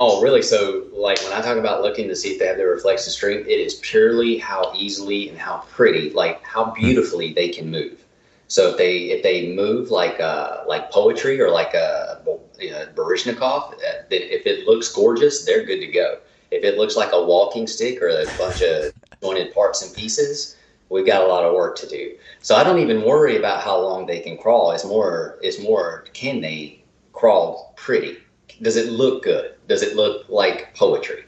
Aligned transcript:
Oh, 0.00 0.22
really? 0.22 0.42
So, 0.42 0.86
like 0.92 1.20
when 1.22 1.32
I 1.32 1.40
talk 1.40 1.56
about 1.56 1.82
looking 1.82 2.06
to 2.08 2.14
see 2.14 2.30
if 2.30 2.38
they 2.38 2.46
have 2.46 2.56
their 2.56 2.68
reflexive 2.70 3.12
strength, 3.12 3.48
it 3.48 3.58
is 3.58 3.74
purely 3.76 4.38
how 4.38 4.72
easily 4.74 5.28
and 5.28 5.36
how 5.38 5.64
pretty, 5.70 6.10
like 6.10 6.42
how 6.44 6.70
beautifully 6.72 7.32
they 7.32 7.48
can 7.48 7.70
move. 7.70 8.04
So 8.46 8.70
if 8.70 8.78
they 8.78 8.96
if 9.10 9.22
they 9.22 9.54
move 9.54 9.90
like 9.90 10.20
uh, 10.20 10.62
like 10.68 10.90
poetry 10.92 11.40
or 11.40 11.50
like 11.50 11.74
a, 11.74 12.22
a 12.26 12.86
Baryshnikov, 12.94 13.74
uh, 13.74 14.04
if 14.10 14.46
it 14.46 14.66
looks 14.66 14.88
gorgeous, 14.92 15.44
they're 15.44 15.64
good 15.64 15.80
to 15.80 15.88
go. 15.88 16.18
If 16.50 16.64
it 16.64 16.78
looks 16.78 16.96
like 16.96 17.10
a 17.12 17.22
walking 17.24 17.66
stick 17.66 18.00
or 18.00 18.08
a 18.08 18.26
bunch 18.38 18.62
of 18.62 18.92
jointed 19.22 19.52
parts 19.52 19.82
and 19.82 19.94
pieces, 19.94 20.56
we've 20.90 21.06
got 21.06 21.22
a 21.22 21.26
lot 21.26 21.44
of 21.44 21.54
work 21.54 21.76
to 21.78 21.88
do. 21.88 22.16
So 22.40 22.54
I 22.54 22.62
don't 22.64 22.78
even 22.78 23.02
worry 23.02 23.36
about 23.36 23.62
how 23.64 23.78
long 23.80 24.06
they 24.06 24.20
can 24.20 24.38
crawl. 24.38 24.70
It's 24.70 24.84
more 24.84 25.38
it's 25.42 25.60
more 25.60 26.06
can 26.14 26.40
they 26.40 26.84
crawl 27.12 27.74
pretty? 27.76 28.18
Does 28.62 28.76
it 28.76 28.90
look 28.90 29.22
good? 29.22 29.54
Does 29.68 29.82
it 29.82 29.96
look 29.96 30.28
like 30.28 30.74
poetry? 30.74 31.24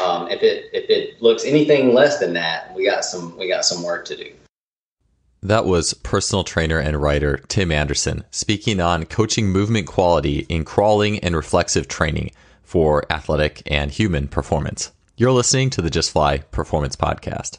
Um, 0.00 0.28
if 0.28 0.42
it 0.42 0.66
if 0.72 0.90
it 0.90 1.22
looks 1.22 1.44
anything 1.44 1.94
less 1.94 2.18
than 2.18 2.34
that, 2.34 2.74
we 2.74 2.84
got 2.84 3.04
some 3.04 3.36
we 3.38 3.48
got 3.48 3.64
some 3.64 3.82
work 3.82 4.04
to 4.06 4.16
do. 4.16 4.32
That 5.42 5.64
was 5.64 5.94
personal 5.94 6.44
trainer 6.44 6.78
and 6.78 7.00
writer 7.00 7.38
Tim 7.48 7.70
Anderson 7.70 8.24
speaking 8.30 8.80
on 8.80 9.04
coaching 9.04 9.48
movement 9.48 9.86
quality 9.86 10.40
in 10.48 10.64
crawling 10.64 11.18
and 11.20 11.36
reflexive 11.36 11.88
training 11.88 12.32
for 12.62 13.04
athletic 13.10 13.62
and 13.66 13.90
human 13.90 14.28
performance. 14.28 14.92
You're 15.16 15.32
listening 15.32 15.70
to 15.70 15.82
the 15.82 15.90
Just 15.90 16.10
Fly 16.10 16.38
Performance 16.38 16.96
Podcast. 16.96 17.58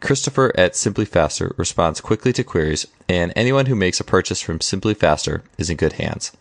Christopher 0.00 0.52
at 0.54 0.76
Simply 0.76 1.04
Faster 1.04 1.54
responds 1.56 2.00
quickly 2.00 2.32
to 2.34 2.44
queries, 2.44 2.86
and 3.08 3.32
anyone 3.34 3.66
who 3.66 3.74
makes 3.74 4.00
a 4.00 4.04
purchase 4.04 4.40
from 4.40 4.60
Simply 4.60 4.94
Faster 4.94 5.42
is 5.56 5.70
in 5.70 5.76
good 5.76 5.94
hands. 5.94 6.32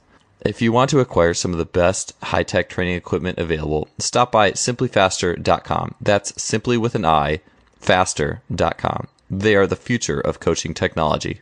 If 0.41 0.61
you 0.61 0.71
want 0.71 0.89
to 0.91 0.99
acquire 0.99 1.33
some 1.33 1.51
of 1.51 1.57
the 1.57 1.65
best 1.65 2.13
high 2.21 2.43
tech 2.43 2.69
training 2.69 2.95
equipment 2.95 3.39
available, 3.39 3.87
stop 3.97 4.31
by 4.31 4.51
simplyfaster.com. 4.51 5.95
That's 5.99 6.41
simply 6.41 6.77
with 6.77 6.95
an 6.95 7.05
I, 7.05 7.41
faster.com. 7.79 9.07
They 9.29 9.55
are 9.55 9.67
the 9.67 9.75
future 9.75 10.19
of 10.19 10.39
coaching 10.39 10.73
technology. 10.73 11.41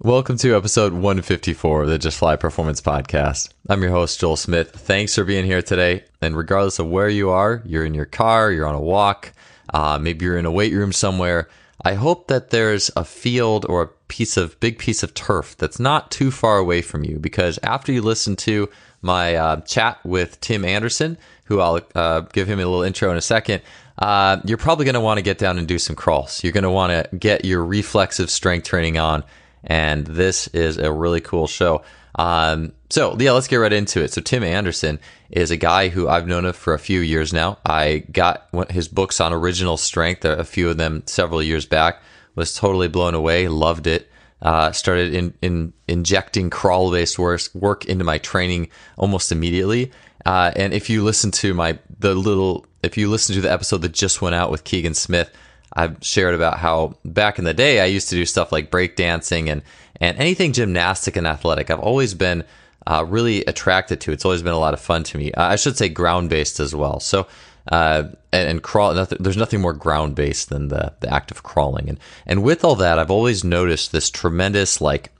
Welcome 0.00 0.36
to 0.38 0.56
episode 0.56 0.92
154 0.92 1.82
of 1.82 1.88
the 1.88 1.98
Just 1.98 2.18
Fly 2.18 2.36
Performance 2.36 2.80
Podcast. 2.80 3.48
I'm 3.68 3.82
your 3.82 3.90
host, 3.90 4.20
Joel 4.20 4.36
Smith. 4.36 4.70
Thanks 4.70 5.14
for 5.14 5.24
being 5.24 5.44
here 5.44 5.62
today. 5.62 6.04
And 6.22 6.36
regardless 6.36 6.78
of 6.78 6.86
where 6.86 7.08
you 7.08 7.30
are, 7.30 7.62
you're 7.64 7.84
in 7.84 7.94
your 7.94 8.04
car, 8.04 8.52
you're 8.52 8.68
on 8.68 8.76
a 8.76 8.80
walk, 8.80 9.32
uh, 9.72 9.98
maybe 10.00 10.24
you're 10.24 10.38
in 10.38 10.46
a 10.46 10.50
weight 10.50 10.72
room 10.72 10.92
somewhere. 10.92 11.48
I 11.84 11.94
hope 11.94 12.26
that 12.28 12.50
there's 12.50 12.90
a 12.96 13.04
field 13.04 13.64
or 13.68 13.82
a 13.82 13.88
piece 14.08 14.36
of 14.36 14.58
big 14.58 14.78
piece 14.78 15.02
of 15.02 15.14
turf 15.14 15.56
that's 15.56 15.78
not 15.78 16.10
too 16.10 16.30
far 16.30 16.58
away 16.58 16.82
from 16.82 17.04
you 17.04 17.18
because 17.18 17.58
after 17.62 17.92
you 17.92 18.02
listen 18.02 18.34
to 18.36 18.68
my 19.00 19.36
uh, 19.36 19.60
chat 19.60 20.04
with 20.04 20.40
Tim 20.40 20.64
Anderson, 20.64 21.18
who 21.44 21.60
I'll 21.60 21.80
uh, 21.94 22.20
give 22.20 22.48
him 22.48 22.58
a 22.58 22.64
little 22.64 22.82
intro 22.82 23.10
in 23.10 23.16
a 23.16 23.22
second, 23.22 23.62
uh, 23.98 24.40
you're 24.44 24.58
probably 24.58 24.84
going 24.84 24.94
to 24.94 25.00
want 25.00 25.18
to 25.18 25.22
get 25.22 25.38
down 25.38 25.58
and 25.58 25.68
do 25.68 25.78
some 25.78 25.94
crawls. 25.94 26.42
You're 26.42 26.52
going 26.52 26.64
to 26.64 26.70
want 26.70 26.92
to 26.92 27.16
get 27.16 27.44
your 27.44 27.64
reflexive 27.64 28.30
strength 28.30 28.66
training 28.66 28.98
on, 28.98 29.22
and 29.62 30.06
this 30.06 30.48
is 30.48 30.78
a 30.78 30.92
really 30.92 31.20
cool 31.20 31.46
show. 31.46 31.82
Um, 32.16 32.72
so 32.90 33.16
yeah, 33.18 33.32
let's 33.32 33.48
get 33.48 33.56
right 33.56 33.72
into 33.72 34.02
it. 34.02 34.12
So 34.12 34.20
Tim 34.20 34.42
Anderson 34.42 34.98
is 35.30 35.50
a 35.50 35.56
guy 35.56 35.88
who 35.88 36.08
I've 36.08 36.26
known 36.26 36.44
of 36.44 36.56
for 36.56 36.74
a 36.74 36.78
few 36.78 37.00
years 37.00 37.32
now. 37.32 37.58
I 37.64 38.04
got 38.12 38.48
his 38.70 38.88
books 38.88 39.20
on 39.20 39.32
original 39.32 39.76
strength, 39.76 40.24
a 40.24 40.44
few 40.44 40.70
of 40.70 40.78
them 40.78 41.02
several 41.06 41.42
years 41.42 41.66
back. 41.66 42.00
Was 42.34 42.54
totally 42.54 42.88
blown 42.88 43.14
away, 43.14 43.48
loved 43.48 43.86
it. 43.88 44.10
Uh, 44.40 44.70
started 44.70 45.12
in, 45.12 45.34
in 45.42 45.72
injecting 45.88 46.48
crawl 46.48 46.92
based 46.92 47.18
work, 47.18 47.40
work 47.54 47.84
into 47.86 48.04
my 48.04 48.18
training 48.18 48.68
almost 48.96 49.32
immediately. 49.32 49.90
Uh, 50.24 50.52
and 50.54 50.72
if 50.72 50.88
you 50.88 51.02
listen 51.02 51.32
to 51.32 51.52
my 51.54 51.78
the 51.98 52.14
little, 52.14 52.64
if 52.82 52.96
you 52.96 53.10
listen 53.10 53.34
to 53.34 53.40
the 53.40 53.50
episode 53.50 53.82
that 53.82 53.92
just 53.92 54.22
went 54.22 54.36
out 54.36 54.50
with 54.52 54.62
Keegan 54.62 54.94
Smith, 54.94 55.30
I've 55.72 55.96
shared 56.00 56.34
about 56.34 56.58
how 56.58 56.96
back 57.04 57.38
in 57.38 57.44
the 57.44 57.54
day 57.54 57.80
I 57.80 57.86
used 57.86 58.08
to 58.10 58.14
do 58.14 58.24
stuff 58.24 58.52
like 58.52 58.70
breakdancing 58.70 59.48
and 59.48 59.62
and 60.00 60.16
anything 60.16 60.52
gymnastic 60.52 61.16
and 61.16 61.26
athletic. 61.26 61.70
I've 61.70 61.80
always 61.80 62.14
been 62.14 62.44
uh, 62.86 63.04
really 63.06 63.44
attracted 63.44 64.00
to. 64.02 64.12
It's 64.12 64.24
always 64.24 64.42
been 64.42 64.52
a 64.52 64.58
lot 64.58 64.74
of 64.74 64.80
fun 64.80 65.04
to 65.04 65.18
me. 65.18 65.32
Uh, 65.32 65.44
I 65.44 65.56
should 65.56 65.76
say 65.76 65.88
ground 65.88 66.30
based 66.30 66.60
as 66.60 66.74
well. 66.74 67.00
So, 67.00 67.26
uh, 67.70 68.04
and, 68.32 68.48
and, 68.48 68.62
crawl. 68.62 68.94
Nothing, 68.94 69.18
there's 69.20 69.36
nothing 69.36 69.60
more 69.60 69.74
ground 69.74 70.14
based 70.14 70.48
than 70.48 70.68
the 70.68 70.94
the 71.00 71.12
act 71.12 71.30
of 71.30 71.42
crawling. 71.42 71.88
And 71.88 72.00
and 72.26 72.42
with 72.42 72.64
all 72.64 72.76
that, 72.76 72.98
I've 72.98 73.10
always 73.10 73.44
noticed 73.44 73.92
this 73.92 74.10
tremendous 74.10 74.80
like 74.80 75.12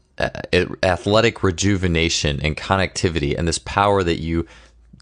athletic 0.83 1.43
rejuvenation 1.43 2.41
and 2.43 2.57
connectivity, 2.57 3.37
and 3.37 3.47
this 3.47 3.59
power 3.59 4.03
that 4.03 4.21
you 4.21 4.47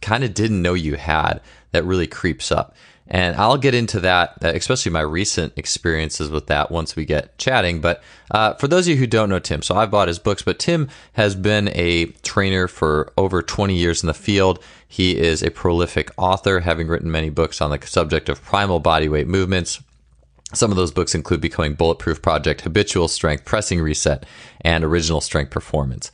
kind 0.03 0.25
of 0.25 0.35
didn't 0.35 0.61
know 0.61 0.75
you 0.75 0.97
had 0.97 1.41
that 1.73 1.85
really 1.85 2.07
creeps 2.07 2.51
up. 2.53 2.75
And 3.09 3.37
I'll 3.37 3.57
get 3.57 3.75
into 3.75 4.01
that, 4.01 4.35
uh, 4.43 4.49
especially 4.49 4.91
my 4.91 5.01
recent 5.01 5.53
experiences 5.57 6.29
with 6.29 6.49
that 6.49 6.71
once 6.71 6.97
we 6.97 7.05
get 7.05 7.39
chatting. 7.39 7.81
But 7.81 8.03
uh, 8.31 8.55
for 8.55 8.67
those 8.67 8.87
of 8.87 8.93
you 8.93 8.97
who 8.97 9.07
don't 9.07 9.29
know 9.29 9.39
Tim, 9.39 9.63
so 9.63 9.77
I've 9.77 9.91
bought 9.91 10.09
his 10.09 10.19
books, 10.19 10.43
but 10.43 10.59
Tim 10.59 10.89
has 11.13 11.37
been 11.37 11.69
a 11.69 12.07
trainer 12.23 12.67
for 12.67 13.13
over 13.17 13.43
20 13.43 13.75
years 13.75 14.03
in 14.03 14.09
the 14.09 14.15
field. 14.15 14.63
He 14.89 15.17
is 15.17 15.43
a 15.43 15.51
prolific 15.51 16.11
author, 16.17 16.61
having 16.61 16.89
written 16.89 17.11
many 17.11 17.31
books 17.31 17.61
on 17.61 17.71
the 17.71 17.87
subject 17.87 18.29
of 18.29 18.43
primal 18.43 18.81
bodyweight 18.81 19.27
movements. 19.27 19.81
Some 20.53 20.71
of 20.71 20.77
those 20.77 20.93
books 20.93 21.15
include 21.15 21.41
Becoming 21.41 21.75
Bulletproof 21.75 22.23
Project, 22.23 22.63
Habitual 22.63 23.09
Strength, 23.09 23.45
Pressing 23.45 23.81
Reset, 23.81 24.25
and 24.61 24.85
Original 24.85 25.21
Strength 25.21 25.51
Performance. 25.51 26.13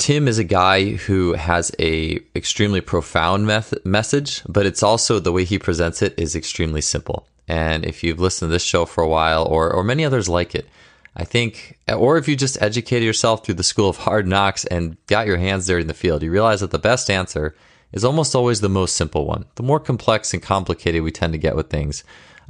Tim 0.00 0.28
is 0.28 0.38
a 0.38 0.44
guy 0.44 0.92
who 0.92 1.34
has 1.34 1.70
a 1.78 2.20
extremely 2.34 2.80
profound 2.80 3.46
message, 3.84 4.42
but 4.48 4.64
it's 4.64 4.82
also 4.82 5.20
the 5.20 5.30
way 5.30 5.44
he 5.44 5.58
presents 5.58 6.00
it 6.00 6.18
is 6.18 6.34
extremely 6.34 6.80
simple. 6.80 7.28
And 7.46 7.84
if 7.84 8.02
you've 8.02 8.18
listened 8.18 8.48
to 8.48 8.52
this 8.52 8.64
show 8.64 8.86
for 8.86 9.04
a 9.04 9.08
while, 9.08 9.44
or 9.44 9.70
or 9.70 9.84
many 9.84 10.06
others 10.06 10.26
like 10.26 10.54
it, 10.54 10.66
I 11.14 11.24
think, 11.24 11.78
or 11.86 12.16
if 12.16 12.28
you 12.28 12.34
just 12.34 12.62
educated 12.62 13.04
yourself 13.04 13.44
through 13.44 13.56
the 13.56 13.62
school 13.62 13.90
of 13.90 13.98
hard 13.98 14.26
knocks 14.26 14.64
and 14.64 14.96
got 15.06 15.26
your 15.26 15.36
hands 15.36 15.66
dirty 15.66 15.82
in 15.82 15.88
the 15.88 15.92
field, 15.92 16.22
you 16.22 16.30
realize 16.30 16.60
that 16.60 16.70
the 16.70 16.78
best 16.78 17.10
answer 17.10 17.54
is 17.92 18.02
almost 18.02 18.34
always 18.34 18.62
the 18.62 18.70
most 18.70 18.96
simple 18.96 19.26
one. 19.26 19.44
The 19.56 19.62
more 19.62 19.80
complex 19.80 20.32
and 20.32 20.42
complicated 20.42 21.02
we 21.02 21.10
tend 21.10 21.34
to 21.34 21.38
get 21.38 21.56
with 21.56 21.68
things, 21.68 22.04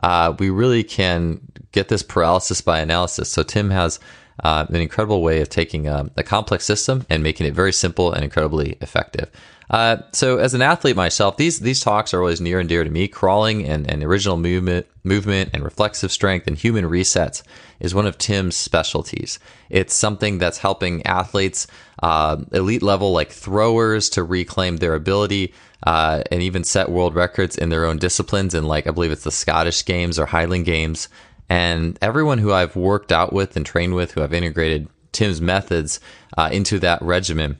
uh, 0.04 0.34
we 0.38 0.50
really 0.50 0.84
can 0.84 1.40
get 1.72 1.88
this 1.88 2.04
paralysis 2.04 2.60
by 2.60 2.78
analysis. 2.78 3.28
So 3.28 3.42
Tim 3.42 3.70
has 3.70 3.98
uh, 4.42 4.66
an 4.68 4.76
incredible 4.76 5.22
way 5.22 5.40
of 5.40 5.48
taking 5.48 5.86
a, 5.86 6.10
a, 6.16 6.22
complex 6.22 6.64
system 6.64 7.04
and 7.10 7.22
making 7.22 7.46
it 7.46 7.54
very 7.54 7.72
simple 7.72 8.12
and 8.12 8.24
incredibly 8.24 8.72
effective. 8.80 9.30
Uh, 9.68 9.98
so, 10.12 10.38
as 10.38 10.52
an 10.52 10.62
athlete 10.62 10.96
myself, 10.96 11.36
these 11.36 11.60
these 11.60 11.80
talks 11.80 12.12
are 12.12 12.18
always 12.18 12.40
near 12.40 12.58
and 12.58 12.68
dear 12.68 12.82
to 12.82 12.90
me. 12.90 13.06
Crawling 13.06 13.64
and, 13.64 13.88
and 13.88 14.02
original 14.02 14.36
movement, 14.36 14.86
movement 15.04 15.50
and 15.52 15.62
reflexive 15.62 16.10
strength 16.10 16.48
and 16.48 16.58
human 16.58 16.86
resets 16.86 17.44
is 17.78 17.94
one 17.94 18.06
of 18.06 18.18
Tim's 18.18 18.56
specialties. 18.56 19.38
It's 19.68 19.94
something 19.94 20.38
that's 20.38 20.58
helping 20.58 21.06
athletes, 21.06 21.68
uh, 22.02 22.38
elite 22.50 22.82
level 22.82 23.12
like 23.12 23.30
throwers, 23.30 24.10
to 24.10 24.24
reclaim 24.24 24.78
their 24.78 24.94
ability. 24.94 25.54
Uh, 25.82 26.22
and 26.30 26.42
even 26.42 26.62
set 26.62 26.90
world 26.90 27.14
records 27.14 27.56
in 27.56 27.70
their 27.70 27.86
own 27.86 27.96
disciplines, 27.96 28.54
in 28.54 28.64
like 28.64 28.86
I 28.86 28.90
believe 28.90 29.12
it's 29.12 29.24
the 29.24 29.30
Scottish 29.30 29.82
Games 29.86 30.18
or 30.18 30.26
Highland 30.26 30.66
Games, 30.66 31.08
and 31.50 31.98
everyone 32.00 32.38
who 32.38 32.52
I've 32.52 32.76
worked 32.76 33.10
out 33.10 33.32
with 33.32 33.56
and 33.56 33.66
trained 33.66 33.94
with, 33.94 34.12
who 34.12 34.22
I've 34.22 34.32
integrated 34.32 34.88
Tim's 35.10 35.40
methods 35.40 35.98
uh, 36.38 36.48
into 36.52 36.78
that 36.78 37.02
regimen. 37.02 37.58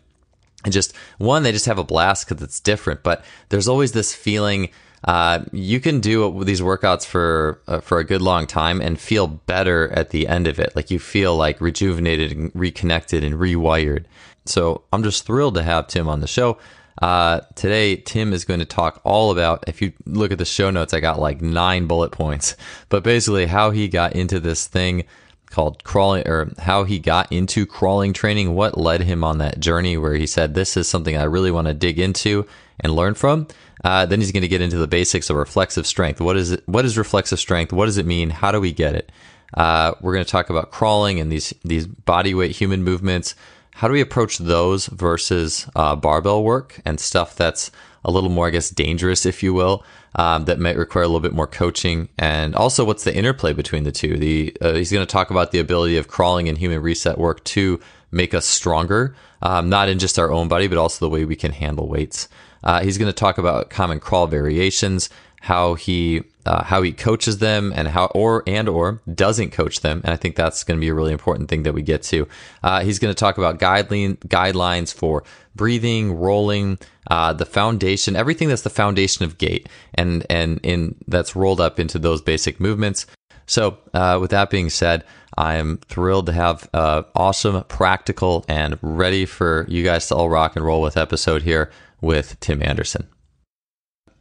And 0.65 0.73
just 0.73 0.95
one, 1.19 1.43
they 1.43 1.53
just 1.53 1.67
have 1.67 1.79
a 1.79 1.85
blast 1.85 2.29
because 2.29 2.43
it's 2.43 2.61
different. 2.61 3.03
But 3.03 3.25
there's 3.49 3.67
always 3.67 3.93
this 3.93 4.15
feeling 4.15 4.71
uh, 5.05 5.41
you 5.51 5.81
can 5.81 6.01
do 6.01 6.45
these 6.45 6.61
workouts 6.61 7.07
for 7.07 7.61
uh, 7.67 7.81
for 7.81 7.99
a 7.99 8.05
good 8.05 8.23
long 8.23 8.47
time 8.47 8.81
and 8.81 9.01
feel 9.01 9.27
better 9.27 9.91
at 9.93 10.11
the 10.11 10.29
end 10.29 10.47
of 10.47 10.61
it. 10.61 10.77
Like 10.77 10.91
you 10.91 10.99
feel 10.99 11.35
like 11.35 11.61
rejuvenated 11.61 12.33
and 12.33 12.53
reconnected 12.55 13.25
and 13.25 13.35
rewired. 13.35 14.05
So 14.45 14.83
I'm 14.93 15.03
just 15.03 15.27
thrilled 15.27 15.55
to 15.55 15.63
have 15.63 15.89
Tim 15.89 16.09
on 16.09 16.21
the 16.21 16.27
show. 16.27 16.59
Uh, 16.99 17.41
today, 17.55 17.97
Tim 17.97 18.33
is 18.33 18.45
going 18.45 18.61
to 18.61 18.67
talk 18.67 19.01
all 19.05 19.31
about. 19.31 19.65
If 19.67 19.81
you 19.81 19.93
look 20.07 20.33
at 20.33 20.39
the 20.39 20.45
show 20.45 20.71
notes, 20.71 20.93
I 20.93 21.01
got 21.01 21.19
like 21.19 21.41
nine 21.41 21.87
bullet 21.87 22.13
points, 22.13 22.57
but 22.89 23.03
basically 23.03 23.47
how 23.47 23.71
he 23.71 23.89
got 23.89 24.15
into 24.15 24.41
this 24.41 24.67
thing 24.67 25.05
called 25.51 25.83
crawling 25.83 26.27
or 26.29 26.53
how 26.59 26.85
he 26.85 26.99
got 26.99 27.31
into 27.33 27.67
crawling 27.67 28.13
training, 28.13 28.55
what 28.55 28.79
led 28.79 29.03
him 29.03 29.25
on 29.25 29.39
that 29.39 29.61
journey 29.61 29.97
where 29.97 30.15
he 30.15 30.27
said, 30.27 30.55
This 30.55 30.77
is 30.77 30.89
something 30.89 31.17
I 31.17 31.25
really 31.25 31.51
want 31.51 31.67
to 31.69 31.75
dig 31.75 31.99
into 31.99 32.47
and 32.79 32.95
learn 32.95 33.15
from. 33.15 33.49
Uh, 33.83 34.07
then 34.07 34.21
he's 34.21 34.33
going 34.33 34.43
to 34.43 34.49
get 34.49 34.61
into 34.61 34.77
the 34.77 34.87
basics 34.87 35.31
of 35.31 35.37
reflexive 35.37 35.87
strength. 35.87 36.21
What 36.21 36.37
is 36.37 36.53
it? 36.53 36.63
What 36.67 36.85
is 36.85 36.99
reflexive 36.99 37.39
strength? 37.39 37.73
What 37.73 37.87
does 37.87 37.97
it 37.97 38.07
mean? 38.07 38.31
How 38.31 38.53
do 38.53 38.61
we 38.61 38.73
get 38.73 38.95
it? 38.95 39.11
Uh, 39.55 39.95
we're 40.01 40.13
going 40.13 40.25
to 40.25 40.31
talk 40.31 40.51
about 40.51 40.71
crawling 40.71 41.19
and 41.19 41.33
these 41.33 41.55
these 41.65 41.87
body 41.87 42.35
weight 42.35 42.53
human 42.53 42.83
movements. 42.85 43.35
How 43.81 43.89
do 43.89 43.95
we 43.95 44.03
approach 44.03 44.37
those 44.37 44.89
versus 44.89 45.67
uh, 45.75 45.97
barbell 45.97 46.45
work 46.45 46.79
and 46.85 47.01
stuff 47.01 47.35
that's 47.35 47.71
a 48.05 48.11
little 48.11 48.29
more, 48.29 48.47
I 48.47 48.51
guess, 48.51 48.69
dangerous, 48.69 49.25
if 49.25 49.43
you 49.43 49.55
will, 49.55 49.87
um, 50.17 50.45
that 50.45 50.59
might 50.59 50.77
require 50.77 51.05
a 51.05 51.07
little 51.07 51.21
bit 51.21 51.33
more 51.33 51.47
coaching? 51.47 52.11
And 52.19 52.55
also, 52.55 52.85
what's 52.85 53.05
the 53.05 53.17
interplay 53.17 53.55
between 53.55 53.85
the 53.85 53.91
two? 53.91 54.19
The 54.19 54.55
uh, 54.61 54.75
he's 54.75 54.93
going 54.93 55.07
to 55.07 55.11
talk 55.11 55.31
about 55.31 55.51
the 55.51 55.61
ability 55.61 55.97
of 55.97 56.09
crawling 56.09 56.47
and 56.47 56.59
human 56.59 56.83
reset 56.83 57.17
work 57.17 57.43
to 57.45 57.81
make 58.11 58.35
us 58.35 58.45
stronger, 58.45 59.17
um, 59.41 59.71
not 59.71 59.89
in 59.89 59.99
just 59.99 60.19
our 60.19 60.31
own 60.31 60.47
body, 60.47 60.69
but 60.69 60.77
also 60.77 61.07
the 61.07 61.09
way 61.09 61.25
we 61.25 61.35
can 61.35 61.53
handle 61.53 61.89
weights. 61.89 62.29
Uh, 62.63 62.83
he's 62.83 62.99
going 62.99 63.11
to 63.11 63.17
talk 63.17 63.39
about 63.39 63.71
common 63.71 63.99
crawl 63.99 64.27
variations, 64.27 65.09
how 65.41 65.75
he 65.75 66.23
uh, 66.47 66.65
how 66.65 66.83
he 66.83 66.93
coaches 66.93 67.39
them, 67.39 67.73
and 67.75 67.89
how 67.89 68.07
or 68.07 68.43
and 68.47 68.69
or 68.69 69.01
doesn't 69.13 69.51
coach 69.51 69.81
them. 69.81 70.01
And 70.05 70.13
I 70.13 70.17
think 70.17 70.37
that's 70.37 70.65
going 70.65 70.79
to 70.79 70.81
be 70.81 70.89
a 70.89 70.95
really 70.95 71.13
important 71.13 71.49
thing 71.49 71.65
that 71.65 71.75
we 71.75 71.83
get 71.83 72.03
to. 72.05 72.29
Uh, 72.63 72.83
he's 72.83 72.99
going 72.99 73.13
to 73.13 73.19
talk 73.19 73.39
about 73.39 73.59
guideline 73.59 74.17
guidelines 74.19 74.93
for 74.93 75.25
breathing, 75.55 76.13
rolling, 76.13 76.79
uh, 77.11 77.33
the 77.33 77.47
foundation, 77.47 78.17
everything 78.17 78.49
that's 78.49 78.63
the 78.63 78.71
foundation 78.71 79.25
of 79.25 79.39
gait, 79.39 79.69
and 79.95 80.25
and 80.31 80.61
in 80.63 80.95
that's 81.09 81.35
rolled 81.35 81.61
up 81.61 81.81
into 81.81 81.99
those 81.99 82.23
basic 82.23 82.61
movements. 82.61 83.07
So, 83.47 83.79
uh, 83.93 84.19
with 84.21 84.31
that 84.31 84.49
being 84.49 84.71
said, 84.71 85.05
I'm 85.37 85.79
thrilled 85.79 86.27
to 86.27 86.33
have 86.33 86.69
an 86.73 87.05
awesome, 87.17 87.65
practical, 87.65 88.45
and 88.49 88.79
ready 88.83 89.25
for 89.27 89.67
you 89.69 89.83
guys 89.83 90.07
to 90.09 90.15
all 90.15 90.29
rock 90.29 90.55
and 90.55 90.65
roll 90.65 90.83
with 90.83 90.97
episode 90.97 91.43
here 91.43 91.71
with 92.01 92.39
Tim 92.41 92.63
Anderson. 92.63 93.09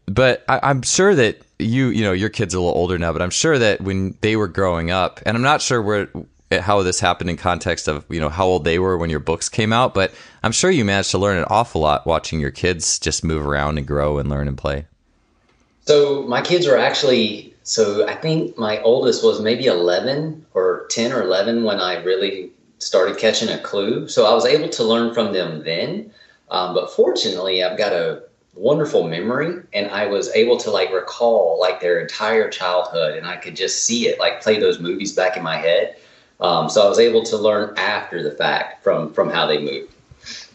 But 0.09 0.43
I, 0.47 0.69
am 0.69 0.81
sure 0.81 1.13
that 1.15 1.41
you, 1.59 1.87
you 1.87 2.03
know, 2.03 2.11
your 2.11 2.29
kid's 2.29 2.55
are 2.55 2.57
a 2.57 2.61
little 2.61 2.77
older 2.77 2.97
now, 2.97 3.13
but 3.13 3.21
I'm 3.21 3.29
sure 3.29 3.59
that 3.59 3.81
when 3.81 4.17
they 4.21 4.35
were 4.35 4.47
growing 4.47 4.91
up, 4.91 5.19
and 5.25 5.37
I'm 5.37 5.43
not 5.43 5.61
sure 5.61 5.81
where 5.81 6.09
how 6.51 6.81
this 6.81 6.99
happened 6.99 7.29
in 7.29 7.37
context 7.37 7.87
of 7.87 8.03
you 8.09 8.19
know 8.19 8.29
how 8.29 8.45
old 8.47 8.63
they 8.63 8.79
were 8.79 8.97
when 8.97 9.11
your 9.11 9.19
books 9.19 9.49
came 9.49 9.71
out, 9.71 9.93
but 9.93 10.13
I'm 10.41 10.51
sure 10.51 10.71
you 10.71 10.83
managed 10.83 11.11
to 11.11 11.19
learn 11.19 11.37
an 11.37 11.45
awful 11.47 11.81
lot 11.81 12.07
watching 12.07 12.39
your 12.39 12.51
kids 12.51 12.97
just 12.97 13.23
move 13.23 13.45
around 13.45 13.77
and 13.77 13.85
grow 13.85 14.17
and 14.17 14.29
learn 14.29 14.47
and 14.47 14.57
play. 14.57 14.85
So 15.85 16.23
my 16.23 16.41
kids 16.41 16.65
were 16.65 16.77
actually 16.77 17.53
so 17.63 18.07
I 18.07 18.15
think 18.15 18.57
my 18.57 18.81
oldest 18.81 19.23
was 19.23 19.41
maybe 19.41 19.65
11 19.67 20.43
or 20.55 20.87
10 20.89 21.11
or 21.11 21.21
11 21.21 21.63
when 21.63 21.79
I 21.79 22.01
really 22.01 22.51
started 22.79 23.17
catching 23.17 23.49
a 23.49 23.59
clue. 23.59 24.07
So 24.07 24.25
I 24.25 24.33
was 24.33 24.45
able 24.45 24.69
to 24.69 24.83
learn 24.83 25.13
from 25.13 25.33
them 25.33 25.63
then. 25.63 26.11
Um, 26.49 26.73
but 26.73 26.91
fortunately, 26.91 27.63
I've 27.63 27.77
got 27.77 27.93
a 27.93 28.23
wonderful 28.59 29.07
memory 29.07 29.63
and 29.73 29.89
I 29.89 30.05
was 30.05 30.29
able 30.35 30.57
to 30.57 30.69
like 30.69 30.91
recall 30.91 31.57
like 31.59 31.79
their 31.79 31.99
entire 31.99 32.49
childhood 32.49 33.17
and 33.17 33.25
I 33.25 33.37
could 33.37 33.55
just 33.55 33.85
see 33.85 34.07
it, 34.07 34.19
like 34.19 34.41
play 34.41 34.59
those 34.59 34.79
movies 34.79 35.13
back 35.13 35.37
in 35.37 35.43
my 35.43 35.57
head. 35.57 35.95
Um, 36.41 36.69
so 36.69 36.85
I 36.85 36.89
was 36.89 36.99
able 36.99 37.23
to 37.23 37.37
learn 37.37 37.73
after 37.77 38.21
the 38.21 38.31
fact 38.31 38.83
from 38.83 39.13
from 39.13 39.29
how 39.29 39.45
they 39.47 39.59
moved. 39.59 39.93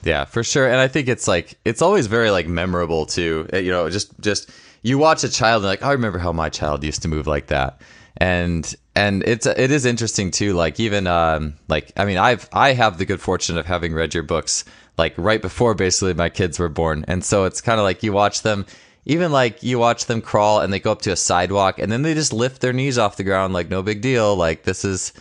Yeah, 0.03 0.25
for 0.25 0.45
sure. 0.45 0.67
And 0.67 0.77
I 0.77 0.89
think 0.89 1.09
it's 1.09 1.27
like 1.27 1.59
it's 1.65 1.83
always 1.83 2.07
very 2.07 2.31
like 2.31 2.47
memorable 2.47 3.07
too. 3.07 3.49
You 3.53 3.71
know, 3.71 3.89
just 3.91 4.19
just 4.21 4.51
you 4.83 4.99
watch 4.99 5.25
a 5.25 5.31
child 5.31 5.63
and 5.63 5.69
like, 5.69 5.83
I 5.83 5.93
remember 5.93 6.19
how 6.19 6.33
my 6.33 6.51
child 6.51 6.85
used 6.85 7.03
to 7.03 7.09
move 7.09 7.27
like 7.27 7.47
that. 7.49 7.81
And 8.19 8.75
and 8.95 9.25
it's 9.25 9.47
it 9.47 9.71
is 9.71 9.85
interesting 9.85 10.31
too. 10.31 10.53
Like 10.53 10.79
even 10.79 11.07
um 11.07 11.55
like 11.69 11.93
I 11.97 12.05
mean 12.05 12.19
I've 12.19 12.49
I 12.53 12.73
have 12.75 12.99
the 12.99 13.07
good 13.07 13.21
fortune 13.21 13.59
of 13.59 13.67
having 13.67 13.93
read 13.93 14.15
your 14.15 14.23
books 14.23 14.65
like 14.97 15.15
right 15.17 15.43
before 15.43 15.75
basically 15.75 16.15
my 16.15 16.29
kids 16.29 16.59
were 16.59 16.69
born. 16.69 17.05
And 17.09 17.25
so 17.25 17.45
it's 17.45 17.61
kind 17.61 17.79
of 17.79 17.85
like 17.85 18.03
you 18.03 18.13
watch 18.13 18.43
them, 18.43 18.67
even 19.05 19.33
like 19.33 19.63
you 19.63 19.79
watch 19.79 20.07
them 20.07 20.21
crawl 20.21 20.61
and 20.61 20.73
they 20.73 20.81
go 20.81 20.93
up 20.93 21.03
to 21.03 21.13
a 21.13 21.17
sidewalk 21.17 21.79
and 21.79 21.91
then 21.91 22.03
they 22.03 22.15
just 22.15 22.33
lift 22.33 22.61
their 22.61 22.73
knees 22.73 22.99
off 22.99 23.17
the 23.17 23.25
ground 23.25 23.53
like 23.53 23.69
no 23.69 23.83
big 23.83 24.01
deal. 24.01 24.37
Like 24.37 24.63
this 24.63 24.85
is, 24.85 25.13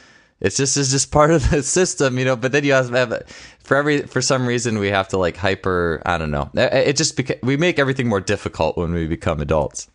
it's 0.43 0.57
just 0.57 0.75
it's 0.75 0.91
just 0.91 1.11
part 1.11 1.31
of 1.31 1.49
the 1.49 1.63
system, 1.63 2.19
you 2.19 2.25
know. 2.25 2.35
But 2.35 2.51
then 2.51 2.63
you 2.65 2.73
have, 2.73 2.89
have 2.89 3.23
for 3.63 3.77
every 3.77 4.01
for 4.01 4.21
some 4.21 4.45
reason 4.45 4.77
we 4.77 4.89
have 4.89 5.07
to 5.09 5.17
like 5.17 5.37
hyper. 5.37 6.01
I 6.05 6.17
don't 6.17 6.31
know. 6.31 6.49
It 6.53 6.97
just 6.97 7.15
beca- 7.17 7.41
we 7.41 7.55
make 7.55 7.79
everything 7.79 8.09
more 8.09 8.19
difficult 8.19 8.77
when 8.77 8.93
we 8.93 9.07
become 9.07 9.39
adults. 9.39 9.89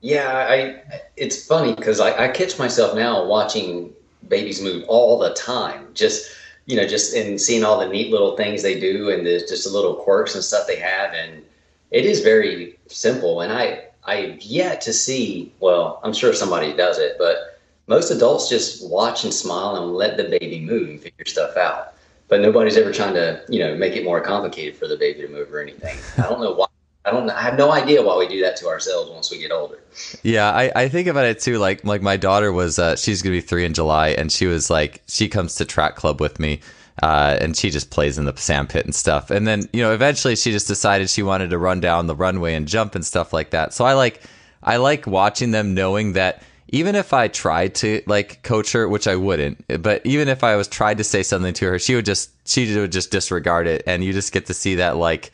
Yeah, 0.00 0.46
I. 0.48 0.82
It's 1.16 1.46
funny 1.46 1.74
because 1.74 2.00
I, 2.00 2.24
I 2.24 2.28
catch 2.28 2.58
myself 2.58 2.96
now 2.96 3.24
watching 3.26 3.92
babies 4.28 4.62
move 4.62 4.84
all 4.88 5.18
the 5.18 5.34
time. 5.34 5.88
Just 5.92 6.30
you 6.66 6.76
know, 6.76 6.86
just 6.86 7.14
in 7.14 7.38
seeing 7.38 7.64
all 7.64 7.78
the 7.78 7.88
neat 7.88 8.10
little 8.10 8.36
things 8.36 8.62
they 8.62 8.78
do 8.78 9.10
and 9.10 9.26
the 9.26 9.40
just 9.40 9.64
the 9.64 9.70
little 9.70 9.94
quirks 9.94 10.34
and 10.34 10.42
stuff 10.42 10.66
they 10.66 10.76
have, 10.76 11.12
and 11.12 11.42
it 11.90 12.04
is 12.04 12.20
very 12.20 12.78
simple. 12.88 13.40
And 13.40 13.52
I 13.52 13.84
I've 14.04 14.40
yet 14.42 14.80
to 14.82 14.92
see. 14.92 15.52
Well, 15.60 16.00
I'm 16.02 16.12
sure 16.12 16.32
somebody 16.32 16.72
does 16.74 16.98
it, 16.98 17.16
but 17.18 17.60
most 17.86 18.10
adults 18.10 18.48
just 18.48 18.88
watch 18.88 19.24
and 19.24 19.32
smile 19.32 19.76
and 19.76 19.94
let 19.94 20.16
the 20.16 20.24
baby 20.24 20.60
move 20.60 20.88
and 20.88 21.00
figure 21.00 21.24
stuff 21.26 21.56
out. 21.56 21.94
But 22.28 22.40
nobody's 22.40 22.78
ever 22.78 22.92
trying 22.92 23.14
to 23.14 23.42
you 23.48 23.58
know 23.58 23.74
make 23.76 23.94
it 23.94 24.04
more 24.04 24.20
complicated 24.20 24.76
for 24.76 24.88
the 24.88 24.96
baby 24.96 25.20
to 25.20 25.28
move 25.28 25.52
or 25.52 25.60
anything. 25.60 25.98
I 26.18 26.28
don't 26.28 26.40
know 26.40 26.52
why 26.52 26.63
I 27.04 27.10
don't. 27.10 27.28
I 27.28 27.42
have 27.42 27.58
no 27.58 27.70
idea 27.72 28.02
why 28.02 28.16
we 28.16 28.26
do 28.26 28.40
that 28.40 28.56
to 28.56 28.68
ourselves 28.68 29.10
once 29.10 29.30
we 29.30 29.38
get 29.38 29.52
older. 29.52 29.78
Yeah, 30.22 30.50
I, 30.50 30.72
I 30.74 30.88
think 30.88 31.06
about 31.06 31.26
it 31.26 31.38
too. 31.38 31.58
Like 31.58 31.84
like 31.84 32.02
my 32.02 32.16
daughter 32.16 32.52
was. 32.52 32.78
Uh, 32.78 32.96
she's 32.96 33.22
gonna 33.22 33.34
be 33.34 33.40
three 33.40 33.64
in 33.64 33.74
July, 33.74 34.08
and 34.08 34.32
she 34.32 34.46
was 34.46 34.70
like, 34.70 35.02
she 35.06 35.28
comes 35.28 35.54
to 35.56 35.64
track 35.64 35.96
club 35.96 36.20
with 36.20 36.40
me. 36.40 36.60
Uh, 37.02 37.36
and 37.40 37.56
she 37.56 37.70
just 37.70 37.90
plays 37.90 38.18
in 38.18 38.24
the 38.24 38.36
sand 38.36 38.68
pit 38.68 38.84
and 38.84 38.94
stuff. 38.94 39.28
And 39.28 39.48
then, 39.48 39.68
you 39.72 39.82
know, 39.82 39.92
eventually 39.92 40.36
she 40.36 40.52
just 40.52 40.68
decided 40.68 41.10
she 41.10 41.24
wanted 41.24 41.50
to 41.50 41.58
run 41.58 41.80
down 41.80 42.06
the 42.06 42.14
runway 42.14 42.54
and 42.54 42.68
jump 42.68 42.94
and 42.94 43.04
stuff 43.04 43.32
like 43.32 43.50
that. 43.50 43.74
So 43.74 43.84
I 43.84 43.94
like, 43.94 44.22
I 44.62 44.76
like 44.76 45.04
watching 45.04 45.50
them 45.50 45.74
knowing 45.74 46.12
that 46.12 46.44
even 46.68 46.94
if 46.94 47.12
I 47.12 47.26
tried 47.26 47.74
to 47.76 48.00
like 48.06 48.44
coach 48.44 48.70
her, 48.72 48.88
which 48.88 49.08
I 49.08 49.16
wouldn't, 49.16 49.82
but 49.82 50.06
even 50.06 50.28
if 50.28 50.44
I 50.44 50.54
was 50.54 50.68
tried 50.68 50.98
to 50.98 51.04
say 51.04 51.24
something 51.24 51.52
to 51.54 51.66
her, 51.66 51.80
she 51.80 51.96
would 51.96 52.04
just, 52.04 52.30
she 52.46 52.72
would 52.78 52.92
just 52.92 53.10
disregard 53.10 53.66
it. 53.66 53.82
And 53.88 54.04
you 54.04 54.12
just 54.12 54.32
get 54.32 54.46
to 54.46 54.54
see 54.54 54.76
that 54.76 54.96
like, 54.96 55.32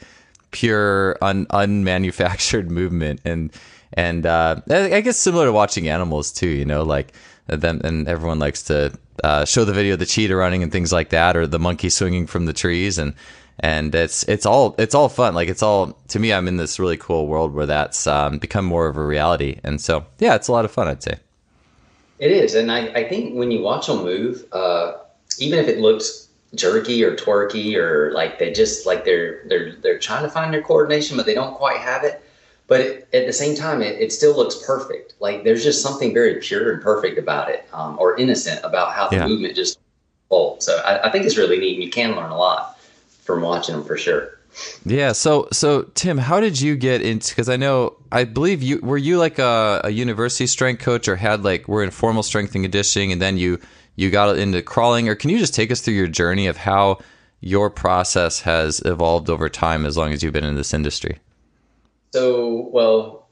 pure 0.51 1.17
un, 1.23 1.47
unmanufactured 1.47 2.69
movement 2.71 3.21
and 3.25 3.53
and 3.93 4.25
uh, 4.25 4.61
I 4.71 5.01
guess 5.01 5.17
similar 5.17 5.47
to 5.47 5.53
watching 5.53 5.89
animals 5.89 6.33
too. 6.33 6.49
You 6.49 6.65
know, 6.65 6.83
like 6.83 7.13
them 7.47 7.81
and 7.83 8.07
everyone 8.07 8.39
likes 8.39 8.63
to 8.65 8.97
uh, 9.25 9.45
show 9.45 9.65
the 9.65 9.73
video 9.73 9.95
of 9.95 9.99
the 9.99 10.07
cheetah 10.07 10.37
running 10.37 10.63
and 10.63 10.71
things 10.71 10.93
like 10.93 11.11
that, 11.11 11.37
or 11.37 11.47
the 11.47 11.59
monkey 11.59 11.91
swinging 11.91 12.27
from 12.27 12.47
the 12.47 12.53
trees, 12.53 12.99
and 12.99 13.15
and 13.59 13.95
it's 13.95 14.23
it's 14.25 14.47
all 14.47 14.75
it's 14.79 14.95
all 14.95 15.09
fun. 15.09 15.35
Like 15.35 15.49
it's 15.49 15.63
all 15.63 15.99
to 16.09 16.19
me, 16.19 16.33
I'm 16.33 16.49
in 16.49 16.57
this 16.57 16.79
really 16.79 16.97
cool 16.97 17.27
world 17.27 17.53
where 17.53 17.67
that's 17.67 18.07
um, 18.07 18.39
become 18.39 18.65
more 18.65 18.87
of 18.87 18.97
a 18.97 19.05
reality, 19.05 19.61
and 19.65 19.81
so 19.81 20.07
yeah, 20.19 20.35
it's 20.35 20.49
a 20.49 20.53
lot 20.53 20.65
of 20.65 20.71
fun. 20.71 20.89
I'd 20.89 21.03
say 21.03 21.19
it 22.19 22.31
is, 22.31 22.55
and 22.55 22.71
I 22.71 22.87
I 22.93 23.09
think 23.09 23.35
when 23.35 23.51
you 23.51 23.61
watch 23.61 23.87
them 23.87 24.05
move, 24.05 24.45
uh, 24.53 24.93
even 25.39 25.59
if 25.59 25.69
it 25.69 25.79
looks 25.79 26.29
jerky 26.55 27.05
or 27.05 27.15
twerky 27.15 27.77
or 27.77 28.13
like 28.13 28.39
they 28.39 28.53
just 28.53 28.87
like 28.87 29.05
they're 29.05 29.43
they're 29.47 29.73
they're 29.77 29.99
trying 29.99 30.25
to 30.25 30.29
find 30.29 30.53
their 30.53 30.63
coordination 30.63 31.17
but 31.17 31.27
they 31.27 31.35
don't 31.35 31.55
quite 31.55 31.79
have 31.79 32.05
it. 32.05 32.23
But 32.67 32.81
it, 32.81 33.09
at 33.13 33.27
the 33.27 33.33
same 33.33 33.57
time 33.57 33.83
it, 33.83 34.01
it 34.01 34.13
still 34.13 34.37
looks 34.37 34.57
perfect. 34.67 35.15
Like 35.21 35.45
there's 35.45 35.65
just 35.65 35.83
something 35.83 36.15
very 36.15 36.41
pure 36.41 36.73
and 36.73 36.83
perfect 36.83 37.19
about 37.19 37.51
it 37.51 37.69
um, 37.73 37.99
or 37.99 38.17
innocent 38.17 38.61
about 38.65 38.93
how 38.95 39.09
the 39.09 39.17
yeah. 39.17 39.27
movement 39.27 39.55
just 39.55 39.79
folds 40.31 40.65
so 40.65 40.79
I, 40.79 41.09
I 41.09 41.11
think 41.11 41.27
it's 41.27 41.37
really 41.37 41.59
neat 41.59 41.75
and 41.75 41.85
you 41.85 41.91
can 41.91 42.15
learn 42.15 42.31
a 42.31 42.39
lot 42.39 42.81
from 43.23 43.43
watching 43.43 43.75
them 43.75 43.85
for 43.85 43.97
sure 43.97 44.40
yeah. 44.85 45.13
So, 45.13 45.49
so 45.53 45.83
Tim, 45.95 46.19
how 46.19 46.41
did 46.41 46.61
you 46.61 46.77
get 46.77 47.03
into? 47.03 47.31
Because 47.31 47.49
I 47.49 47.57
know, 47.57 47.97
I 48.13 48.25
believe 48.25 48.63
you 48.63 48.81
were 48.83 48.99
you 48.99 49.19
like 49.19 49.39
a, 49.39 49.81
a, 49.85 49.91
university 49.91 50.47
strength 50.47 50.83
coach, 50.83 51.09
or 51.09 51.17
had 51.17 51.45
like 51.45 51.69
were 51.69 51.83
in 51.83 51.91
formal 51.91 52.23
strength 52.23 52.55
and 52.55 52.65
conditioning, 52.65 53.13
and 53.13 53.21
then 53.21 53.37
you 53.37 53.59
you 53.97 54.11
got 54.11 54.37
into 54.39 54.63
crawling, 54.63 55.09
or 55.09 55.15
can 55.15 55.31
you 55.31 55.39
just 55.39 55.55
take 55.55 55.71
us 55.71 55.81
through 55.81 55.95
your 55.95 56.09
journey 56.09 56.47
of 56.47 56.57
how 56.57 56.99
your 57.41 57.71
process 57.71 58.41
has 58.41 58.81
evolved 58.85 59.31
over 59.31 59.49
time 59.49 59.87
as 59.87 59.97
long 59.97 60.13
as 60.13 60.23
you've 60.23 60.33
been 60.33 60.45
in 60.45 60.57
this 60.57 60.75
industry? 60.75 61.19
So, 62.13 62.69
well, 62.73 63.29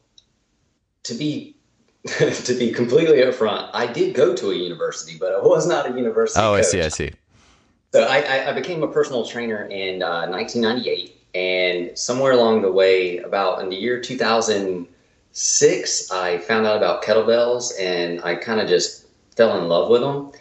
to 1.04 1.14
be 1.14 1.56
to 2.06 2.54
be 2.58 2.72
completely 2.72 3.18
upfront, 3.18 3.70
I 3.72 3.86
did 3.86 4.14
go 4.14 4.34
to 4.34 4.50
a 4.50 4.54
university, 4.54 5.16
but 5.18 5.32
I 5.32 5.40
was 5.40 5.66
not 5.66 5.90
a 5.90 5.96
university. 5.96 6.40
Oh, 6.40 6.54
coach. 6.54 6.60
I 6.60 6.62
see. 6.62 6.82
I 6.82 6.88
see. 6.88 7.12
So 7.92 8.02
I, 8.02 8.50
I 8.50 8.52
became 8.52 8.82
a 8.82 8.88
personal 8.88 9.24
trainer 9.24 9.64
in 9.64 10.02
uh, 10.02 10.26
1998, 10.26 11.16
and 11.34 11.98
somewhere 11.98 12.32
along 12.32 12.60
the 12.60 12.70
way, 12.70 13.16
about 13.18 13.62
in 13.62 13.70
the 13.70 13.76
year 13.76 13.98
2006, 13.98 16.10
I 16.10 16.38
found 16.38 16.66
out 16.66 16.76
about 16.76 17.02
kettlebells, 17.02 17.72
and 17.80 18.22
I 18.22 18.34
kind 18.34 18.60
of 18.60 18.68
just 18.68 19.06
fell 19.36 19.58
in 19.58 19.68
love 19.68 19.88
with 19.88 20.02
them, 20.02 20.32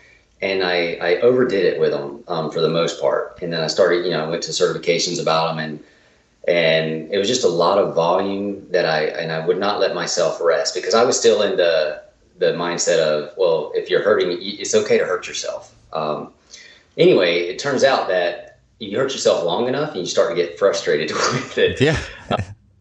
and 0.42 0.62
I, 0.62 0.96
I 0.96 1.22
overdid 1.22 1.64
it 1.64 1.80
with 1.80 1.92
them 1.92 2.22
um, 2.28 2.52
for 2.52 2.60
the 2.60 2.68
most 2.68 3.00
part. 3.00 3.40
And 3.42 3.54
then 3.54 3.62
I 3.62 3.68
started, 3.68 4.04
you 4.04 4.12
know, 4.12 4.26
I 4.26 4.30
went 4.30 4.44
to 4.44 4.52
certifications 4.52 5.22
about 5.22 5.56
them, 5.56 5.60
and 5.60 5.82
and 6.50 7.10
it 7.14 7.18
was 7.18 7.30
just 7.30 7.46
a 7.46 7.50
lot 7.50 7.78
of 7.78 7.96
volume 7.96 8.70
that 8.72 8.86
I 8.86 9.06
and 9.06 9.32
I 9.32 9.46
would 9.46 9.58
not 9.58 9.80
let 9.80 9.96
myself 9.96 10.42
rest 10.42 10.76
because 10.76 10.94
I 10.94 11.06
was 11.06 11.18
still 11.18 11.44
in 11.44 11.56
the 11.56 12.04
the 12.40 12.52
mindset 12.54 13.00
of 13.00 13.32
well, 13.38 13.72
if 13.74 13.90
you're 13.90 14.04
hurting, 14.04 14.38
it's 14.42 14.76
okay 14.76 14.98
to 14.98 15.06
hurt 15.06 15.30
yourself. 15.30 15.74
Um, 15.94 16.34
anyway, 16.98 17.42
it 17.42 17.60
turns 17.60 17.84
out 17.84 18.08
that 18.10 18.60
you 18.80 18.98
hurt 18.98 19.12
yourself 19.12 19.44
long 19.44 19.68
enough 19.68 19.92
and 19.92 20.02
you 20.02 20.06
start 20.06 20.30
to 20.30 20.36
get 20.36 20.60
frustrated 20.60 21.12
with 21.16 21.58
it. 21.58 21.80
Yeah. 21.80 22.00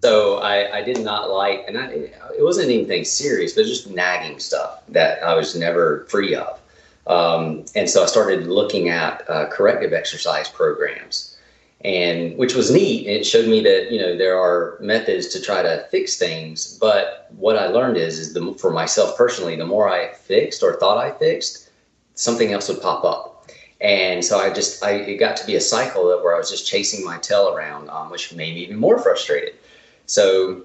so 0.03 0.39
I, 0.39 0.79
I, 0.79 0.83
did 0.83 1.01
not 1.01 1.31
like, 1.31 1.65
and 1.67 1.79
I, 1.79 1.87
it 1.87 2.43
wasn't 2.43 2.71
anything 2.71 3.05
serious, 3.05 3.55
but 3.55 3.65
just 3.65 3.91
nagging 3.91 4.39
stuff 4.39 4.83
that 4.89 5.23
I 5.23 5.35
was 5.35 5.55
never 5.55 6.05
free 6.09 6.35
of. 6.35 6.61
Um, 7.07 7.65
and 7.75 7.89
so 7.89 8.03
I 8.03 8.07
started 8.07 8.49
looking 8.49 8.89
at 8.89 9.29
uh, 9.31 9.49
corrective 9.49 9.93
exercise 9.93 10.49
programs, 10.49 11.37
and 11.85 12.37
which 12.37 12.55
was 12.55 12.73
neat. 12.73 13.07
It 13.07 13.25
showed 13.25 13.49
me 13.49 13.63
that 13.63 13.93
you 13.93 14.01
know 14.01 14.17
there 14.17 14.37
are 14.37 14.77
methods 14.81 15.29
to 15.29 15.41
try 15.41 15.63
to 15.63 15.87
fix 15.89 16.17
things, 16.17 16.77
but 16.81 17.29
what 17.37 17.57
I 17.57 17.69
learned 17.69 17.97
is 17.97 18.19
is 18.19 18.35
the 18.35 18.55
for 18.55 18.73
myself 18.73 19.17
personally, 19.17 19.55
the 19.55 19.65
more 19.65 19.89
I 19.89 20.15
fixed 20.15 20.65
or 20.65 20.75
thought 20.75 20.99
I 20.99 21.13
fixed, 21.13 21.71
something 22.15 22.53
else 22.53 22.69
would 22.69 22.83
pop 22.83 23.05
up 23.05 23.36
and 23.81 24.25
so 24.25 24.39
I 24.39 24.53
just, 24.53 24.83
I, 24.83 24.93
it 24.93 25.19
got 25.19 25.37
to 25.39 25.47
be 25.47 25.57
a 25.57 25.61
cycle 25.61 26.07
where 26.23 26.35
I 26.35 26.39
was 26.39 26.51
just 26.51 26.67
chasing 26.67 27.05
my 27.05 27.19
tail 27.19 27.55
around, 27.55 27.91
um, 27.91 28.11
which 28.11 28.35
made 28.35 28.55
me 28.55 28.63
even 28.63 28.77
more 28.77 28.99
frustrated. 28.99 29.55
So, 30.07 30.63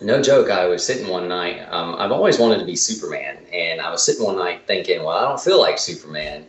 no 0.00 0.22
joke, 0.22 0.48
I 0.48 0.66
was 0.66 0.86
sitting 0.86 1.08
one 1.08 1.26
night. 1.26 1.66
Um, 1.72 1.96
I've 1.98 2.12
always 2.12 2.38
wanted 2.38 2.58
to 2.60 2.64
be 2.64 2.76
Superman, 2.76 3.38
and 3.52 3.80
I 3.80 3.90
was 3.90 4.04
sitting 4.04 4.22
one 4.22 4.36
night 4.36 4.62
thinking, 4.66 5.02
well, 5.02 5.16
I 5.16 5.22
don't 5.22 5.40
feel 5.40 5.58
like 5.58 5.78
Superman. 5.78 6.46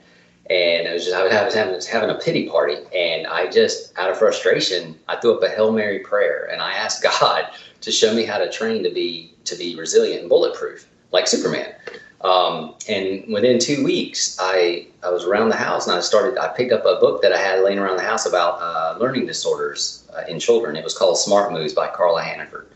And 0.51 0.87
I 0.87 0.93
was 0.93 1.05
just, 1.05 1.15
I 1.15 1.23
was 1.23 1.53
having, 1.53 1.79
having 1.91 2.09
a 2.09 2.19
pity 2.19 2.47
party, 2.47 2.75
and 2.95 3.25
I 3.25 3.49
just, 3.49 3.97
out 3.97 4.11
of 4.11 4.17
frustration, 4.17 4.95
I 5.07 5.15
threw 5.15 5.35
up 5.35 5.43
a 5.43 5.49
hail 5.49 5.71
mary 5.71 5.99
prayer, 5.99 6.49
and 6.51 6.61
I 6.61 6.73
asked 6.73 7.01
God 7.21 7.49
to 7.81 7.91
show 7.91 8.13
me 8.13 8.25
how 8.25 8.37
to 8.37 8.51
train 8.51 8.83
to 8.83 8.91
be 8.91 9.33
to 9.45 9.55
be 9.55 9.75
resilient 9.75 10.21
and 10.21 10.29
bulletproof, 10.29 10.87
like 11.11 11.27
Superman. 11.27 11.73
Um, 12.21 12.75
and 12.89 13.31
within 13.31 13.59
two 13.59 13.83
weeks, 13.83 14.37
I, 14.39 14.87
I 15.03 15.09
was 15.09 15.23
around 15.23 15.49
the 15.49 15.55
house 15.55 15.87
and 15.87 15.95
I 15.95 16.01
started, 16.01 16.37
I 16.37 16.49
picked 16.49 16.73
up 16.73 16.81
a 16.81 16.99
book 16.99 17.21
that 17.21 17.31
I 17.31 17.37
had 17.37 17.63
laying 17.63 17.79
around 17.79 17.95
the 17.95 18.03
house 18.03 18.25
about 18.25 18.59
uh, 18.61 18.97
learning 18.99 19.25
disorders 19.25 20.03
uh, 20.13 20.23
in 20.27 20.39
children. 20.39 20.75
It 20.75 20.83
was 20.83 20.97
called 20.97 21.17
Smart 21.17 21.53
Moves 21.53 21.73
by 21.73 21.87
Carla 21.87 22.21
Hannaford. 22.21 22.67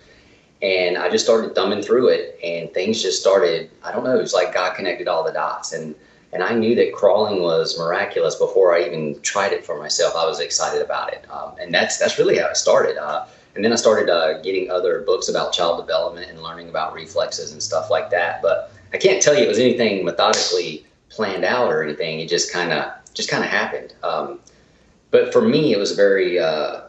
And 0.61 0.97
I 0.97 1.09
just 1.09 1.25
started 1.25 1.55
thumbing 1.55 1.81
through 1.81 2.07
it 2.07 2.39
and 2.41 2.73
things 2.73 3.01
just 3.01 3.19
started, 3.19 3.69
I 3.83 3.91
don't 3.91 4.05
know, 4.05 4.17
it 4.17 4.21
was 4.21 4.33
like 4.33 4.53
God 4.53 4.75
connected 4.75 5.09
all 5.09 5.25
the 5.25 5.33
dots. 5.33 5.73
And, 5.73 5.93
and 6.31 6.41
I 6.41 6.53
knew 6.53 6.73
that 6.75 6.93
crawling 6.93 7.41
was 7.41 7.77
miraculous 7.77 8.35
before 8.35 8.73
I 8.73 8.85
even 8.85 9.19
tried 9.21 9.51
it 9.51 9.65
for 9.65 9.77
myself. 9.77 10.15
I 10.15 10.25
was 10.25 10.39
excited 10.39 10.81
about 10.81 11.11
it. 11.11 11.29
Um, 11.29 11.55
and 11.59 11.73
that's, 11.73 11.97
that's 11.97 12.17
really 12.17 12.37
how 12.37 12.47
it 12.47 12.55
started. 12.55 12.95
Uh, 12.95 13.25
and 13.55 13.63
then 13.63 13.73
I 13.73 13.75
started 13.75 14.09
uh, 14.09 14.41
getting 14.41 14.71
other 14.71 15.01
books 15.01 15.27
about 15.27 15.51
child 15.51 15.85
development 15.85 16.31
and 16.31 16.41
learning 16.41 16.69
about 16.69 16.93
reflexes 16.93 17.51
and 17.51 17.61
stuff 17.61 17.89
like 17.91 18.09
that. 18.11 18.41
But 18.41 18.71
I 18.93 18.97
can't 18.97 19.21
tell 19.21 19.35
you 19.35 19.43
it 19.43 19.47
was 19.47 19.59
anything 19.59 20.05
methodically 20.05 20.85
planned 21.09 21.43
out 21.43 21.71
or 21.71 21.83
anything. 21.83 22.19
It 22.19 22.29
just 22.29 22.51
kind 22.51 22.71
of 22.71 22.91
just 23.13 23.29
kind 23.29 23.43
of 23.43 23.49
happened. 23.49 23.93
Um, 24.03 24.39
but 25.11 25.33
for 25.33 25.41
me, 25.41 25.73
it 25.73 25.79
was 25.79 25.93
very. 25.93 26.39
Uh, 26.39 26.81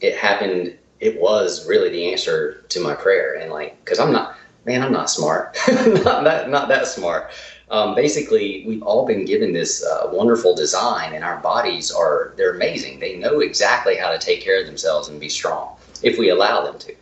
it 0.00 0.16
happened. 0.16 0.76
It 1.00 1.20
was 1.20 1.66
really 1.66 1.90
the 1.90 2.12
answer 2.12 2.64
to 2.68 2.80
my 2.80 2.94
prayer, 2.94 3.34
and 3.34 3.50
like, 3.50 3.82
because 3.84 3.98
I'm 3.98 4.12
not, 4.12 4.36
man, 4.66 4.82
I'm 4.82 4.92
not 4.92 5.08
smart, 5.08 5.56
not 5.68 6.24
that, 6.24 6.50
not 6.50 6.68
that 6.68 6.86
smart. 6.86 7.30
Um, 7.70 7.94
basically, 7.94 8.64
we've 8.66 8.82
all 8.82 9.06
been 9.06 9.24
given 9.24 9.52
this 9.52 9.84
uh, 9.84 10.08
wonderful 10.12 10.54
design, 10.54 11.14
and 11.14 11.24
our 11.24 11.38
bodies 11.38 11.90
are 11.90 12.34
they're 12.36 12.54
amazing. 12.54 13.00
They 13.00 13.16
know 13.16 13.40
exactly 13.40 13.96
how 13.96 14.10
to 14.10 14.18
take 14.18 14.42
care 14.42 14.60
of 14.60 14.66
themselves 14.66 15.08
and 15.08 15.20
be 15.20 15.28
strong 15.28 15.76
if 16.02 16.18
we 16.18 16.30
allow 16.30 16.64
them 16.64 16.78
to. 16.80 16.94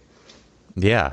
Yeah, 0.77 1.12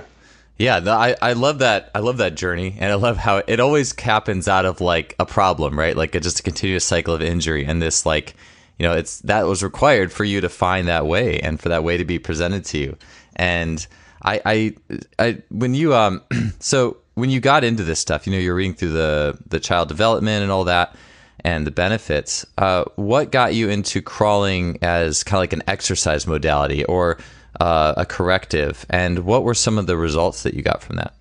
yeah, 0.57 0.79
the, 0.79 0.91
I, 0.91 1.15
I 1.21 1.33
love 1.33 1.59
that. 1.59 1.91
I 1.93 1.99
love 1.99 2.17
that 2.17 2.35
journey, 2.35 2.77
and 2.79 2.91
I 2.91 2.95
love 2.95 3.17
how 3.17 3.41
it 3.45 3.59
always 3.59 3.97
happens 3.99 4.47
out 4.47 4.65
of 4.65 4.79
like 4.79 5.15
a 5.19 5.25
problem, 5.25 5.77
right? 5.77 5.95
Like 5.95 6.15
a, 6.15 6.19
just 6.21 6.39
a 6.39 6.43
continuous 6.43 6.85
cycle 6.85 7.13
of 7.13 7.21
injury, 7.21 7.65
and 7.65 7.81
this 7.81 8.05
like, 8.05 8.35
you 8.79 8.87
know, 8.87 8.93
it's 8.93 9.19
that 9.21 9.45
was 9.47 9.63
required 9.63 10.13
for 10.13 10.23
you 10.23 10.39
to 10.41 10.49
find 10.49 10.87
that 10.87 11.05
way 11.05 11.39
and 11.39 11.59
for 11.59 11.69
that 11.69 11.83
way 11.83 11.97
to 11.97 12.05
be 12.05 12.19
presented 12.19 12.63
to 12.65 12.77
you. 12.77 12.97
And 13.35 13.85
I, 14.23 14.41
I, 14.45 14.75
I 15.19 15.37
when 15.49 15.73
you 15.73 15.93
um, 15.93 16.21
so 16.59 16.97
when 17.15 17.29
you 17.29 17.41
got 17.41 17.65
into 17.65 17.83
this 17.83 17.99
stuff, 17.99 18.25
you 18.25 18.31
know, 18.31 18.39
you're 18.39 18.55
reading 18.55 18.75
through 18.75 18.93
the 18.93 19.37
the 19.47 19.59
child 19.59 19.89
development 19.89 20.41
and 20.41 20.53
all 20.53 20.63
that, 20.65 20.95
and 21.43 21.67
the 21.67 21.71
benefits. 21.71 22.45
Uh, 22.57 22.85
what 22.95 23.29
got 23.29 23.53
you 23.53 23.69
into 23.69 24.01
crawling 24.01 24.77
as 24.81 25.23
kind 25.23 25.37
of 25.37 25.41
like 25.41 25.53
an 25.53 25.63
exercise 25.67 26.25
modality, 26.25 26.85
or 26.85 27.17
uh, 27.59 27.93
a 27.97 28.05
corrective, 28.05 28.85
and 28.89 29.25
what 29.25 29.43
were 29.43 29.53
some 29.53 29.77
of 29.77 29.87
the 29.87 29.97
results 29.97 30.43
that 30.43 30.53
you 30.53 30.61
got 30.61 30.83
from 30.83 30.97
that? 30.97 31.13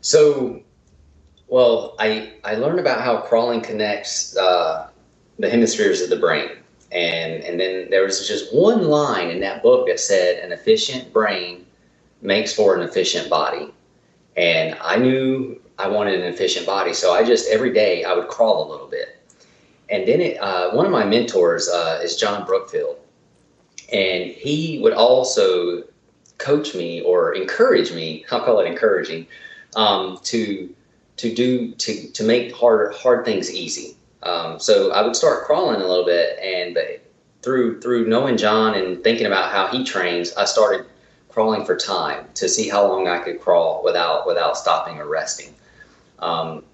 So, 0.00 0.60
well, 1.48 1.94
I 1.98 2.32
I 2.44 2.56
learned 2.56 2.78
about 2.78 3.00
how 3.00 3.18
crawling 3.18 3.60
connects 3.60 4.36
uh, 4.36 4.88
the 5.38 5.50
hemispheres 5.50 6.00
of 6.00 6.10
the 6.10 6.16
brain, 6.16 6.50
and 6.92 7.42
and 7.42 7.58
then 7.58 7.88
there 7.90 8.04
was 8.04 8.26
just 8.26 8.54
one 8.54 8.84
line 8.88 9.30
in 9.30 9.40
that 9.40 9.62
book 9.62 9.86
that 9.88 10.00
said 10.00 10.44
an 10.44 10.52
efficient 10.52 11.12
brain 11.12 11.66
makes 12.22 12.52
for 12.52 12.74
an 12.74 12.82
efficient 12.82 13.28
body, 13.28 13.72
and 14.36 14.76
I 14.80 14.96
knew 14.96 15.60
I 15.78 15.88
wanted 15.88 16.20
an 16.20 16.32
efficient 16.32 16.66
body, 16.66 16.94
so 16.94 17.12
I 17.12 17.24
just 17.24 17.48
every 17.50 17.72
day 17.72 18.04
I 18.04 18.14
would 18.14 18.28
crawl 18.28 18.66
a 18.66 18.70
little 18.70 18.86
bit, 18.86 19.18
and 19.90 20.06
then 20.06 20.20
it, 20.20 20.40
uh, 20.40 20.70
one 20.72 20.86
of 20.86 20.92
my 20.92 21.04
mentors 21.04 21.68
uh, 21.68 22.00
is 22.02 22.16
John 22.16 22.44
Brookfield, 22.46 22.96
and 23.92 24.30
he 24.30 24.78
would 24.82 24.92
also 24.92 25.84
coach 26.38 26.74
me 26.74 27.00
or 27.02 27.34
encourage 27.34 27.92
me. 27.92 28.24
I'll 28.30 28.44
call 28.44 28.60
it 28.60 28.66
encouraging 28.66 29.26
um, 29.76 30.18
to 30.24 30.74
to 31.16 31.34
do 31.34 31.72
to 31.72 32.10
to 32.10 32.24
make 32.24 32.54
hard 32.54 32.94
hard 32.94 33.24
things 33.24 33.52
easy. 33.52 33.96
Um, 34.22 34.58
so 34.58 34.90
I 34.92 35.02
would 35.02 35.16
start 35.16 35.44
crawling 35.44 35.80
a 35.80 35.86
little 35.86 36.04
bit, 36.04 36.38
and 36.38 36.78
through 37.42 37.80
through 37.80 38.06
knowing 38.06 38.36
John 38.36 38.74
and 38.74 39.02
thinking 39.04 39.26
about 39.26 39.52
how 39.52 39.68
he 39.68 39.84
trains, 39.84 40.34
I 40.34 40.44
started 40.44 40.86
crawling 41.28 41.64
for 41.64 41.76
time 41.76 42.26
to 42.34 42.48
see 42.48 42.68
how 42.68 42.86
long 42.86 43.08
I 43.08 43.18
could 43.18 43.40
crawl 43.40 43.82
without 43.84 44.26
without 44.26 44.56
stopping 44.56 44.98
or 44.98 45.06
resting. 45.06 45.54
Um, 46.20 46.64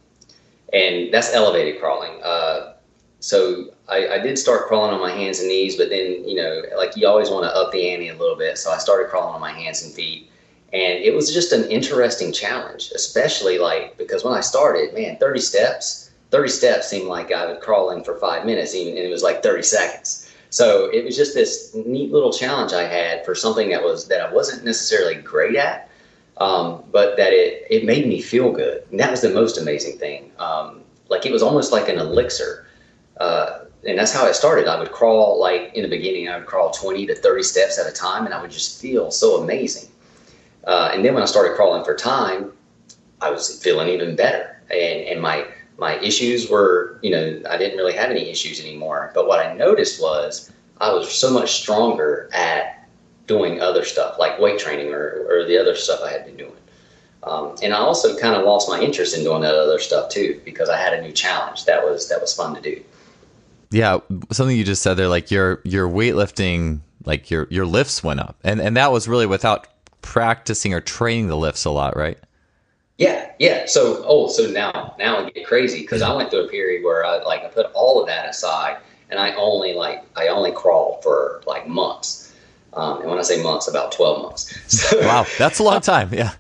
and 0.73 1.13
that's 1.13 1.33
elevated 1.33 1.81
crawling. 1.81 2.23
Uh, 2.23 2.75
so 3.19 3.71
I, 3.91 4.15
I, 4.15 4.19
did 4.19 4.39
start 4.39 4.69
crawling 4.69 4.93
on 4.93 5.01
my 5.01 5.11
hands 5.11 5.41
and 5.41 5.49
knees, 5.49 5.77
but 5.77 5.91
then, 5.91 6.27
you 6.27 6.37
know, 6.37 6.63
like 6.77 6.97
you 6.97 7.07
always 7.07 7.29
want 7.31 7.45
to 7.45 7.55
up 7.55 7.73
the 7.73 7.91
ante 7.91 8.09
a 8.09 8.15
little 8.15 8.37
bit. 8.37 8.57
So 8.59 8.71
I 8.71 8.79
started 8.79 9.11
crawling 9.11 9.35
on 9.35 9.41
my 9.41 9.53
hands 9.53 9.83
and 9.83 9.93
feet. 9.93 10.31
And 10.73 11.03
it 11.03 11.15
was 11.15 11.33
just 11.33 11.53
an 11.53 11.65
interesting 11.69 12.33
challenge, 12.33 12.93
especially 12.95 13.59
like 13.59 13.99
because 13.99 14.23
when 14.23 14.35
I 14.35 14.41
started, 14.41 14.95
man, 14.95 15.17
30 15.17 15.41
steps, 15.41 16.11
30 16.31 16.49
steps 16.49 16.89
seemed 16.89 17.09
like 17.09 17.33
I 17.33 17.47
would 17.47 17.61
crawl 17.61 17.91
in 17.91 18.05
for 18.05 18.17
five 18.17 18.47
minutes, 18.47 18.75
even, 18.75 18.97
and 18.97 19.05
it 19.05 19.11
was 19.11 19.25
like 19.25 19.43
30 19.43 19.63
seconds. 19.63 20.31
So 20.51 20.89
it 20.93 21.05
was 21.05 21.17
just 21.17 21.35
this 21.35 21.75
neat 21.75 22.13
little 22.13 22.33
challenge 22.33 22.73
I 22.73 22.85
had 22.85 23.25
for 23.25 23.35
something 23.35 23.71
that 23.71 23.83
was 23.83 24.07
that 24.09 24.21
I 24.21 24.33
wasn't 24.33 24.65
necessarily 24.65 25.17
great 25.17 25.57
at, 25.57 25.91
um, 26.39 26.85
but 26.93 27.17
that 27.17 27.33
it 27.33 27.67
it 27.69 27.85
made 27.85 28.07
me 28.07 28.21
feel 28.21 28.53
good. 28.53 28.85
And 28.91 29.01
that 29.01 29.11
was 29.11 29.23
the 29.23 29.31
most 29.31 29.59
amazing 29.59 29.99
thing. 29.99 30.31
Um, 30.39 30.83
like 31.09 31.27
it 31.27 31.33
was 31.33 31.43
almost 31.43 31.73
like 31.73 31.89
an 31.89 31.99
elixir 31.99 32.67
uh, 33.21 33.65
and 33.87 33.99
that's 33.99 34.13
how 34.13 34.27
it 34.27 34.35
started. 34.35 34.69
I 34.69 34.79
would 34.79 34.93
crawl 34.93 35.41
like 35.41 35.73
in 35.75 35.83
the 35.83 35.89
beginning, 35.89 36.29
I 36.29 36.39
would 36.39 36.47
crawl 36.47 36.71
20 36.71 37.07
to 37.07 37.15
30 37.15 37.43
steps 37.43 37.79
at 37.79 37.87
a 37.87 37.93
time, 37.93 38.27
and 38.27 38.35
I 38.35 38.41
would 38.41 38.51
just 38.51 38.81
feel 38.81 39.11
so 39.11 39.43
amazing. 39.43 39.91
Uh, 40.65 40.91
and 40.93 41.05
then 41.05 41.15
when 41.15 41.23
I 41.23 41.27
started 41.27 41.57
crawling 41.57 41.85
for 41.85 41.95
time, 41.95 42.53
I 43.21 43.31
was 43.31 43.63
feeling 43.63 43.89
even 43.89 44.17
better, 44.17 44.63
and 44.71 45.01
and 45.07 45.21
my 45.21 45.47
my 45.79 45.99
issues 46.01 46.51
were, 46.51 46.99
you 47.03 47.11
know, 47.11 47.41
I 47.49 47.57
didn't 47.57 47.79
really 47.79 47.95
have 47.95 48.11
any 48.11 48.29
issues 48.29 48.61
anymore. 48.61 49.11
But 49.15 49.27
what 49.27 49.45
I 49.45 49.55
noticed 49.55 50.01
was 50.01 50.53
I 50.79 50.93
was 50.93 51.11
so 51.11 51.31
much 51.31 51.53
stronger 51.53 52.29
at 52.35 52.87
doing 53.27 53.63
other 53.63 53.85
stuff 53.85 54.19
like 54.19 54.39
weight 54.39 54.59
training 54.59 54.93
or, 54.93 55.27
or 55.31 55.47
the 55.47 55.57
other 55.57 55.75
stuff 55.75 56.01
I 56.03 56.11
had 56.11 56.27
been 56.27 56.37
doing. 56.37 56.53
Um, 57.23 57.55
and 57.63 57.73
I 57.73 57.79
also 57.79 58.19
kind 58.19 58.35
of 58.35 58.45
lost 58.45 58.69
my 58.69 58.81
interest 58.81 59.17
in 59.17 59.25
doing 59.25 59.43
that 59.43 59.55
other 59.55 59.79
stuff 59.79 60.11
too 60.11 60.41
because 60.45 60.69
I 60.69 60.77
had 60.77 60.93
a 60.93 61.01
new 61.01 61.13
challenge 61.13 61.65
that 61.67 61.83
was 61.83 62.09
that 62.09 62.21
was 62.21 62.35
fun 62.35 62.55
to 62.55 62.61
do 62.61 62.83
yeah, 63.71 63.99
something 64.33 64.57
you 64.57 64.65
just 64.65 64.83
said 64.83 64.95
there, 64.95 65.09
like 65.09 65.31
your 65.31 65.61
your 65.65 65.89
weightlifting, 65.89 66.81
like 67.05 67.31
your 67.31 67.47
your 67.51 67.67
lifts 67.67 68.03
went 68.03 68.21
up, 68.21 68.37
and 68.43 68.61
and 68.61 68.77
that 68.77 68.93
was 68.93 69.07
really 69.07 69.27
without 69.27 69.69
practicing 70.03 70.75
or 70.75 70.81
training 70.81 71.29
the 71.29 71.37
lifts 71.37 71.65
a 71.65 71.71
lot, 71.71 71.97
right? 71.97 72.19
Yeah, 72.99 73.31
yeah. 73.39 73.67
So 73.67 74.05
oh, 74.07 74.29
so 74.29 74.51
now 74.51 74.95
now 74.99 75.25
I 75.25 75.31
get 75.31 75.47
crazy 75.47 75.81
because 75.81 76.03
I 76.03 76.13
went 76.13 76.31
through 76.31 76.47
a 76.47 76.49
period 76.49 76.85
where 76.85 77.05
I 77.05 77.23
like 77.23 77.45
I 77.45 77.49
put 77.49 77.67
all 77.73 78.01
of 78.01 78.09
that 78.09 78.29
aside, 78.29 78.79
and 79.09 79.21
I 79.21 79.35
only 79.35 79.73
like 79.73 80.05
I 80.17 80.29
only 80.29 80.53
crawl 80.53 81.01
for 81.03 81.43
like 81.47 81.69
months. 81.69 82.35
Um, 82.73 83.01
and 83.01 83.11
when 83.11 83.19
I 83.19 83.23
say 83.23 83.43
months, 83.43 83.69
about 83.69 83.93
twelve 83.93 84.23
months. 84.23 84.55
So, 84.69 85.01
wow, 85.01 85.27
that's 85.39 85.61
a 85.61 85.63
long 85.63 85.81
time. 85.93 86.13
Yeah. 86.13 86.33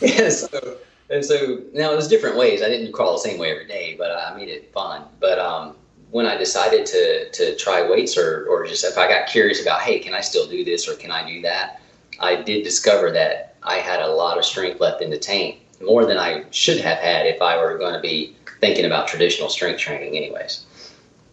yeah. 0.00 0.28
So 0.30 0.78
and 1.10 1.24
so 1.24 1.60
now 1.74 1.92
it 1.92 1.96
was 1.96 2.06
different 2.06 2.36
ways. 2.36 2.62
I 2.62 2.68
didn't 2.68 2.92
crawl 2.92 3.12
the 3.14 3.18
same 3.18 3.38
way 3.38 3.50
every 3.50 3.66
day, 3.66 3.96
but 3.98 4.12
I 4.12 4.36
made 4.36 4.48
it 4.48 4.72
fun. 4.72 5.02
But 5.18 5.38
um, 5.38 5.74
when 6.10 6.26
I 6.26 6.36
decided 6.36 6.86
to 6.86 7.30
to 7.30 7.56
try 7.56 7.88
weights 7.88 8.16
or 8.16 8.46
or 8.48 8.66
just 8.66 8.84
if 8.84 8.98
I 8.98 9.08
got 9.08 9.28
curious 9.28 9.62
about, 9.62 9.80
hey, 9.80 9.98
can 9.98 10.14
I 10.14 10.20
still 10.20 10.46
do 10.46 10.64
this 10.64 10.88
or 10.88 10.94
can 10.94 11.10
I 11.10 11.26
do 11.26 11.42
that? 11.42 11.80
I 12.18 12.36
did 12.36 12.64
discover 12.64 13.10
that 13.12 13.56
I 13.62 13.76
had 13.76 14.00
a 14.00 14.08
lot 14.08 14.38
of 14.38 14.44
strength 14.44 14.80
left 14.80 15.02
in 15.02 15.10
the 15.10 15.18
tank, 15.18 15.60
more 15.80 16.04
than 16.04 16.18
I 16.18 16.44
should 16.50 16.80
have 16.80 16.98
had 16.98 17.26
if 17.26 17.40
I 17.40 17.56
were 17.56 17.78
going 17.78 17.94
to 17.94 18.00
be 18.00 18.36
thinking 18.60 18.84
about 18.84 19.08
traditional 19.08 19.48
strength 19.48 19.80
training, 19.80 20.16
anyways. 20.16 20.66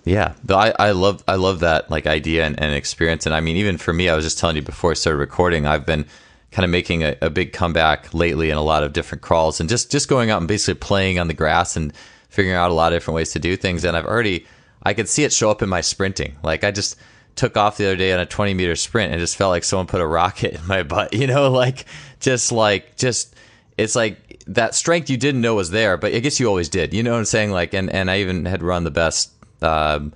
Yeah, 0.05 0.33
I, 0.49 0.73
I 0.79 0.91
love 0.91 1.23
I 1.27 1.35
love 1.35 1.59
that 1.59 1.91
like 1.91 2.07
idea 2.07 2.45
and, 2.45 2.57
and 2.59 2.73
experience, 2.73 3.25
and 3.25 3.35
I 3.35 3.41
mean 3.41 3.57
even 3.57 3.77
for 3.77 3.93
me, 3.93 4.07
I 4.07 4.15
was 4.15 4.23
just 4.23 4.39
telling 4.39 4.55
you 4.55 4.61
before 4.61 4.91
I 4.91 4.93
started 4.93 5.17
recording, 5.17 5.65
I've 5.65 5.85
been 5.85 6.05
kind 6.51 6.63
of 6.63 6.69
making 6.71 7.03
a, 7.03 7.17
a 7.21 7.29
big 7.29 7.51
comeback 7.51 8.13
lately 8.13 8.49
in 8.49 8.55
a 8.55 8.61
lot 8.61 8.83
of 8.83 8.93
different 8.93 9.21
crawls, 9.21 9.59
and 9.59 9.67
just 9.67 9.91
just 9.91 10.07
going 10.07 10.29
out 10.29 10.39
and 10.39 10.47
basically 10.47 10.79
playing 10.79 11.19
on 11.19 11.27
the 11.27 11.33
grass 11.33 11.75
and 11.75 11.93
figuring 12.29 12.55
out 12.55 12.71
a 12.71 12.73
lot 12.73 12.93
of 12.93 12.95
different 12.95 13.15
ways 13.15 13.31
to 13.33 13.39
do 13.39 13.57
things, 13.57 13.83
and 13.83 13.97
I've 13.97 14.05
already 14.05 14.45
I 14.87 14.93
could 14.93 15.09
see 15.09 15.25
it 15.25 15.33
show 15.33 15.51
up 15.51 15.61
in 15.61 15.67
my 15.67 15.81
sprinting. 15.81 16.37
Like 16.43 16.63
I 16.63 16.71
just 16.71 16.97
took 17.35 17.57
off 17.57 17.75
the 17.75 17.85
other 17.85 17.97
day 17.97 18.13
on 18.13 18.21
a 18.21 18.25
20 18.25 18.53
meter 18.53 18.75
sprint 18.77 19.11
and 19.11 19.19
just 19.19 19.35
felt 19.35 19.51
like 19.51 19.65
someone 19.65 19.85
put 19.85 19.99
a 19.99 20.07
rocket 20.07 20.53
in 20.59 20.65
my 20.65 20.83
butt, 20.83 21.13
you 21.13 21.27
know, 21.27 21.51
like 21.63 21.85
just 22.21 22.53
like 22.53 22.95
just 22.95 23.35
it's 23.77 23.95
like 23.95 24.43
that 24.47 24.73
strength 24.73 25.09
you 25.09 25.17
didn't 25.17 25.41
know 25.41 25.55
was 25.55 25.71
there, 25.71 25.97
but 25.97 26.13
I 26.13 26.19
guess 26.19 26.39
you 26.39 26.47
always 26.47 26.69
did. 26.69 26.93
You 26.93 27.03
know 27.03 27.11
what 27.11 27.19
I'm 27.19 27.25
saying? 27.25 27.51
Like, 27.51 27.73
and 27.73 27.89
and 27.89 28.09
I 28.09 28.19
even 28.19 28.45
had 28.45 28.63
run 28.63 28.85
the 28.85 28.91
best 28.91 29.31
um, 29.61 30.13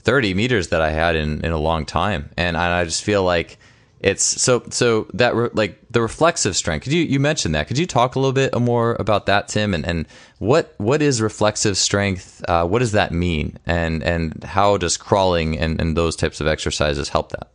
30 0.00 0.34
meters 0.34 0.68
that 0.68 0.82
I 0.82 0.90
had 0.90 1.16
in 1.16 1.42
in 1.42 1.50
a 1.50 1.58
long 1.58 1.86
time, 1.86 2.28
and 2.36 2.58
I 2.58 2.84
just 2.84 3.02
feel 3.02 3.24
like 3.24 3.58
it's 4.00 4.24
so 4.24 4.62
so 4.70 5.06
that 5.12 5.34
re, 5.34 5.50
like 5.52 5.78
the 5.90 6.00
reflexive 6.00 6.56
strength. 6.56 6.84
Could 6.84 6.92
you 6.92 7.02
you 7.02 7.20
mentioned 7.20 7.54
that? 7.54 7.68
Could 7.68 7.78
you 7.78 7.86
talk 7.86 8.14
a 8.14 8.18
little 8.18 8.32
bit 8.32 8.58
more 8.58 8.96
about 8.98 9.26
that, 9.26 9.48
Tim? 9.48 9.74
And 9.74 9.86
and 9.86 10.06
what 10.38 10.74
what 10.78 11.02
is 11.02 11.20
reflexive 11.20 11.76
strength? 11.76 12.42
Uh, 12.48 12.66
what 12.66 12.78
does 12.78 12.92
that 12.92 13.12
mean? 13.12 13.58
And 13.66 14.02
and 14.02 14.42
how 14.42 14.78
does 14.78 14.96
crawling 14.96 15.58
and 15.58 15.78
and 15.80 15.96
those 15.96 16.16
types 16.16 16.40
of 16.40 16.46
exercises 16.46 17.10
help 17.10 17.30
that? 17.32 17.48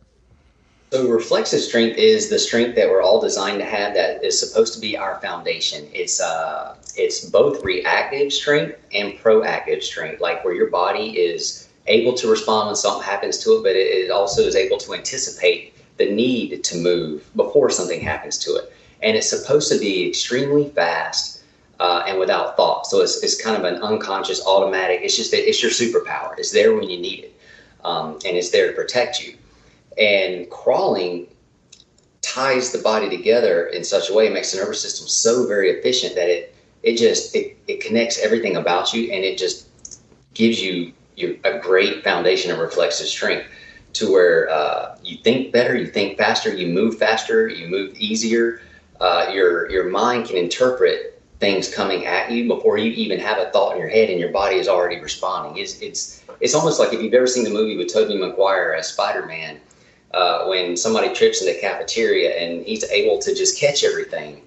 So 0.92 1.08
reflexive 1.08 1.60
strength 1.60 1.98
is 1.98 2.30
the 2.30 2.38
strength 2.38 2.76
that 2.76 2.88
we're 2.88 3.02
all 3.02 3.20
designed 3.20 3.58
to 3.58 3.64
have 3.64 3.94
that 3.94 4.24
is 4.24 4.38
supposed 4.38 4.72
to 4.74 4.80
be 4.80 4.96
our 4.96 5.20
foundation. 5.20 5.88
It's 5.92 6.20
uh 6.20 6.76
it's 6.94 7.28
both 7.28 7.64
reactive 7.64 8.32
strength 8.32 8.78
and 8.94 9.14
proactive 9.14 9.82
strength, 9.82 10.20
like 10.20 10.44
where 10.44 10.54
your 10.54 10.70
body 10.70 11.18
is 11.18 11.68
able 11.88 12.14
to 12.14 12.28
respond 12.30 12.68
when 12.68 12.76
something 12.76 13.02
happens 13.02 13.38
to 13.38 13.56
it, 13.56 13.62
but 13.64 13.74
it 13.74 14.10
also 14.12 14.42
is 14.42 14.54
able 14.54 14.78
to 14.78 14.94
anticipate 14.94 15.72
the 15.96 16.10
need 16.10 16.62
to 16.64 16.76
move 16.76 17.28
before 17.36 17.70
something 17.70 18.00
happens 18.00 18.38
to 18.38 18.56
it. 18.56 18.72
And 19.02 19.16
it's 19.16 19.28
supposed 19.28 19.70
to 19.72 19.78
be 19.78 20.08
extremely 20.08 20.70
fast 20.70 21.42
uh, 21.80 22.04
and 22.06 22.18
without 22.18 22.56
thought. 22.56 22.86
So 22.86 23.00
it's, 23.00 23.22
it's 23.22 23.40
kind 23.40 23.56
of 23.56 23.64
an 23.64 23.82
unconscious, 23.82 24.44
automatic. 24.46 25.00
It's 25.02 25.16
just 25.16 25.30
that 25.30 25.48
it's 25.48 25.62
your 25.62 25.70
superpower. 25.70 26.38
It's 26.38 26.50
there 26.50 26.74
when 26.74 26.88
you 26.88 26.98
need 26.98 27.24
it, 27.24 27.40
um, 27.84 28.14
and 28.24 28.36
it's 28.36 28.50
there 28.50 28.68
to 28.68 28.72
protect 28.72 29.22
you. 29.22 29.36
And 29.98 30.48
crawling 30.50 31.26
ties 32.22 32.72
the 32.72 32.78
body 32.78 33.08
together 33.08 33.66
in 33.66 33.84
such 33.84 34.10
a 34.10 34.14
way, 34.14 34.26
it 34.26 34.32
makes 34.32 34.52
the 34.52 34.58
nervous 34.58 34.80
system 34.80 35.06
so 35.06 35.46
very 35.46 35.70
efficient 35.70 36.14
that 36.16 36.28
it 36.28 36.54
it 36.82 36.96
just 36.96 37.34
it, 37.34 37.56
it 37.66 37.80
connects 37.80 38.18
everything 38.18 38.56
about 38.56 38.92
you, 38.92 39.10
and 39.10 39.24
it 39.24 39.38
just 39.38 39.68
gives 40.34 40.62
you 40.62 40.92
your, 41.16 41.34
a 41.44 41.58
great 41.58 42.04
foundation 42.04 42.50
of 42.50 42.58
reflexive 42.58 43.06
strength 43.06 43.46
to 43.96 44.12
where 44.12 44.48
uh, 44.50 44.96
you 45.02 45.16
think 45.18 45.52
better, 45.52 45.74
you 45.74 45.86
think 45.86 46.18
faster, 46.18 46.54
you 46.54 46.68
move 46.68 46.98
faster, 46.98 47.48
you 47.48 47.66
move 47.68 47.94
easier. 47.96 48.60
Uh, 49.00 49.30
your 49.32 49.70
your 49.70 49.88
mind 49.88 50.26
can 50.26 50.36
interpret 50.36 51.20
things 51.38 51.72
coming 51.72 52.06
at 52.06 52.30
you 52.30 52.48
before 52.48 52.78
you 52.78 52.90
even 52.92 53.18
have 53.18 53.38
a 53.38 53.50
thought 53.50 53.72
in 53.72 53.78
your 53.78 53.88
head, 53.88 54.10
and 54.10 54.20
your 54.20 54.30
body 54.30 54.56
is 54.56 54.68
already 54.68 55.00
responding. 55.00 55.62
It's 55.62 55.80
it's 55.80 56.22
it's 56.40 56.54
almost 56.54 56.78
like 56.78 56.92
if 56.92 57.00
you've 57.02 57.14
ever 57.14 57.26
seen 57.26 57.44
the 57.44 57.50
movie 57.50 57.76
with 57.76 57.92
Tobey 57.92 58.18
Maguire 58.18 58.74
as 58.78 58.88
Spider 58.88 59.24
Man, 59.24 59.60
uh, 60.12 60.44
when 60.46 60.76
somebody 60.76 61.12
trips 61.14 61.40
in 61.40 61.46
the 61.46 61.58
cafeteria 61.58 62.36
and 62.36 62.66
he's 62.66 62.84
able 62.84 63.18
to 63.20 63.34
just 63.34 63.58
catch 63.58 63.82
everything 63.82 64.42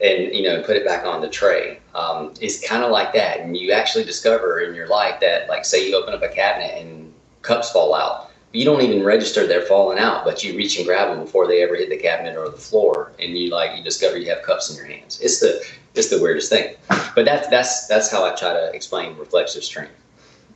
and 0.00 0.34
you 0.34 0.42
know 0.42 0.62
put 0.62 0.76
it 0.76 0.84
back 0.84 1.04
on 1.04 1.20
the 1.20 1.28
tray. 1.28 1.78
Um, 1.94 2.34
it's 2.40 2.66
kind 2.66 2.82
of 2.82 2.90
like 2.90 3.12
that, 3.14 3.38
and 3.38 3.56
you 3.56 3.70
actually 3.70 4.04
discover 4.04 4.60
in 4.60 4.74
your 4.74 4.88
life 4.88 5.20
that, 5.20 5.48
like, 5.48 5.64
say 5.64 5.88
you 5.88 5.96
open 5.96 6.12
up 6.12 6.22
a 6.22 6.28
cabinet 6.28 6.80
and 6.80 7.12
cups 7.42 7.70
fall 7.70 7.94
out 7.94 8.29
you 8.52 8.64
don't 8.64 8.82
even 8.82 9.04
register 9.04 9.46
they're 9.46 9.62
falling 9.62 9.98
out, 9.98 10.24
but 10.24 10.42
you 10.42 10.56
reach 10.56 10.76
and 10.76 10.86
grab 10.86 11.08
them 11.08 11.24
before 11.24 11.46
they 11.46 11.62
ever 11.62 11.76
hit 11.76 11.88
the 11.88 11.96
cabinet 11.96 12.36
or 12.36 12.48
the 12.48 12.56
floor, 12.56 13.12
and 13.18 13.36
you 13.36 13.50
like 13.50 13.76
you 13.76 13.84
discover 13.84 14.18
you 14.18 14.28
have 14.28 14.42
cups 14.42 14.70
in 14.70 14.76
your 14.76 14.86
hands. 14.86 15.20
It's 15.20 15.40
the 15.40 15.64
it's 15.94 16.10
the 16.10 16.20
weirdest 16.20 16.50
thing, 16.50 16.74
but 16.88 17.24
that's 17.24 17.48
that's 17.48 17.86
that's 17.86 18.10
how 18.10 18.24
I 18.24 18.34
try 18.34 18.52
to 18.52 18.72
explain 18.72 19.16
reflexive 19.16 19.62
strength. 19.64 19.92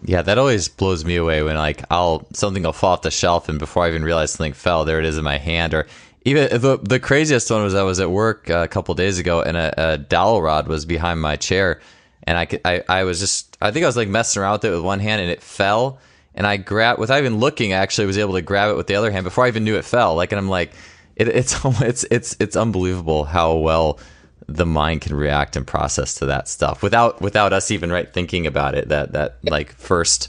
Yeah, 0.04 0.22
that 0.22 0.38
always 0.38 0.68
blows 0.68 1.04
me 1.04 1.16
away 1.16 1.42
when 1.42 1.56
like 1.56 1.84
I'll 1.90 2.26
something 2.32 2.64
will 2.64 2.72
fall 2.72 2.94
off 2.94 3.02
the 3.02 3.10
shelf, 3.10 3.48
and 3.48 3.58
before 3.58 3.84
I 3.84 3.88
even 3.88 4.04
realize 4.04 4.32
something 4.32 4.52
fell, 4.52 4.84
there 4.84 4.98
it 4.98 5.06
is 5.06 5.16
in 5.16 5.24
my 5.24 5.38
hand. 5.38 5.72
Or 5.72 5.86
even 6.24 6.48
the 6.60 6.78
the 6.82 6.98
craziest 6.98 7.50
one 7.50 7.62
was 7.62 7.74
I 7.74 7.84
was 7.84 8.00
at 8.00 8.10
work 8.10 8.50
uh, 8.50 8.58
a 8.58 8.68
couple 8.68 8.94
days 8.94 9.18
ago, 9.18 9.40
and 9.40 9.56
a, 9.56 9.92
a 9.92 9.98
dowel 9.98 10.42
rod 10.42 10.66
was 10.66 10.84
behind 10.84 11.20
my 11.20 11.36
chair, 11.36 11.80
and 12.24 12.36
I, 12.36 12.44
could, 12.44 12.60
I 12.64 12.82
I 12.88 13.04
was 13.04 13.20
just 13.20 13.56
I 13.60 13.70
think 13.70 13.84
I 13.84 13.86
was 13.86 13.96
like 13.96 14.08
messing 14.08 14.42
around 14.42 14.54
with 14.54 14.64
it 14.64 14.70
with 14.70 14.82
one 14.82 15.00
hand, 15.00 15.22
and 15.22 15.30
it 15.30 15.40
fell 15.40 16.00
and 16.34 16.46
I 16.46 16.56
grab 16.56 16.98
without 16.98 17.18
even 17.18 17.38
looking. 17.38 17.72
I 17.72 17.76
actually 17.76 18.06
was 18.06 18.18
able 18.18 18.34
to 18.34 18.42
grab 18.42 18.70
it 18.70 18.76
with 18.76 18.86
the 18.86 18.96
other 18.96 19.10
hand 19.10 19.24
before 19.24 19.44
I 19.44 19.48
even 19.48 19.64
knew 19.64 19.76
it 19.76 19.84
fell. 19.84 20.14
Like, 20.14 20.32
and 20.32 20.38
I'm 20.38 20.48
like, 20.48 20.72
it, 21.16 21.28
it's 21.28 21.58
it's 21.64 22.04
it's 22.10 22.36
it's 22.40 22.56
unbelievable 22.56 23.24
how 23.24 23.54
well 23.56 23.98
the 24.46 24.66
mind 24.66 25.00
can 25.00 25.14
react 25.14 25.56
and 25.56 25.66
process 25.66 26.16
to 26.16 26.26
that 26.26 26.48
stuff 26.48 26.82
without 26.82 27.20
without 27.22 27.52
us 27.52 27.70
even 27.70 27.90
right 27.90 28.12
thinking 28.12 28.46
about 28.46 28.74
it. 28.74 28.88
That 28.88 29.12
that 29.12 29.38
like 29.44 29.72
first, 29.72 30.28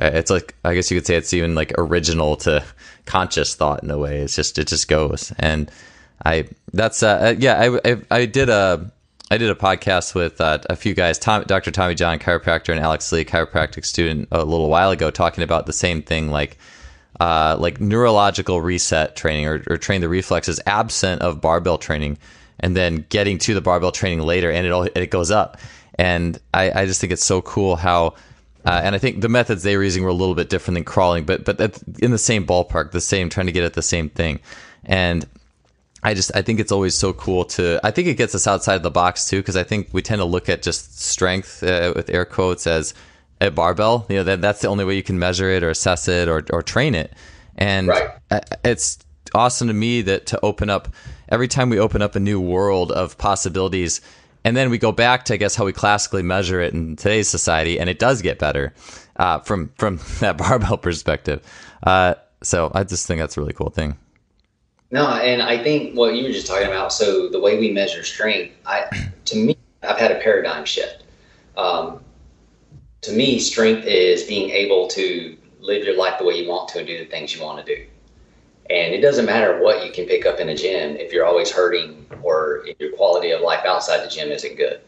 uh, 0.00 0.10
it's 0.12 0.30
like 0.30 0.54
I 0.64 0.74
guess 0.74 0.90
you 0.90 0.98
could 0.98 1.06
say 1.06 1.16
it's 1.16 1.32
even 1.34 1.54
like 1.54 1.72
original 1.78 2.36
to 2.38 2.64
conscious 3.06 3.54
thought 3.54 3.82
in 3.82 3.90
a 3.90 3.98
way. 3.98 4.20
It's 4.20 4.36
just 4.36 4.58
it 4.58 4.68
just 4.68 4.88
goes 4.88 5.32
and. 5.38 5.70
I 6.24 6.48
that's 6.72 7.02
uh, 7.02 7.08
uh 7.08 7.34
yeah 7.38 7.60
I, 7.60 7.92
I, 7.92 7.96
I 8.10 8.24
did 8.24 8.48
a 8.48 8.90
I 9.28 9.38
did 9.38 9.50
a 9.50 9.54
podcast 9.56 10.14
with 10.14 10.40
uh, 10.40 10.58
a 10.70 10.76
few 10.76 10.94
guys, 10.94 11.18
Tom, 11.18 11.42
Dr. 11.44 11.72
Tommy 11.72 11.96
John, 11.96 12.18
chiropractor, 12.20 12.68
and 12.68 12.78
Alex 12.78 13.10
Lee, 13.10 13.24
chiropractic 13.24 13.84
student, 13.84 14.28
a 14.30 14.44
little 14.44 14.68
while 14.68 14.92
ago, 14.92 15.10
talking 15.10 15.42
about 15.42 15.66
the 15.66 15.72
same 15.72 16.00
thing, 16.00 16.30
like 16.30 16.58
uh, 17.18 17.56
like 17.58 17.80
neurological 17.80 18.60
reset 18.60 19.16
training 19.16 19.46
or, 19.46 19.64
or 19.68 19.76
train 19.78 20.00
the 20.00 20.08
reflexes 20.08 20.60
absent 20.66 21.22
of 21.22 21.40
barbell 21.40 21.76
training, 21.76 22.18
and 22.60 22.76
then 22.76 23.04
getting 23.08 23.38
to 23.38 23.54
the 23.54 23.60
barbell 23.60 23.90
training 23.90 24.20
later, 24.20 24.50
and 24.50 24.64
it 24.64 24.70
all, 24.70 24.84
it 24.84 25.10
goes 25.10 25.32
up. 25.32 25.58
And 25.98 26.38
I, 26.54 26.82
I 26.82 26.86
just 26.86 27.00
think 27.00 27.12
it's 27.12 27.24
so 27.24 27.42
cool 27.42 27.74
how, 27.74 28.14
uh, 28.64 28.80
and 28.84 28.94
I 28.94 28.98
think 28.98 29.22
the 29.22 29.28
methods 29.28 29.64
they 29.64 29.76
were 29.76 29.82
using 29.82 30.04
were 30.04 30.10
a 30.10 30.14
little 30.14 30.36
bit 30.36 30.50
different 30.50 30.76
than 30.76 30.84
crawling, 30.84 31.24
but 31.24 31.44
but 31.44 31.82
in 31.98 32.12
the 32.12 32.18
same 32.18 32.46
ballpark, 32.46 32.92
the 32.92 33.00
same, 33.00 33.28
trying 33.28 33.46
to 33.46 33.52
get 33.52 33.64
at 33.64 33.74
the 33.74 33.82
same 33.82 34.08
thing. 34.08 34.38
And 34.84 35.26
I 36.06 36.14
just 36.14 36.30
I 36.36 36.42
think 36.42 36.60
it's 36.60 36.70
always 36.70 36.94
so 36.94 37.12
cool 37.12 37.44
to 37.56 37.80
I 37.82 37.90
think 37.90 38.06
it 38.06 38.14
gets 38.14 38.32
us 38.36 38.46
outside 38.46 38.76
of 38.76 38.84
the 38.84 38.92
box 38.92 39.28
too 39.28 39.38
because 39.38 39.56
I 39.56 39.64
think 39.64 39.88
we 39.90 40.02
tend 40.02 40.20
to 40.20 40.24
look 40.24 40.48
at 40.48 40.62
just 40.62 41.00
strength 41.00 41.64
uh, 41.64 41.94
with 41.96 42.10
air 42.10 42.24
quotes 42.24 42.68
as 42.68 42.94
a 43.40 43.50
barbell 43.50 44.06
you 44.08 44.14
know 44.14 44.22
that 44.22 44.40
that's 44.40 44.60
the 44.60 44.68
only 44.68 44.84
way 44.84 44.94
you 44.94 45.02
can 45.02 45.18
measure 45.18 45.50
it 45.50 45.64
or 45.64 45.70
assess 45.70 46.06
it 46.06 46.28
or 46.28 46.44
or 46.50 46.62
train 46.62 46.94
it 46.94 47.12
and 47.56 47.88
right. 47.88 48.10
it's 48.64 48.98
awesome 49.34 49.66
to 49.66 49.74
me 49.74 50.00
that 50.02 50.26
to 50.26 50.38
open 50.44 50.70
up 50.70 50.88
every 51.28 51.48
time 51.48 51.70
we 51.70 51.80
open 51.80 52.00
up 52.00 52.14
a 52.14 52.20
new 52.20 52.40
world 52.40 52.92
of 52.92 53.18
possibilities 53.18 54.00
and 54.44 54.56
then 54.56 54.70
we 54.70 54.78
go 54.78 54.92
back 54.92 55.24
to 55.24 55.34
I 55.34 55.38
guess 55.38 55.56
how 55.56 55.64
we 55.64 55.72
classically 55.72 56.22
measure 56.22 56.60
it 56.60 56.72
in 56.72 56.94
today's 56.94 57.28
society 57.28 57.80
and 57.80 57.90
it 57.90 57.98
does 57.98 58.22
get 58.22 58.38
better 58.38 58.72
uh, 59.16 59.40
from 59.40 59.72
from 59.76 59.98
that 60.20 60.38
barbell 60.38 60.78
perspective 60.78 61.42
uh, 61.82 62.14
so 62.44 62.70
I 62.72 62.84
just 62.84 63.08
think 63.08 63.18
that's 63.18 63.36
a 63.36 63.40
really 63.40 63.54
cool 63.54 63.70
thing. 63.70 63.98
No, 64.90 65.08
and 65.08 65.42
I 65.42 65.62
think 65.62 65.96
what 65.96 66.14
you 66.14 66.24
were 66.24 66.32
just 66.32 66.46
talking 66.46 66.68
about. 66.68 66.92
So 66.92 67.28
the 67.28 67.40
way 67.40 67.58
we 67.58 67.72
measure 67.72 68.04
strength, 68.04 68.54
I 68.64 68.84
to 69.26 69.36
me, 69.36 69.56
I've 69.82 69.98
had 69.98 70.12
a 70.12 70.20
paradigm 70.20 70.64
shift. 70.64 71.02
Um, 71.56 72.00
to 73.02 73.12
me, 73.12 73.38
strength 73.38 73.86
is 73.86 74.24
being 74.24 74.50
able 74.50 74.88
to 74.88 75.36
live 75.60 75.84
your 75.84 75.96
life 75.96 76.18
the 76.18 76.24
way 76.24 76.40
you 76.40 76.48
want 76.48 76.68
to 76.68 76.78
and 76.78 76.86
do 76.86 76.98
the 76.98 77.04
things 77.06 77.34
you 77.34 77.42
want 77.42 77.64
to 77.64 77.76
do. 77.76 77.84
And 78.70 78.94
it 78.94 79.00
doesn't 79.00 79.26
matter 79.26 79.60
what 79.62 79.86
you 79.86 79.92
can 79.92 80.06
pick 80.06 80.26
up 80.26 80.40
in 80.40 80.48
a 80.48 80.56
gym 80.56 80.96
if 80.96 81.12
you're 81.12 81.24
always 81.24 81.50
hurting 81.50 82.06
or 82.22 82.66
your 82.80 82.92
quality 82.92 83.30
of 83.30 83.40
life 83.40 83.64
outside 83.64 84.04
the 84.04 84.10
gym 84.10 84.30
isn't 84.30 84.56
good. 84.56 84.80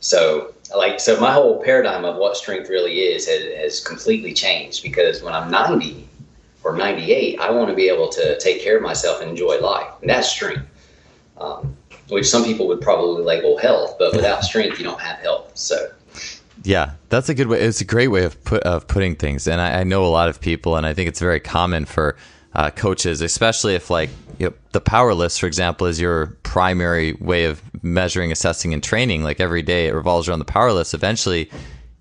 So, 0.00 0.54
like, 0.74 0.98
so 0.98 1.20
my 1.20 1.32
whole 1.32 1.62
paradigm 1.62 2.04
of 2.04 2.16
what 2.16 2.36
strength 2.36 2.68
really 2.70 3.00
is 3.00 3.28
has, 3.28 3.42
has 3.56 3.80
completely 3.80 4.32
changed 4.32 4.82
because 4.82 5.22
when 5.22 5.34
I'm 5.34 5.50
90, 5.50 6.08
or 6.64 6.76
98, 6.76 7.40
I 7.40 7.50
want 7.50 7.68
to 7.70 7.74
be 7.74 7.88
able 7.88 8.08
to 8.10 8.38
take 8.38 8.62
care 8.62 8.76
of 8.76 8.82
myself 8.82 9.20
and 9.20 9.30
enjoy 9.30 9.58
life. 9.60 9.90
And 10.00 10.10
that's 10.10 10.28
strength, 10.28 10.66
um, 11.38 11.76
which 12.08 12.28
some 12.28 12.44
people 12.44 12.68
would 12.68 12.80
probably 12.80 13.24
label 13.24 13.58
health, 13.58 13.96
but 13.98 14.14
without 14.14 14.44
strength, 14.44 14.78
you 14.78 14.84
don't 14.84 15.00
have 15.00 15.18
health. 15.18 15.50
So, 15.54 15.90
Yeah, 16.62 16.92
that's 17.08 17.28
a 17.28 17.34
good 17.34 17.48
way. 17.48 17.60
It's 17.60 17.80
a 17.80 17.84
great 17.84 18.08
way 18.08 18.24
of 18.24 18.42
put 18.44 18.62
of 18.62 18.86
putting 18.86 19.16
things, 19.16 19.48
and 19.48 19.60
I, 19.60 19.80
I 19.80 19.84
know 19.84 20.04
a 20.04 20.08
lot 20.08 20.28
of 20.28 20.40
people, 20.40 20.76
and 20.76 20.86
I 20.86 20.94
think 20.94 21.08
it's 21.08 21.20
very 21.20 21.40
common 21.40 21.84
for 21.84 22.16
uh, 22.54 22.70
coaches, 22.70 23.20
especially 23.20 23.74
if 23.74 23.90
like 23.90 24.10
you 24.38 24.46
know, 24.46 24.54
the 24.72 24.80
power 24.80 25.14
lifts, 25.14 25.38
for 25.38 25.46
example, 25.46 25.86
is 25.86 26.00
your 26.00 26.26
primary 26.42 27.14
way 27.14 27.44
of 27.44 27.62
measuring, 27.82 28.30
assessing, 28.30 28.72
and 28.72 28.82
training. 28.82 29.22
Like 29.22 29.40
every 29.40 29.62
day, 29.62 29.86
it 29.86 29.94
revolves 29.94 30.28
around 30.28 30.38
the 30.38 30.44
power 30.44 30.72
lifts. 30.72 30.94
Eventually, 30.94 31.50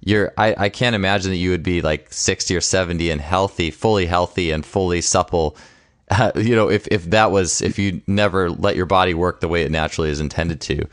you're. 0.02 0.34
I, 0.38 0.56
I 0.58 0.70
can't 0.70 0.96
imagine 0.96 1.32
that 1.32 1.38
you 1.38 1.52
would 1.52 1.64
be 1.64 1.82
like 1.82 2.12
sixty 2.12 2.56
or 2.56 2.62
seventy 2.62 3.10
and 3.10 3.22
healthy, 3.22 3.72
fully 3.72 4.06
healthy 4.06 4.52
and 4.52 4.66
fully 4.66 5.02
supple. 5.02 5.58
Uh, 6.12 6.30
you 6.36 6.54
know, 6.54 6.70
if 6.70 6.86
if 6.90 7.06
that 7.12 7.32
was 7.32 7.62
if 7.62 7.80
you 7.80 8.02
never 8.06 8.50
let 8.50 8.76
your 8.76 8.86
body 8.86 9.14
work 9.14 9.40
the 9.40 9.48
way 9.48 9.64
it 9.64 9.72
naturally 9.72 10.10
is 10.10 10.20
intended 10.20 10.60
to. 10.60 10.86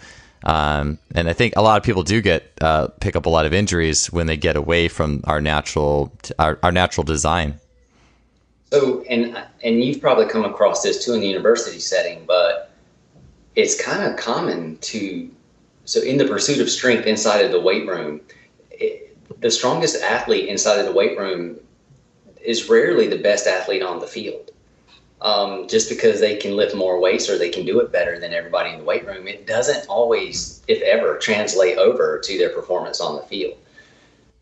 Um, 0.44 0.99
and 1.14 1.29
I 1.29 1.33
think 1.33 1.55
a 1.57 1.62
lot 1.62 1.77
of 1.77 1.83
people 1.83 2.05
do 2.05 2.21
get 2.21 2.53
uh, 2.61 2.88
pick 3.01 3.16
up 3.16 3.27
a 3.27 3.29
lot 3.29 3.44
of 3.44 3.53
injuries 3.53 4.12
when 4.12 4.29
they 4.29 4.37
get 4.37 4.57
away 4.57 4.87
from 4.87 5.23
our 5.25 5.40
natural 5.40 6.12
our, 6.38 6.59
our 6.62 6.71
natural 6.71 7.05
design. 7.05 7.59
So, 8.71 9.03
and 9.11 9.37
and 9.64 9.83
you've 9.83 10.01
probably 10.01 10.27
come 10.27 10.44
across 10.44 10.83
this 10.83 11.05
too 11.05 11.14
in 11.14 11.21
the 11.21 11.27
university 11.27 11.81
setting, 11.81 12.25
but 12.27 12.71
it's 13.57 13.81
kind 13.81 14.05
of 14.05 14.16
common 14.16 14.79
to. 14.79 15.31
So, 15.85 16.01
in 16.03 16.18
the 16.18 16.27
pursuit 16.27 16.61
of 16.61 16.71
strength 16.71 17.07
inside 17.07 17.44
of 17.44 17.51
the 17.51 17.61
weight 17.61 17.88
room, 17.88 18.21
the 19.40 19.50
strongest 19.50 20.02
athlete 20.02 20.48
inside 20.48 20.78
of 20.78 20.86
the 20.86 20.92
weight 20.92 21.18
room 21.18 21.58
is 22.42 22.68
rarely 22.68 23.06
the 23.06 23.18
best 23.18 23.46
athlete 23.46 23.82
on 23.82 24.00
the 24.00 24.06
field. 24.06 24.50
Um, 25.20 25.66
just 25.66 25.88
because 25.88 26.20
they 26.20 26.36
can 26.36 26.54
lift 26.54 26.76
more 26.76 27.00
weights 27.00 27.28
or 27.28 27.36
they 27.36 27.50
can 27.50 27.66
do 27.66 27.80
it 27.80 27.90
better 27.90 28.20
than 28.20 28.32
everybody 28.32 28.70
in 28.70 28.78
the 28.78 28.84
weight 28.84 29.04
room, 29.04 29.26
it 29.26 29.48
doesn't 29.48 29.88
always, 29.88 30.62
if 30.68 30.80
ever, 30.82 31.18
translate 31.18 31.76
over 31.76 32.20
to 32.20 32.38
their 32.38 32.50
performance 32.50 33.00
on 33.00 33.16
the 33.16 33.22
field. 33.22 33.58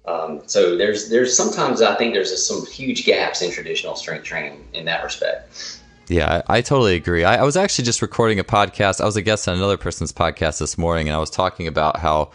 Um, 0.05 0.43
so 0.47 0.77
there's 0.77 1.09
there's 1.09 1.37
sometimes 1.37 1.83
I 1.83 1.97
think 1.97 2.15
there's 2.15 2.47
some 2.47 2.65
huge 2.67 3.05
gaps 3.05 3.43
in 3.43 3.51
traditional 3.51 3.97
strength 3.97 4.25
training 4.25 4.69
in 4.73 4.85
that 4.85 5.03
respect. 5.03 5.81
Yeah, 6.09 6.43
I, 6.47 6.59
I 6.59 6.61
totally 6.61 6.95
agree. 6.95 7.25
I, 7.25 7.39
I, 7.39 7.43
was 7.43 7.57
actually 7.57 7.87
just 7.87 8.01
recording 8.01 8.39
a 8.39 8.45
podcast. 8.45 9.01
I 9.01 9.07
was 9.07 9.17
a 9.17 9.23
guest 9.23 9.49
on 9.49 9.57
another 9.57 9.77
person's 9.77 10.13
podcast 10.13 10.61
this 10.61 10.79
morning, 10.79 11.09
and 11.09 11.17
I 11.17 11.19
was 11.19 11.31
talking 11.31 11.67
about 11.67 11.99
how 11.99 12.31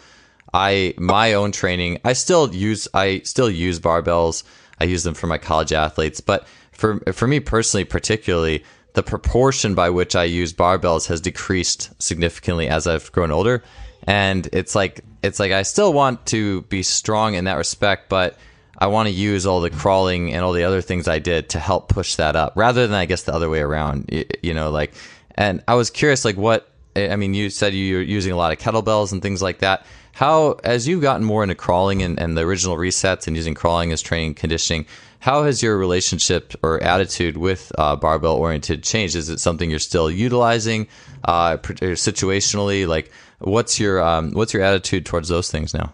I 0.54 0.94
my 0.98 1.34
own 1.34 1.52
training. 1.52 1.98
I 2.04 2.12
still 2.12 2.54
use 2.54 2.88
I 2.94 3.20
still 3.24 3.50
use 3.50 3.80
barbells. 3.80 4.42
I 4.80 4.84
use 4.84 5.04
them 5.04 5.14
for 5.14 5.26
my 5.26 5.38
college 5.38 5.72
athletes, 5.72 6.20
but 6.20 6.46
for 6.72 7.00
for 7.12 7.26
me 7.26 7.40
personally, 7.40 7.84
particularly, 7.84 8.64
the 8.94 9.02
proportion 9.02 9.74
by 9.74 9.90
which 9.90 10.16
I 10.16 10.24
use 10.24 10.52
barbells 10.52 11.06
has 11.08 11.20
decreased 11.20 11.90
significantly 12.02 12.68
as 12.68 12.86
I've 12.86 13.10
grown 13.12 13.30
older 13.30 13.62
and 14.06 14.48
it's 14.52 14.74
like 14.74 15.00
it's 15.22 15.38
like 15.38 15.52
I 15.52 15.62
still 15.62 15.92
want 15.92 16.26
to 16.26 16.62
be 16.62 16.82
strong 16.82 17.34
in 17.34 17.44
that 17.44 17.56
respect, 17.56 18.08
but 18.08 18.36
I 18.78 18.88
want 18.88 19.06
to 19.08 19.14
use 19.14 19.46
all 19.46 19.60
the 19.60 19.70
crawling 19.70 20.32
and 20.32 20.44
all 20.44 20.52
the 20.52 20.64
other 20.64 20.80
things 20.80 21.06
I 21.06 21.20
did 21.20 21.50
to 21.50 21.60
help 21.60 21.88
push 21.88 22.16
that 22.16 22.34
up, 22.34 22.54
rather 22.56 22.86
than 22.86 22.96
I 22.96 23.04
guess 23.04 23.22
the 23.22 23.34
other 23.34 23.48
way 23.48 23.60
around. 23.60 24.08
You, 24.42 24.54
know, 24.54 24.70
like, 24.70 24.92
and 25.36 25.62
I 25.68 25.74
was 25.74 25.90
curious, 25.90 26.24
like, 26.24 26.36
what 26.36 26.68
I 26.94 27.16
mean, 27.16 27.34
you 27.34 27.50
said 27.50 27.74
you're 27.74 28.02
using 28.02 28.32
a 28.32 28.36
lot 28.36 28.52
of 28.52 28.58
kettlebells 28.58 29.12
and 29.12 29.22
things 29.22 29.42
like 29.42 29.58
that. 29.58 29.86
How, 30.12 30.60
as 30.62 30.86
you've 30.86 31.00
gotten 31.00 31.24
more 31.24 31.42
into 31.42 31.54
crawling 31.54 32.02
and, 32.02 32.18
and 32.20 32.36
the 32.36 32.42
original 32.42 32.76
resets 32.76 33.26
and 33.26 33.34
using 33.34 33.54
crawling 33.54 33.92
as 33.92 34.02
training 34.02 34.34
conditioning, 34.34 34.84
how 35.20 35.44
has 35.44 35.62
your 35.62 35.78
relationship 35.78 36.54
or 36.62 36.82
attitude 36.82 37.36
with 37.38 37.72
uh, 37.78 37.96
barbell 37.96 38.34
oriented 38.34 38.82
changed? 38.82 39.16
Is 39.16 39.30
it 39.30 39.40
something 39.40 39.70
you're 39.70 39.78
still 39.78 40.10
utilizing 40.10 40.86
uh, 41.24 41.56
situationally? 41.56 42.86
Like, 42.86 43.10
What's 43.42 43.80
your 43.80 44.00
um, 44.00 44.30
what's 44.32 44.54
your 44.54 44.62
attitude 44.62 45.04
towards 45.04 45.28
those 45.28 45.50
things 45.50 45.74
now? 45.74 45.92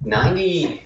Ninety, 0.00 0.84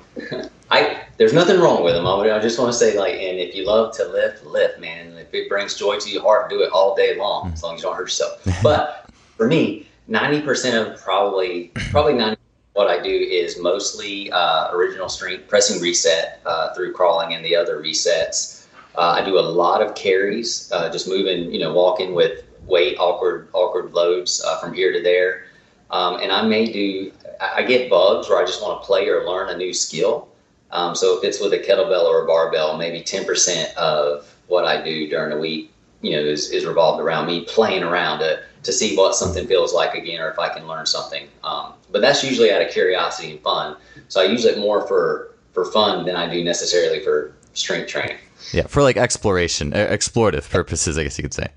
I 0.70 1.02
there's 1.16 1.32
nothing 1.32 1.58
wrong 1.60 1.82
with 1.82 1.94
them. 1.94 2.06
I, 2.06 2.38
just 2.40 2.58
want 2.58 2.72
to 2.72 2.78
say 2.78 2.98
like, 2.98 3.14
and 3.14 3.38
if 3.38 3.54
you 3.54 3.66
love 3.66 3.96
to 3.96 4.04
lift, 4.06 4.44
lift, 4.44 4.78
man. 4.78 5.16
If 5.16 5.32
it 5.32 5.48
brings 5.48 5.74
joy 5.74 5.98
to 5.98 6.10
your 6.10 6.22
heart, 6.22 6.50
do 6.50 6.62
it 6.62 6.70
all 6.72 6.94
day 6.94 7.16
long, 7.16 7.52
as 7.52 7.62
long 7.62 7.74
as 7.74 7.80
you 7.80 7.88
don't 7.88 7.96
hurt 7.96 8.02
yourself. 8.02 8.46
but 8.62 9.01
for 9.36 9.46
me, 9.46 9.86
ninety 10.08 10.40
percent 10.40 10.76
of 10.76 11.00
probably 11.00 11.70
probably 11.90 12.14
ninety 12.14 12.36
what 12.74 12.88
I 12.88 13.02
do 13.02 13.10
is 13.10 13.60
mostly 13.60 14.32
uh, 14.32 14.70
original 14.72 15.08
strength 15.08 15.46
pressing 15.48 15.80
reset 15.82 16.40
uh, 16.46 16.72
through 16.74 16.92
crawling 16.92 17.34
and 17.34 17.44
the 17.44 17.54
other 17.54 17.82
resets. 17.82 18.66
Uh, 18.96 19.16
I 19.20 19.24
do 19.24 19.38
a 19.38 19.40
lot 19.40 19.82
of 19.82 19.94
carries, 19.94 20.70
uh, 20.72 20.90
just 20.90 21.08
moving, 21.08 21.52
you 21.52 21.60
know, 21.60 21.72
walking 21.72 22.14
with 22.14 22.44
weight, 22.66 22.96
awkward, 22.98 23.48
awkward 23.52 23.92
loads 23.92 24.42
uh, 24.46 24.58
from 24.58 24.72
here 24.72 24.92
to 24.92 25.02
there. 25.02 25.44
Um, 25.90 26.20
and 26.20 26.32
I 26.32 26.42
may 26.42 26.72
do, 26.72 27.12
I 27.40 27.62
get 27.62 27.90
bugs 27.90 28.28
where 28.28 28.38
I 28.38 28.46
just 28.46 28.62
want 28.62 28.80
to 28.80 28.86
play 28.86 29.08
or 29.08 29.26
learn 29.26 29.50
a 29.50 29.56
new 29.56 29.74
skill. 29.74 30.28
Um, 30.70 30.94
so 30.94 31.18
if 31.18 31.24
it's 31.24 31.40
with 31.40 31.52
a 31.52 31.58
kettlebell 31.58 32.04
or 32.04 32.24
a 32.24 32.26
barbell, 32.26 32.78
maybe 32.78 33.02
10% 33.02 33.74
of 33.74 34.34
what 34.46 34.64
I 34.64 34.82
do 34.82 35.08
during 35.08 35.32
a 35.32 35.38
week, 35.38 35.71
you 36.02 36.12
know, 36.12 36.22
is, 36.22 36.50
is 36.50 36.64
revolved 36.64 37.00
around 37.00 37.26
me 37.26 37.44
playing 37.44 37.82
around 37.82 38.18
to, 38.18 38.42
to 38.64 38.72
see 38.72 38.96
what 38.96 39.14
something 39.14 39.46
feels 39.46 39.72
like 39.72 39.94
again 39.94 40.20
or 40.20 40.30
if 40.30 40.38
I 40.38 40.48
can 40.48 40.66
learn 40.66 40.86
something. 40.86 41.28
Um, 41.42 41.74
but 41.90 42.00
that's 42.00 42.22
usually 42.22 42.52
out 42.52 42.62
of 42.62 42.70
curiosity 42.70 43.30
and 43.32 43.40
fun. 43.40 43.76
So 44.08 44.20
I 44.20 44.24
use 44.24 44.44
it 44.44 44.58
more 44.58 44.86
for, 44.86 45.34
for 45.52 45.64
fun 45.64 46.04
than 46.04 46.16
I 46.16 46.32
do 46.32 46.42
necessarily 46.44 47.00
for 47.00 47.34
strength 47.54 47.88
training. 47.88 48.18
Yeah, 48.52 48.66
for 48.66 48.82
like 48.82 48.96
exploration, 48.96 49.72
explorative 49.72 50.50
purposes, 50.50 50.98
I 50.98 51.04
guess 51.04 51.18
you 51.18 51.22
could 51.22 51.34
say. 51.34 51.48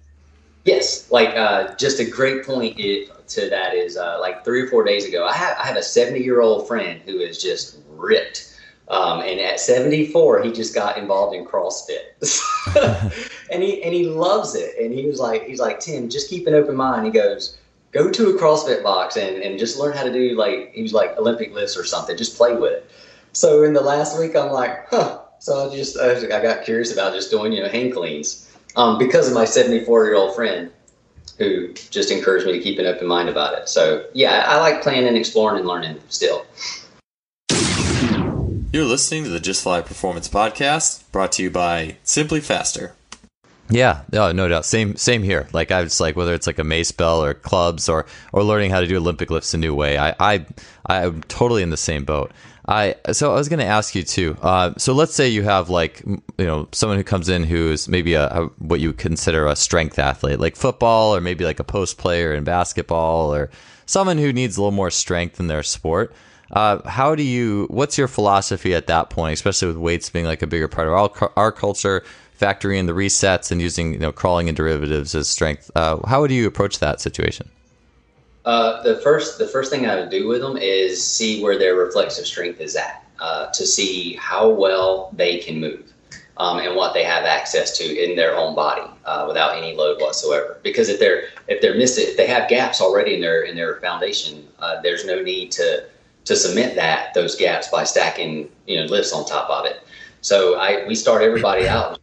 Yes, 0.66 1.12
like 1.12 1.30
uh, 1.36 1.76
just 1.76 2.00
a 2.00 2.10
great 2.10 2.46
point 2.46 2.78
to 2.78 3.50
that 3.50 3.74
is 3.74 3.98
uh, 3.98 4.20
like 4.20 4.44
three 4.44 4.62
or 4.62 4.68
four 4.68 4.84
days 4.84 5.06
ago, 5.06 5.26
I 5.26 5.34
have, 5.34 5.58
I 5.58 5.66
have 5.66 5.78
a 5.78 5.84
70 5.84 6.24
year 6.24 6.42
old 6.42 6.68
friend 6.68 7.02
who 7.06 7.20
is 7.20 7.42
just 7.42 7.80
ripped. 7.90 8.52
Um, 8.88 9.22
and 9.22 9.40
at 9.40 9.60
74, 9.60 10.44
he 10.44 10.52
just 10.52 10.76
got 10.76 10.98
involved 10.98 11.36
in 11.36 11.44
CrossFit, 11.44 12.14
and 13.52 13.64
he 13.64 13.82
and 13.82 13.94
he 13.94 14.06
loves 14.06 14.54
it. 14.54 14.76
And 14.80 14.94
he 14.94 15.08
was 15.08 15.20
like, 15.20 15.46
he's 15.46 15.60
like 15.60 15.80
Tim, 15.80 16.08
just 16.08 16.30
keep 16.30 16.46
an 16.46 16.54
open 16.54 16.76
mind. 16.76 17.06
He 17.06 17.12
goes, 17.12 17.58
go 17.92 18.12
to 18.12 18.30
a 18.30 18.40
CrossFit 18.40 18.84
box 18.84 19.18
and, 19.18 19.38
and 19.42 19.58
just 19.58 19.80
learn 19.80 19.98
how 19.98 20.04
to 20.04 20.14
do 20.14 20.36
like 20.36 20.72
he 20.74 20.84
was 20.84 20.94
like 20.94 21.18
Olympic 21.18 21.54
lifts 21.54 21.76
or 21.76 21.84
something. 21.84 22.16
Just 22.16 22.38
play 22.38 22.56
with 22.56 22.74
it. 22.74 22.92
So 23.34 23.64
in 23.64 23.74
the 23.74 23.82
last 23.82 24.20
week, 24.20 24.36
I'm 24.36 24.52
like, 24.52 24.88
huh. 24.90 25.22
So 25.40 25.68
I 25.68 25.76
just 25.76 25.98
I 25.98 26.42
got 26.42 26.64
curious 26.64 26.94
about 26.94 27.14
just 27.14 27.32
doing 27.32 27.54
you 27.54 27.64
know 27.64 27.70
hang 27.70 27.92
cleans 27.92 28.56
um, 28.76 29.00
because 29.00 29.28
of 29.28 29.34
my 29.34 29.46
74 29.46 30.06
year 30.06 30.16
old 30.16 30.36
friend 30.36 30.72
who 31.38 31.74
just 31.74 32.12
encouraged 32.12 32.46
me 32.46 32.54
to 32.54 32.60
keep 32.60 32.80
an 32.80 32.86
open 32.86 33.08
mind 33.08 33.30
about 33.30 33.58
it. 33.58 33.68
So, 33.68 34.06
yeah, 34.14 34.46
I 34.48 34.58
like 34.60 34.82
playing 34.82 35.06
and 35.06 35.18
exploring 35.18 35.60
and 35.60 35.68
learning 35.68 36.00
still. 36.10 36.46
You're 38.76 38.84
listening 38.84 39.24
to 39.24 39.30
the 39.30 39.40
Just 39.40 39.64
Fly 39.64 39.80
Performance 39.80 40.28
Podcast, 40.28 41.10
brought 41.14 41.32
to 41.32 41.44
you 41.44 41.50
by 41.50 41.96
Simply 42.04 42.42
Faster. 42.42 42.94
Yeah, 43.70 44.02
no, 44.12 44.34
no 44.34 44.50
doubt. 44.50 44.66
Same, 44.66 44.98
same 44.98 45.24
here. 45.24 45.48
Like 45.54 45.72
I 45.72 45.82
was 45.82 46.02
like, 46.02 46.18
whether 46.18 46.34
it's 46.34 46.46
like 46.46 46.60
a 46.60 46.66
mace 46.66 46.92
bell 46.92 47.24
or 47.24 47.34
clubs 47.34 47.88
or 47.88 48.06
or 48.34 48.44
learning 48.44 48.72
how 48.72 48.82
to 48.82 48.86
do 48.86 48.98
Olympic 48.98 49.32
lifts 49.32 49.54
a 49.54 49.58
new 49.58 49.74
way. 49.74 49.98
I, 49.98 50.14
I, 50.20 50.46
I'm 50.88 51.24
totally 51.24 51.64
in 51.64 51.70
the 51.70 51.78
same 51.78 52.04
boat. 52.04 52.34
I 52.68 52.96
so 53.14 53.32
I 53.32 53.36
was 53.36 53.48
going 53.48 53.60
to 53.60 53.66
ask 53.66 53.96
you 53.96 54.04
too. 54.04 54.36
Uh, 54.42 54.74
so 54.78 54.92
let's 54.92 55.16
say 55.16 55.30
you 55.30 55.44
have 55.44 55.70
like 55.70 56.04
you 56.06 56.46
know 56.46 56.68
someone 56.74 56.98
who 56.98 57.06
comes 57.06 57.30
in 57.30 57.46
who's 57.46 57.88
maybe 57.88 58.14
a, 58.16 58.28
a, 58.28 58.46
what 58.58 58.82
you 58.82 58.92
consider 58.92 59.48
a 59.48 59.56
strength 59.56 59.98
athlete, 59.98 60.42
like 60.42 60.58
football, 60.58 61.16
or 61.16 61.22
maybe 61.22 61.46
like 61.46 61.62
a 61.62 61.64
post 61.64 61.98
player 61.98 62.34
in 62.34 62.44
basketball, 62.44 63.34
or 63.34 63.50
someone 63.86 64.18
who 64.18 64.34
needs 64.34 64.58
a 64.58 64.60
little 64.60 64.72
more 64.72 64.92
strength 64.92 65.40
in 65.40 65.48
their 65.48 65.64
sport. 65.64 66.14
Uh, 66.52 66.88
how 66.88 67.16
do 67.16 67.24
you? 67.24 67.68
What's 67.70 67.98
your 67.98 68.08
philosophy 68.08 68.74
at 68.76 68.88
that 68.88 69.10
point, 69.10 69.34
especially 69.34 69.70
with 69.70 69.78
weights 69.78 70.10
being 70.10 70.26
like 70.26 70.42
a 70.42 70.48
bigger 70.48 70.68
part 70.68 70.88
of 70.88 70.94
our, 70.94 71.32
our 71.36 71.52
culture, 71.52 72.04
factoring 72.40 72.78
in 72.78 72.86
the 72.86 72.94
resets 72.94 73.52
and 73.52 73.62
using 73.62 73.94
you 73.94 74.00
know 74.00 74.12
crawling 74.12 74.48
and 74.48 74.56
derivatives 74.56 75.16
as 75.16 75.28
strength? 75.28 75.72
Uh, 75.76 76.06
how 76.08 76.22
would 76.22 76.32
you 76.32 76.48
approach 76.48 76.80
that 76.80 77.02
situation? 77.02 77.50
Uh, 78.46 78.84
the 78.84 78.98
first 78.98 79.40
the 79.40 79.48
first 79.48 79.72
thing 79.72 79.88
I 79.88 79.96
would 79.96 80.12
do 80.12 80.28
with 80.28 80.42
them 80.42 80.56
is 80.56 81.04
see 81.04 81.42
where 81.42 81.58
their 81.58 81.76
reflexive 81.76 82.28
strength 82.28 82.62
is 82.62 82.76
at 82.76 83.04
uh, 83.20 83.48
to 83.48 83.66
see 83.66 84.16
how 84.16 84.50
well 84.50 85.10
they 85.14 85.40
can 85.40 85.60
move 85.60 85.92
um, 86.38 86.60
and 86.60 86.76
what 86.76 86.94
they 86.94 87.04
have 87.04 87.26
access 87.26 87.76
to 87.78 87.84
in 87.84 88.16
their 88.16 88.36
own 88.36 88.54
body 88.54 88.88
uh, 89.06 89.26
without 89.28 89.58
any 89.58 89.76
load 89.76 90.00
whatsoever. 90.00 90.60
Because 90.62 90.90
if 90.90 91.00
they're 91.00 91.30
if 91.48 91.60
they're 91.62 91.76
missing 91.76 92.06
if 92.08 92.18
they 92.18 92.28
have 92.28 92.48
gaps 92.48 92.82
already 92.82 93.16
in 93.16 93.22
their 93.22 93.42
in 93.44 93.56
their 93.56 93.78
foundation, 93.78 94.48
uh, 94.60 94.80
there's 94.82 95.06
no 95.06 95.24
need 95.24 95.52
to 95.54 95.86
to 96.26 96.36
cement 96.36 96.76
that 96.76 97.14
those 97.14 97.36
gaps 97.36 97.70
by 97.70 97.84
stacking 97.84 98.50
you 98.68 98.78
know 98.78 98.86
lifts 98.86 99.14
on 99.14 99.26
top 99.26 99.50
of 99.50 99.66
it. 99.66 99.82
So 100.22 100.56
I 100.56 100.86
we 100.88 100.96
start 100.96 101.22
everybody 101.22 101.68
out 101.76 102.00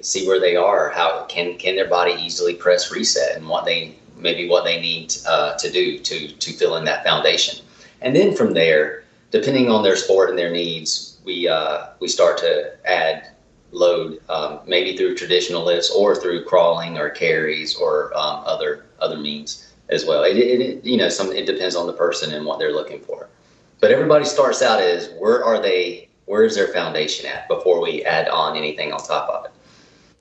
see 0.00 0.26
where 0.26 0.40
they 0.40 0.56
are 0.56 0.88
how 0.90 1.26
can 1.26 1.58
can 1.58 1.76
their 1.76 1.88
body 1.88 2.12
easily 2.12 2.54
press 2.54 2.90
reset 2.90 3.36
and 3.36 3.46
what 3.46 3.66
they 3.66 3.94
maybe 4.16 4.48
what 4.48 4.64
they 4.64 4.80
need 4.80 5.14
uh, 5.26 5.54
to 5.56 5.70
do 5.70 5.98
to 5.98 6.28
to 6.28 6.52
fill 6.52 6.76
in 6.76 6.84
that 6.84 7.04
foundation. 7.04 7.64
And 8.00 8.14
then 8.14 8.34
from 8.34 8.54
there, 8.54 9.04
depending 9.30 9.70
on 9.70 9.82
their 9.82 9.96
sport 9.96 10.30
and 10.30 10.38
their 10.38 10.50
needs, 10.50 11.18
we 11.24 11.48
uh, 11.48 11.88
we 12.00 12.08
start 12.08 12.38
to 12.38 12.72
add 12.86 13.30
load, 13.72 14.20
um, 14.28 14.60
maybe 14.66 14.96
through 14.96 15.16
traditional 15.16 15.64
lifts 15.64 15.90
or 15.90 16.14
through 16.14 16.44
crawling 16.44 16.98
or 16.98 17.10
carries 17.10 17.76
or 17.76 18.16
um, 18.16 18.42
other 18.46 18.86
other 19.00 19.18
means 19.18 19.72
as 19.88 20.04
well. 20.04 20.24
It, 20.24 20.36
it, 20.36 20.84
you 20.84 20.96
know 20.96 21.08
some 21.08 21.32
it 21.32 21.46
depends 21.46 21.76
on 21.76 21.86
the 21.86 21.92
person 21.92 22.32
and 22.32 22.44
what 22.46 22.58
they're 22.58 22.72
looking 22.72 23.00
for. 23.00 23.28
But 23.80 23.90
everybody 23.90 24.24
starts 24.24 24.62
out 24.62 24.80
as 24.80 25.10
where 25.18 25.44
are 25.44 25.60
they? 25.60 26.08
Where's 26.24 26.56
their 26.56 26.68
foundation 26.68 27.26
at 27.26 27.46
before 27.46 27.80
we 27.80 28.04
add 28.04 28.28
on 28.28 28.56
anything 28.56 28.92
on 28.92 28.98
top 28.98 29.28
of 29.28 29.44
it? 29.44 29.52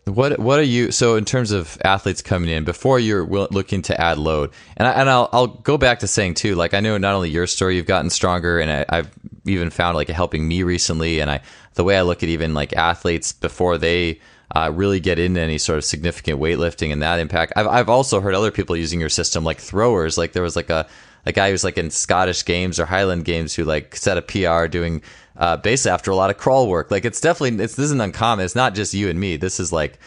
What 0.06 0.38
what 0.38 0.60
are 0.60 0.63
you 0.63 0.91
so 0.91 1.15
in 1.15 1.26
terms 1.26 1.52
of 1.52 1.80
athletes 1.84 2.22
coming 2.22 2.50
in 2.52 2.63
before 2.63 3.00
you're 3.00 3.26
looking 3.26 3.82
to 3.84 4.00
add 4.00 4.20
load 4.20 4.52
and 4.78 4.88
I, 4.88 4.91
and 4.91 5.10
I'll 5.10 5.30
I'll 5.34 5.48
go 5.48 5.80
back 5.80 5.98
to 6.00 6.08
saying 6.08 6.36
too 6.36 6.54
like 6.54 6.76
I 6.76 6.80
know 6.80 6.96
not 7.00 7.15
only 7.15 7.32
your 7.32 7.48
story 7.48 7.76
you've 7.76 7.88
gotten 7.88 8.12
stronger 8.12 8.60
and 8.60 8.72
I, 8.72 8.86
I've 8.88 9.10
even 9.48 9.72
found 9.72 9.96
like 9.96 10.08
helping 10.10 10.48
me 10.48 10.62
recently 10.62 11.22
and 11.22 11.32
I 11.32 11.41
the 11.74 11.84
way 11.84 11.98
I 11.98 12.04
look 12.04 12.22
at 12.22 12.30
even 12.30 12.54
like 12.54 12.74
athletes 12.74 13.34
before 13.34 13.80
they 13.80 14.20
uh, 14.56 14.72
really 14.72 15.00
get 15.00 15.18
into 15.18 15.41
any 15.41 15.58
sort 15.58 15.80
of 15.80 15.84
significant 15.84 16.39
weightlifting 16.39 16.94
and 16.94 17.02
that 17.02 17.20
impact 17.20 17.54
I've 17.56 17.68
I've 17.68 17.89
also 17.89 18.22
heard 18.22 18.36
other 18.36 18.52
people 18.52 18.78
using 18.78 19.00
your 19.00 19.10
system 19.10 19.44
like 19.44 19.58
throwers 19.58 20.20
like 20.20 20.34
there 20.34 20.44
was 20.44 20.56
like 20.56 20.70
a 20.70 20.86
a 21.26 21.32
guy 21.32 21.50
who's 21.50 21.64
like 21.64 21.78
in 21.78 21.90
Scottish 21.90 22.46
games 22.46 22.80
or 22.80 22.86
Highland 22.86 23.26
games 23.26 23.56
who 23.56 23.64
like 23.64 23.96
set 23.96 24.18
a 24.18 24.22
PR 24.22 24.68
doing 24.68 25.02
uh, 25.38 25.58
basically 25.58 25.92
after 25.92 26.12
a 26.12 26.16
lot 26.16 26.30
of 26.30 26.38
crawl 26.38 26.68
work. 26.68 26.92
Like 26.92 27.06
it's 27.06 27.20
definitely 27.20 27.64
it's 27.64 27.76
this 27.76 27.86
isn't 27.86 28.02
uncommon. 28.02 28.46
It's 28.46 28.56
not 28.56 28.76
just 28.76 28.94
you 28.94 29.10
and 29.10 29.20
me. 29.20 29.38
This 29.38 29.60
is 29.60 29.72
like 29.72 30.00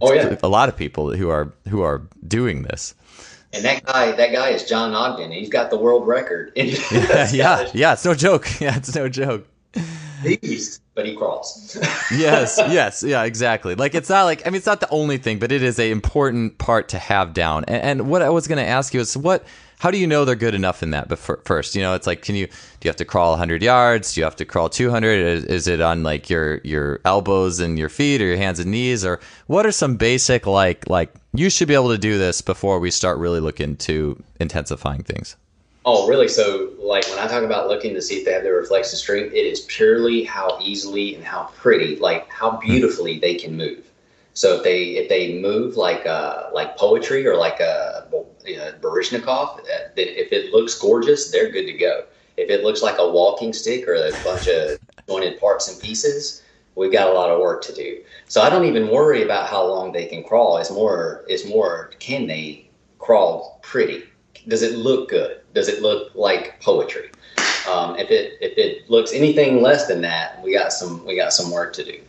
oh, 0.00 0.12
yeah. 0.12 0.36
a 0.42 0.48
lot 0.48 0.68
of 0.68 0.76
people 0.76 1.14
who 1.14 1.28
are 1.28 1.52
who 1.68 1.82
are 1.82 2.02
doing 2.26 2.62
this. 2.62 2.94
And 3.54 3.64
that 3.66 3.84
guy, 3.84 4.12
that 4.12 4.32
guy 4.32 4.48
is 4.50 4.64
John 4.64 4.94
Ogden. 4.94 5.30
He's 5.30 5.50
got 5.50 5.70
the 5.70 5.76
world 5.76 6.06
record. 6.06 6.52
yeah, 6.56 7.28
yeah, 7.32 7.68
yeah, 7.74 7.92
it's 7.92 8.04
no 8.04 8.14
joke. 8.14 8.48
Yeah, 8.60 8.76
it's 8.76 8.94
no 8.94 9.08
joke. 9.08 9.46
Beast, 10.22 10.80
but 10.94 11.04
he 11.04 11.16
crawls. 11.16 11.76
yes, 12.12 12.56
yes, 12.58 13.02
yeah, 13.02 13.24
exactly. 13.24 13.74
Like 13.74 13.94
it's 13.96 14.08
not 14.08 14.24
like 14.24 14.46
I 14.46 14.50
mean, 14.50 14.56
it's 14.56 14.66
not 14.66 14.80
the 14.80 14.88
only 14.90 15.18
thing, 15.18 15.40
but 15.40 15.50
it 15.50 15.62
is 15.62 15.80
a 15.80 15.90
important 15.90 16.58
part 16.58 16.90
to 16.90 16.98
have 16.98 17.34
down. 17.34 17.64
And, 17.64 17.82
and 17.82 18.08
what 18.08 18.22
I 18.22 18.28
was 18.30 18.46
going 18.46 18.58
to 18.58 18.66
ask 18.66 18.94
you 18.94 19.00
is 19.00 19.16
what 19.16 19.44
how 19.82 19.90
do 19.90 19.98
you 19.98 20.06
know 20.06 20.24
they're 20.24 20.36
good 20.36 20.54
enough 20.54 20.80
in 20.84 20.90
that 20.90 21.08
But 21.08 21.18
first? 21.18 21.74
You 21.74 21.82
know 21.82 21.94
it's 21.94 22.06
like 22.06 22.22
can 22.22 22.36
you 22.36 22.46
do 22.46 22.52
you 22.84 22.88
have 22.88 22.96
to 22.96 23.04
crawl 23.04 23.30
100 23.30 23.64
yards? 23.64 24.14
Do 24.14 24.20
you 24.20 24.24
have 24.24 24.36
to 24.36 24.44
crawl 24.44 24.68
200 24.68 25.08
is, 25.08 25.44
is, 25.44 25.66
it 25.66 25.80
on 25.80 26.04
like 26.04 26.30
your 26.30 26.60
your 26.62 27.00
elbows 27.04 27.58
and 27.58 27.76
your 27.76 27.88
feet 27.88 28.22
or 28.22 28.26
your 28.26 28.36
hands 28.36 28.60
and 28.60 28.70
knees? 28.70 29.04
Or 29.04 29.18
what 29.48 29.66
are 29.66 29.72
some 29.72 29.96
basic 29.96 30.46
like 30.46 30.88
like 30.88 31.12
you 31.34 31.50
should 31.50 31.66
be 31.66 31.74
able 31.74 31.90
to 31.90 31.98
do 31.98 32.16
this 32.16 32.42
before 32.42 32.78
we 32.78 32.92
start 32.92 33.18
really 33.18 33.40
looking 33.40 33.76
to 33.78 34.22
intensifying 34.38 35.02
things? 35.02 35.34
Oh 35.84 36.06
really? 36.06 36.28
So 36.28 36.70
like 36.78 37.08
when 37.08 37.18
i 37.18 37.26
talk 37.26 37.42
about 37.42 37.68
looking 37.68 37.94
to 37.94 38.02
see 38.02 38.16
if 38.18 38.24
they 38.24 38.32
have 38.32 38.44
the 38.44 38.52
reflexive 38.52 38.98
strength 38.98 39.32
it 39.32 39.46
is 39.46 39.62
purely 39.62 40.22
how 40.22 40.58
easily 40.60 41.14
and 41.14 41.24
how 41.24 41.44
pretty 41.56 41.96
like 41.96 42.28
how 42.28 42.52
hmm. 42.52 42.66
beautifully 42.66 43.18
they 43.18 43.34
can 43.34 43.56
move 43.56 43.82
so 44.34 44.56
if 44.56 44.64
they 44.64 44.82
if 44.96 45.08
they 45.08 45.40
move 45.40 45.76
like 45.76 46.06
uh, 46.06 46.44
like 46.52 46.76
poetry 46.76 47.26
or 47.26 47.36
like 47.36 47.60
a, 47.60 48.08
a 48.12 48.72
Baryshnikov, 48.80 49.58
uh, 49.58 49.90
if 49.96 50.32
it 50.32 50.52
looks 50.52 50.78
gorgeous, 50.78 51.30
they're 51.30 51.50
good 51.50 51.66
to 51.66 51.72
go. 51.74 52.04
If 52.36 52.48
it 52.48 52.64
looks 52.64 52.82
like 52.82 52.96
a 52.98 53.10
walking 53.10 53.52
stick 53.52 53.86
or 53.86 53.94
a 53.94 54.12
bunch 54.24 54.48
of 54.48 54.78
jointed 55.06 55.38
parts 55.38 55.68
and 55.68 55.80
pieces, 55.80 56.42
we've 56.76 56.92
got 56.92 57.08
a 57.08 57.12
lot 57.12 57.30
of 57.30 57.40
work 57.40 57.62
to 57.64 57.74
do. 57.74 58.02
So 58.26 58.40
I 58.40 58.48
don't 58.48 58.64
even 58.64 58.88
worry 58.88 59.22
about 59.22 59.48
how 59.48 59.66
long 59.66 59.92
they 59.92 60.06
can 60.06 60.24
crawl. 60.24 60.56
It's 60.56 60.70
more 60.70 61.24
it's 61.28 61.46
more 61.46 61.90
can 61.98 62.26
they 62.26 62.70
crawl 62.98 63.58
pretty? 63.62 64.04
Does 64.48 64.62
it 64.62 64.78
look 64.78 65.10
good? 65.10 65.42
Does 65.54 65.68
it 65.68 65.82
look 65.82 66.14
like 66.14 66.60
poetry? 66.62 67.10
Um, 67.70 67.96
if 67.96 68.10
it 68.10 68.38
if 68.40 68.56
it 68.56 68.90
looks 68.90 69.12
anything 69.12 69.60
less 69.60 69.86
than 69.86 70.00
that, 70.00 70.42
we 70.42 70.54
got 70.54 70.72
some 70.72 71.04
we 71.04 71.16
got 71.16 71.34
some 71.34 71.50
work 71.50 71.74
to 71.74 71.84
do. 71.84 72.00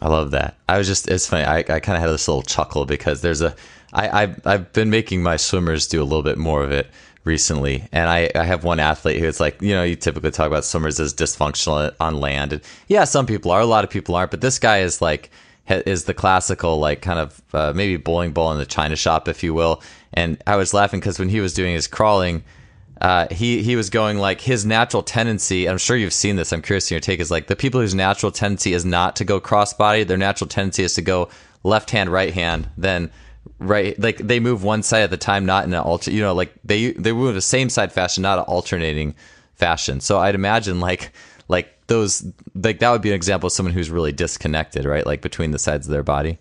I 0.00 0.08
love 0.08 0.30
that. 0.32 0.56
I 0.68 0.78
was 0.78 0.86
just, 0.86 1.08
it's 1.08 1.26
funny. 1.26 1.44
I, 1.44 1.58
I 1.58 1.80
kind 1.80 1.96
of 1.96 2.00
had 2.00 2.08
this 2.08 2.28
little 2.28 2.42
chuckle 2.42 2.84
because 2.84 3.20
there's 3.20 3.40
a, 3.40 3.54
I, 3.92 4.24
I, 4.24 4.36
I've 4.44 4.72
been 4.72 4.90
making 4.90 5.22
my 5.22 5.36
swimmers 5.36 5.86
do 5.86 6.02
a 6.02 6.04
little 6.04 6.22
bit 6.22 6.38
more 6.38 6.62
of 6.62 6.70
it 6.70 6.88
recently. 7.24 7.88
And 7.92 8.08
I, 8.08 8.30
I 8.34 8.44
have 8.44 8.64
one 8.64 8.80
athlete 8.80 9.20
who's 9.20 9.40
like, 9.40 9.60
you 9.60 9.74
know, 9.74 9.82
you 9.82 9.96
typically 9.96 10.30
talk 10.30 10.46
about 10.46 10.64
swimmers 10.64 11.00
as 11.00 11.14
dysfunctional 11.14 11.94
on 12.00 12.20
land. 12.20 12.52
And 12.52 12.62
yeah, 12.86 13.04
some 13.04 13.26
people 13.26 13.50
are, 13.50 13.60
a 13.60 13.66
lot 13.66 13.84
of 13.84 13.90
people 13.90 14.14
aren't, 14.14 14.30
but 14.30 14.40
this 14.40 14.58
guy 14.58 14.78
is 14.78 15.02
like, 15.02 15.30
is 15.68 16.04
the 16.04 16.14
classical, 16.14 16.78
like 16.78 17.02
kind 17.02 17.18
of 17.18 17.42
uh, 17.52 17.72
maybe 17.74 17.96
bowling 17.96 18.32
ball 18.32 18.52
in 18.52 18.58
the 18.58 18.66
China 18.66 18.96
shop, 18.96 19.28
if 19.28 19.42
you 19.42 19.52
will. 19.52 19.82
And 20.14 20.42
I 20.46 20.56
was 20.56 20.72
laughing 20.72 21.00
because 21.00 21.18
when 21.18 21.28
he 21.28 21.40
was 21.40 21.52
doing 21.52 21.74
his 21.74 21.86
crawling, 21.86 22.42
uh, 23.00 23.28
he 23.30 23.62
he 23.62 23.76
was 23.76 23.90
going 23.90 24.18
like 24.18 24.40
his 24.40 24.66
natural 24.66 25.02
tendency. 25.02 25.68
I'm 25.68 25.78
sure 25.78 25.96
you've 25.96 26.12
seen 26.12 26.36
this. 26.36 26.52
I'm 26.52 26.62
curious 26.62 26.90
your 26.90 27.00
take. 27.00 27.20
Is 27.20 27.30
like 27.30 27.46
the 27.46 27.56
people 27.56 27.80
whose 27.80 27.94
natural 27.94 28.32
tendency 28.32 28.72
is 28.72 28.84
not 28.84 29.16
to 29.16 29.24
go 29.24 29.40
crossbody. 29.40 30.06
Their 30.06 30.16
natural 30.16 30.48
tendency 30.48 30.82
is 30.82 30.94
to 30.94 31.02
go 31.02 31.28
left 31.62 31.90
hand, 31.90 32.10
right 32.10 32.34
hand. 32.34 32.68
Then 32.76 33.10
right, 33.60 33.98
like 34.00 34.18
they 34.18 34.40
move 34.40 34.64
one 34.64 34.82
side 34.82 35.02
at 35.02 35.10
the 35.10 35.16
time, 35.16 35.46
not 35.46 35.64
in 35.64 35.72
an 35.72 35.80
alter. 35.80 36.10
You 36.10 36.22
know, 36.22 36.34
like 36.34 36.52
they 36.64 36.92
they 36.92 37.12
move 37.12 37.34
the 37.34 37.40
same 37.40 37.68
side 37.68 37.92
fashion, 37.92 38.22
not 38.22 38.38
an 38.38 38.44
alternating 38.46 39.14
fashion. 39.54 40.00
So 40.00 40.18
I'd 40.18 40.34
imagine 40.34 40.80
like 40.80 41.12
like 41.46 41.86
those 41.86 42.26
like 42.54 42.80
that 42.80 42.90
would 42.90 43.02
be 43.02 43.10
an 43.10 43.14
example 43.14 43.46
of 43.46 43.52
someone 43.52 43.74
who's 43.74 43.90
really 43.90 44.12
disconnected, 44.12 44.84
right? 44.84 45.06
Like 45.06 45.22
between 45.22 45.52
the 45.52 45.58
sides 45.58 45.86
of 45.86 45.92
their 45.92 46.02
body. 46.02 46.38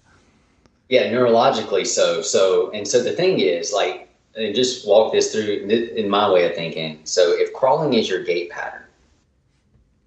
Yeah, 0.90 1.12
neurologically 1.12 1.86
so. 1.86 2.24
So 2.24 2.72
and 2.72 2.88
so 2.88 3.04
the 3.04 3.14
thing 3.14 3.40
is 3.40 3.74
like 3.74 4.07
and 4.38 4.56
just 4.56 4.88
walk 4.88 5.12
this 5.12 5.32
through 5.32 5.68
in 5.68 6.10
my 6.10 6.32
way 6.32 6.46
of 6.50 6.56
thinking. 6.56 7.02
So 7.04 7.32
if 7.32 7.54
crawling 7.54 7.94
is 7.94 8.08
your 8.08 8.24
gait 8.24 8.50
pattern, 8.50 8.84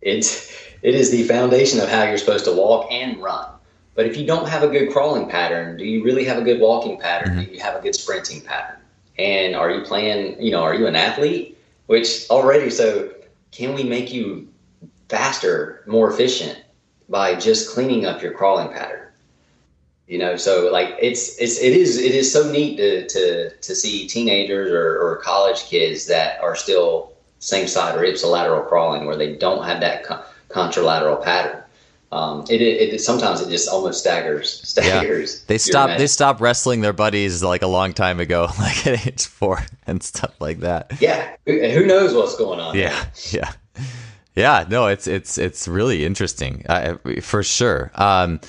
it's 0.01 0.57
it 0.83 0.95
is 0.95 1.11
the 1.11 1.25
foundation 1.25 1.81
of 1.81 1.89
how 1.89 2.05
you're 2.05 2.19
supposed 2.19 2.45
to 2.47 2.53
walk 2.53 2.91
and 2.91 3.21
run. 3.23 3.47
But 3.95 4.07
if 4.07 4.17
you 4.17 4.27
don't 4.27 4.49
have 4.49 4.63
a 4.63 4.69
good 4.69 4.91
crawling 4.93 5.29
pattern, 5.29 5.77
do 5.77 5.85
you 5.85 6.03
really 6.03 6.25
have 6.25 6.39
a 6.39 6.43
good 6.43 6.61
walking 6.61 6.99
pattern? 6.99 7.37
Mm-hmm. 7.37 7.45
Do 7.45 7.53
you 7.53 7.61
have 7.61 7.77
a 7.77 7.83
good 7.83 7.95
sprinting 7.95 8.41
pattern? 8.41 8.79
And 9.19 9.55
are 9.55 9.71
you 9.71 9.83
playing, 9.83 10.41
you 10.41 10.51
know, 10.53 10.63
are 10.63 10.75
you 10.75 10.87
an 10.87 10.97
athlete? 10.97 11.59
Which 11.87 12.31
already, 12.31 12.71
so 12.71 13.13
can 13.51 13.75
we 13.75 13.83
make 13.83 14.13
you 14.13 14.49
faster, 15.09 15.83
more 15.87 16.11
efficient 16.11 16.63
by 17.09 17.35
just 17.35 17.69
cleaning 17.75 18.07
up 18.07 18.23
your 18.23 18.33
crawling 18.33 18.69
pattern? 18.69 19.00
You 20.11 20.19
know 20.19 20.37
so 20.37 20.69
like 20.73 20.97
it's 21.01 21.39
it's 21.39 21.61
it 21.61 21.73
is 21.73 21.97
it 21.97 22.13
is 22.13 22.31
so 22.31 22.51
neat 22.51 22.77
to 22.77 23.07
to 23.07 23.51
to 23.51 23.75
see 23.77 24.09
teenagers 24.09 24.73
or, 24.73 25.01
or 25.01 25.17
college 25.19 25.63
kids 25.67 26.07
that 26.07 26.41
are 26.41 26.57
still 26.57 27.13
same 27.39 27.69
side 27.69 27.97
or 27.97 28.03
ipsilateral 28.03 28.69
crawling 28.69 29.07
where 29.07 29.17
they 29.17 29.37
don't 29.37 29.65
have 29.65 29.81
that 29.81 30.05
con- 30.05 30.23
contralateral 30.49 31.23
pattern. 31.23 31.63
Um, 32.13 32.45
it, 32.51 32.61
it, 32.61 32.95
it, 32.95 32.99
sometimes 33.01 33.41
it 33.41 33.51
just 33.51 33.69
almost 33.69 34.01
staggers 34.01 34.69
staggers 34.69 35.37
yeah. 35.37 35.45
they 35.47 35.59
stop 35.59 35.97
they 35.97 36.09
stop 36.09 36.41
wrestling 36.41 36.81
their 36.81 36.93
buddies 36.93 37.41
like 37.41 37.63
a 37.63 37.69
long 37.69 37.93
time 37.93 38.19
ago 38.19 38.49
like 38.59 38.85
at 38.89 39.07
age 39.07 39.27
four 39.27 39.61
and 39.87 40.03
stuff 40.03 40.35
like 40.41 40.59
that. 40.59 41.01
Yeah. 41.01 41.37
Who, 41.47 41.53
who 41.69 41.87
knows 41.87 42.13
what's 42.13 42.35
going 42.35 42.59
on 42.59 42.77
yeah. 42.77 43.07
yeah. 43.31 43.53
Yeah. 44.35 44.65
No 44.69 44.89
it's 44.89 45.07
it's 45.07 45.39
it's 45.39 45.69
really 45.69 46.05
interesting. 46.05 46.67
Uh, 46.69 46.97
for 47.23 47.45
sure. 47.45 47.93
Um, 47.95 48.41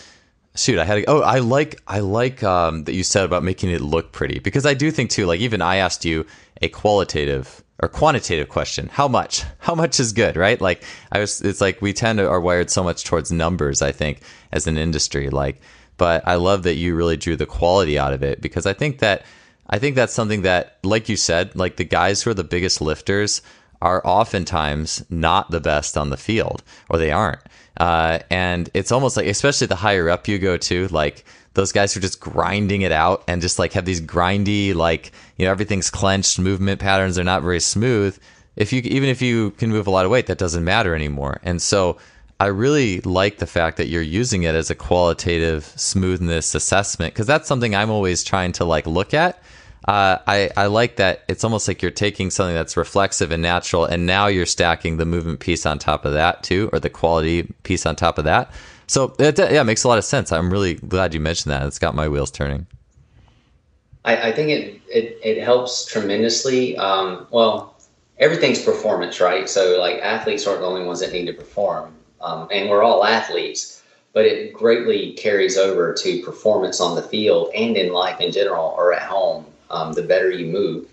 shoot 0.61 0.79
i 0.79 0.85
had 0.85 1.03
oh 1.07 1.21
i 1.21 1.39
like 1.39 1.81
i 1.87 1.99
like 1.99 2.43
um, 2.43 2.83
that 2.85 2.93
you 2.93 3.03
said 3.03 3.25
about 3.25 3.43
making 3.43 3.69
it 3.69 3.81
look 3.81 4.11
pretty 4.11 4.39
because 4.39 4.65
i 4.65 4.73
do 4.73 4.91
think 4.91 5.09
too 5.09 5.25
like 5.25 5.39
even 5.39 5.61
i 5.61 5.77
asked 5.77 6.05
you 6.05 6.25
a 6.61 6.69
qualitative 6.69 7.63
or 7.81 7.89
quantitative 7.89 8.47
question 8.47 8.87
how 8.91 9.07
much? 9.07 9.43
How 9.59 9.75
much 9.75 9.99
is 9.99 10.13
good 10.13 10.35
right? 10.35 10.59
Like 10.61 10.83
i 11.11 11.19
was 11.19 11.41
it's 11.41 11.61
like 11.61 11.81
we 11.81 11.93
tend 11.93 12.19
to 12.19 12.29
are 12.29 12.39
wired 12.39 12.69
so 12.69 12.83
much 12.83 13.03
towards 13.03 13.31
numbers 13.31 13.81
i 13.81 13.91
think 13.91 14.21
as 14.51 14.67
an 14.67 14.77
industry 14.77 15.29
like 15.29 15.61
but 15.97 16.27
i 16.27 16.35
love 16.35 16.63
that 16.63 16.75
you 16.75 16.95
really 16.95 17.17
drew 17.17 17.35
the 17.35 17.45
quality 17.45 17.97
out 17.97 18.13
of 18.13 18.23
it 18.23 18.41
because 18.41 18.65
i 18.65 18.73
think 18.73 18.99
that 18.99 19.23
i 19.69 19.77
think 19.77 19.95
that's 19.95 20.13
something 20.13 20.41
that 20.41 20.77
like 20.83 21.09
you 21.09 21.15
said 21.15 21.55
like 21.55 21.75
the 21.75 21.83
guys 21.83 22.21
who 22.21 22.29
are 22.29 22.35
the 22.35 22.43
biggest 22.43 22.81
lifters 22.81 23.41
are 23.81 24.01
oftentimes 24.05 25.03
not 25.09 25.49
the 25.51 25.59
best 25.59 25.97
on 25.97 26.09
the 26.09 26.17
field 26.17 26.63
or 26.89 26.97
they 26.97 27.11
aren't 27.11 27.41
uh, 27.81 28.19
and 28.29 28.69
it's 28.75 28.91
almost 28.91 29.17
like, 29.17 29.25
especially 29.25 29.65
the 29.65 29.75
higher 29.75 30.07
up 30.07 30.27
you 30.27 30.37
go 30.37 30.55
to, 30.55 30.87
like 30.89 31.25
those 31.55 31.71
guys 31.71 31.91
who 31.91 31.97
are 31.97 32.01
just 32.01 32.19
grinding 32.19 32.83
it 32.83 32.91
out 32.91 33.23
and 33.27 33.41
just 33.41 33.57
like 33.57 33.73
have 33.73 33.85
these 33.85 33.99
grindy, 33.99 34.75
like, 34.75 35.11
you 35.37 35.45
know, 35.45 35.51
everything's 35.51 35.89
clenched, 35.89 36.37
movement 36.37 36.79
patterns 36.79 37.17
are 37.17 37.23
not 37.23 37.41
very 37.41 37.59
smooth. 37.59 38.15
If 38.55 38.71
you, 38.71 38.81
even 38.83 39.09
if 39.09 39.19
you 39.19 39.49
can 39.57 39.71
move 39.71 39.87
a 39.87 39.89
lot 39.89 40.05
of 40.05 40.11
weight, 40.11 40.27
that 40.27 40.37
doesn't 40.37 40.63
matter 40.63 40.93
anymore. 40.93 41.39
And 41.41 41.59
so 41.59 41.97
I 42.39 42.47
really 42.47 43.01
like 43.01 43.39
the 43.39 43.47
fact 43.47 43.77
that 43.77 43.87
you're 43.87 44.03
using 44.03 44.43
it 44.43 44.53
as 44.53 44.69
a 44.69 44.75
qualitative 44.75 45.65
smoothness 45.75 46.53
assessment 46.53 47.15
because 47.15 47.25
that's 47.25 47.47
something 47.47 47.73
I'm 47.73 47.89
always 47.89 48.23
trying 48.23 48.51
to 48.53 48.63
like 48.63 48.85
look 48.85 49.15
at 49.15 49.41
uh, 49.87 50.19
I, 50.27 50.51
I 50.55 50.67
like 50.67 50.97
that 50.97 51.23
it's 51.27 51.43
almost 51.43 51.67
like 51.67 51.81
you're 51.81 51.89
taking 51.89 52.29
something 52.29 52.53
that's 52.53 52.77
reflexive 52.77 53.31
and 53.31 53.41
natural, 53.41 53.85
and 53.85 54.05
now 54.05 54.27
you're 54.27 54.45
stacking 54.45 54.97
the 54.97 55.05
movement 55.05 55.39
piece 55.39 55.65
on 55.65 55.79
top 55.79 56.05
of 56.05 56.13
that 56.13 56.43
too, 56.43 56.69
or 56.71 56.79
the 56.79 56.89
quality 56.89 57.43
piece 57.63 57.85
on 57.85 57.95
top 57.95 58.19
of 58.19 58.25
that. 58.25 58.51
So 58.85 59.15
it, 59.17 59.39
yeah, 59.39 59.61
it 59.61 59.63
makes 59.63 59.83
a 59.83 59.87
lot 59.87 59.97
of 59.97 60.05
sense. 60.05 60.31
I'm 60.31 60.51
really 60.51 60.75
glad 60.75 61.13
you 61.13 61.19
mentioned 61.19 61.51
that. 61.51 61.65
It's 61.65 61.79
got 61.79 61.95
my 61.95 62.07
wheels 62.07 62.29
turning. 62.29 62.67
I, 64.05 64.29
I 64.29 64.31
think 64.31 64.49
it, 64.49 64.81
it, 64.87 65.19
it 65.23 65.43
helps 65.43 65.85
tremendously. 65.85 66.77
Um, 66.77 67.25
well, 67.31 67.75
everything's 68.19 68.63
performance, 68.63 69.19
right? 69.19 69.49
So 69.49 69.79
like 69.79 69.99
athletes 70.01 70.45
aren't 70.45 70.61
the 70.61 70.67
only 70.67 70.83
ones 70.83 70.99
that 70.99 71.11
need 71.11 71.25
to 71.25 71.33
perform, 71.33 71.95
um, 72.21 72.47
and 72.51 72.69
we're 72.69 72.83
all 72.83 73.03
athletes. 73.03 73.81
But 74.13 74.25
it 74.25 74.53
greatly 74.53 75.13
carries 75.13 75.57
over 75.57 75.93
to 75.93 76.21
performance 76.21 76.81
on 76.81 76.97
the 76.97 77.01
field 77.01 77.49
and 77.55 77.77
in 77.77 77.93
life 77.93 78.19
in 78.19 78.33
general 78.33 78.75
or 78.77 78.93
at 78.93 79.03
home 79.03 79.45
um, 79.71 79.93
the 79.93 80.03
better 80.03 80.29
you 80.29 80.47
move, 80.47 80.87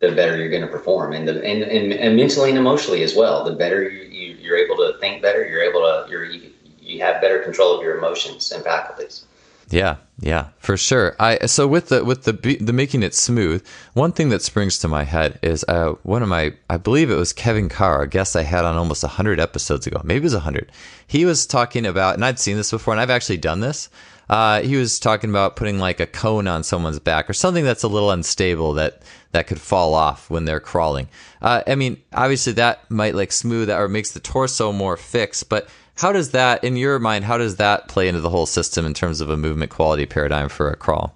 the 0.00 0.12
better 0.12 0.36
you're 0.36 0.50
going 0.50 0.62
to 0.62 0.68
perform, 0.68 1.12
and, 1.12 1.26
the, 1.26 1.42
and, 1.44 1.62
and 1.62 1.92
and 1.92 2.16
mentally 2.16 2.50
and 2.50 2.58
emotionally 2.58 3.02
as 3.02 3.14
well. 3.14 3.44
The 3.44 3.56
better 3.56 3.88
you, 3.88 4.02
you 4.02 4.34
you're 4.34 4.56
able 4.56 4.76
to 4.76 4.98
think 5.00 5.22
better, 5.22 5.46
you're 5.46 5.62
able 5.62 5.80
to 5.80 6.06
you're 6.10 6.24
you, 6.24 6.52
you 6.80 7.00
have 7.00 7.20
better 7.20 7.40
control 7.40 7.76
of 7.76 7.82
your 7.82 7.98
emotions 7.98 8.50
and 8.52 8.62
faculties. 8.64 9.24
Yeah, 9.70 9.96
yeah, 10.18 10.48
for 10.58 10.76
sure. 10.78 11.14
I 11.20 11.46
so 11.46 11.66
with 11.66 11.88
the 11.88 12.02
with 12.02 12.24
the 12.24 12.32
the 12.32 12.72
making 12.72 13.02
it 13.02 13.14
smooth. 13.14 13.64
One 13.92 14.12
thing 14.12 14.30
that 14.30 14.40
springs 14.40 14.78
to 14.78 14.88
my 14.88 15.04
head 15.04 15.38
is 15.42 15.64
uh, 15.68 15.92
one 16.02 16.22
of 16.22 16.28
my 16.28 16.54
I 16.70 16.78
believe 16.78 17.10
it 17.10 17.16
was 17.16 17.34
Kevin 17.34 17.68
Carr, 17.68 18.02
a 18.02 18.08
guest 18.08 18.34
I 18.34 18.42
had 18.42 18.64
on 18.64 18.76
almost 18.76 19.04
hundred 19.04 19.40
episodes 19.40 19.86
ago. 19.86 20.00
Maybe 20.04 20.20
it 20.20 20.32
was 20.32 20.34
hundred. 20.34 20.72
He 21.06 21.26
was 21.26 21.46
talking 21.46 21.84
about, 21.84 22.14
and 22.14 22.24
I'd 22.24 22.38
seen 22.38 22.56
this 22.56 22.70
before, 22.70 22.94
and 22.94 23.00
I've 23.00 23.10
actually 23.10 23.36
done 23.36 23.60
this. 23.60 23.90
Uh, 24.28 24.60
he 24.60 24.76
was 24.76 24.98
talking 24.98 25.30
about 25.30 25.56
putting 25.56 25.78
like 25.78 26.00
a 26.00 26.06
cone 26.06 26.46
on 26.46 26.62
someone's 26.62 26.98
back 26.98 27.30
or 27.30 27.32
something 27.32 27.64
that's 27.64 27.82
a 27.82 27.88
little 27.88 28.10
unstable 28.10 28.74
that 28.74 29.02
that 29.32 29.46
could 29.46 29.60
fall 29.60 29.94
off 29.94 30.30
when 30.30 30.44
they're 30.44 30.60
crawling. 30.60 31.08
Uh, 31.42 31.62
I 31.66 31.74
mean, 31.74 32.00
obviously 32.12 32.52
that 32.54 32.90
might 32.90 33.14
like 33.14 33.32
smooth 33.32 33.70
or 33.70 33.88
makes 33.88 34.12
the 34.12 34.20
torso 34.20 34.72
more 34.72 34.96
fixed, 34.96 35.48
but 35.48 35.68
how 35.98 36.12
does 36.12 36.30
that, 36.30 36.62
in 36.62 36.76
your 36.76 36.98
mind, 36.98 37.24
how 37.24 37.38
does 37.38 37.56
that 37.56 37.88
play 37.88 38.06
into 38.08 38.20
the 38.20 38.30
whole 38.30 38.46
system 38.46 38.86
in 38.86 38.94
terms 38.94 39.20
of 39.20 39.30
a 39.30 39.36
movement 39.36 39.72
quality 39.72 40.06
paradigm 40.06 40.48
for 40.48 40.70
a 40.70 40.76
crawl? 40.76 41.14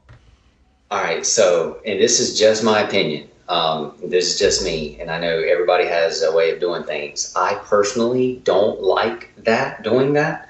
All 0.90 1.02
right, 1.02 1.24
so 1.24 1.80
and 1.86 2.00
this 2.00 2.20
is 2.20 2.38
just 2.38 2.64
my 2.64 2.80
opinion. 2.80 3.28
Um, 3.48 3.94
this 4.04 4.32
is 4.32 4.38
just 4.38 4.64
me, 4.64 4.98
and 5.00 5.10
I 5.10 5.18
know 5.20 5.38
everybody 5.38 5.86
has 5.86 6.22
a 6.22 6.32
way 6.32 6.50
of 6.50 6.60
doing 6.60 6.82
things. 6.84 7.32
I 7.36 7.54
personally 7.64 8.40
don't 8.44 8.80
like 8.82 9.32
that 9.44 9.82
doing 9.82 10.14
that 10.14 10.48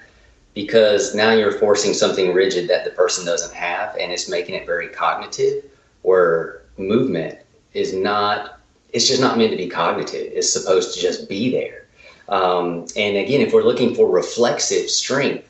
because 0.55 1.15
now 1.15 1.33
you're 1.33 1.59
forcing 1.59 1.95
something 1.95 2.35
rigid 2.35 2.69
that 2.69 2.85
the 2.85 2.91
person 2.91 3.25
doesn't 3.25 3.55
have, 3.55 3.97
and 3.97 4.13
it's 4.13 4.29
making 4.29 4.55
it 4.55 4.67
very 4.67 4.89
cognitive. 4.89 5.65
Where 6.03 6.63
movement 6.77 7.39
is 7.75 7.95
not, 7.95 8.59
it's 8.93 9.09
just 9.09 9.21
not 9.21 9.39
meant 9.39 9.51
to 9.53 9.57
be 9.57 9.69
cognitive. 9.69 10.31
It's 10.35 10.53
supposed 10.53 10.95
to 10.95 11.01
just 11.01 11.29
be 11.29 11.51
there. 11.51 11.87
Um, 12.29 12.87
and 12.97 13.17
again, 13.17 13.41
if 13.41 13.53
we're 13.53 13.63
looking 13.63 13.95
for 13.95 14.11
reflexive 14.11 14.91
strength, 14.91 15.49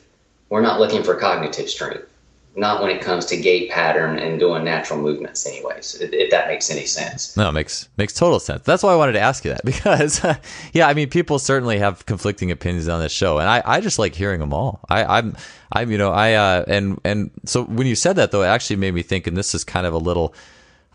we're 0.49 0.61
not 0.61 0.79
looking 0.79 1.03
for 1.03 1.15
cognitive 1.15 1.69
strength 1.69 2.12
not 2.55 2.81
when 2.81 2.91
it 2.91 3.01
comes 3.01 3.25
to 3.25 3.37
gait 3.37 3.71
pattern 3.71 4.19
and 4.19 4.39
doing 4.39 4.63
natural 4.63 4.99
movements 4.99 5.45
anyways 5.45 5.95
if, 5.99 6.29
that 6.29 6.47
makes 6.47 6.69
any 6.69 6.85
sense. 6.85 7.35
No 7.35 7.49
it 7.49 7.53
makes 7.53 7.89
makes 7.97 8.13
total 8.13 8.39
sense. 8.39 8.63
That's 8.63 8.83
why 8.83 8.93
i 8.93 8.95
wanted 8.95 9.13
to 9.13 9.19
ask 9.19 9.43
you 9.45 9.51
that 9.51 9.65
because 9.65 10.23
yeah 10.73 10.87
i 10.87 10.93
mean 10.93 11.09
people 11.09 11.39
certainly 11.39 11.79
have 11.79 12.05
conflicting 12.05 12.51
opinions 12.51 12.87
on 12.87 13.01
this 13.01 13.11
show 13.11 13.39
and 13.39 13.49
i, 13.49 13.61
I 13.65 13.81
just 13.81 13.99
like 13.99 14.15
hearing 14.15 14.39
them 14.39 14.53
all. 14.53 14.81
I, 14.89 15.17
i'm 15.17 15.35
i'm 15.71 15.91
you 15.91 15.97
know 15.97 16.11
i 16.11 16.33
uh, 16.33 16.65
and 16.67 16.99
and 17.03 17.31
so 17.45 17.63
when 17.63 17.87
you 17.87 17.95
said 17.95 18.17
that 18.17 18.31
though 18.31 18.43
it 18.43 18.47
actually 18.47 18.75
made 18.77 18.93
me 18.93 19.01
think 19.01 19.27
and 19.27 19.35
this 19.35 19.55
is 19.55 19.63
kind 19.63 19.85
of 19.85 19.93
a 19.93 19.97
little 19.97 20.33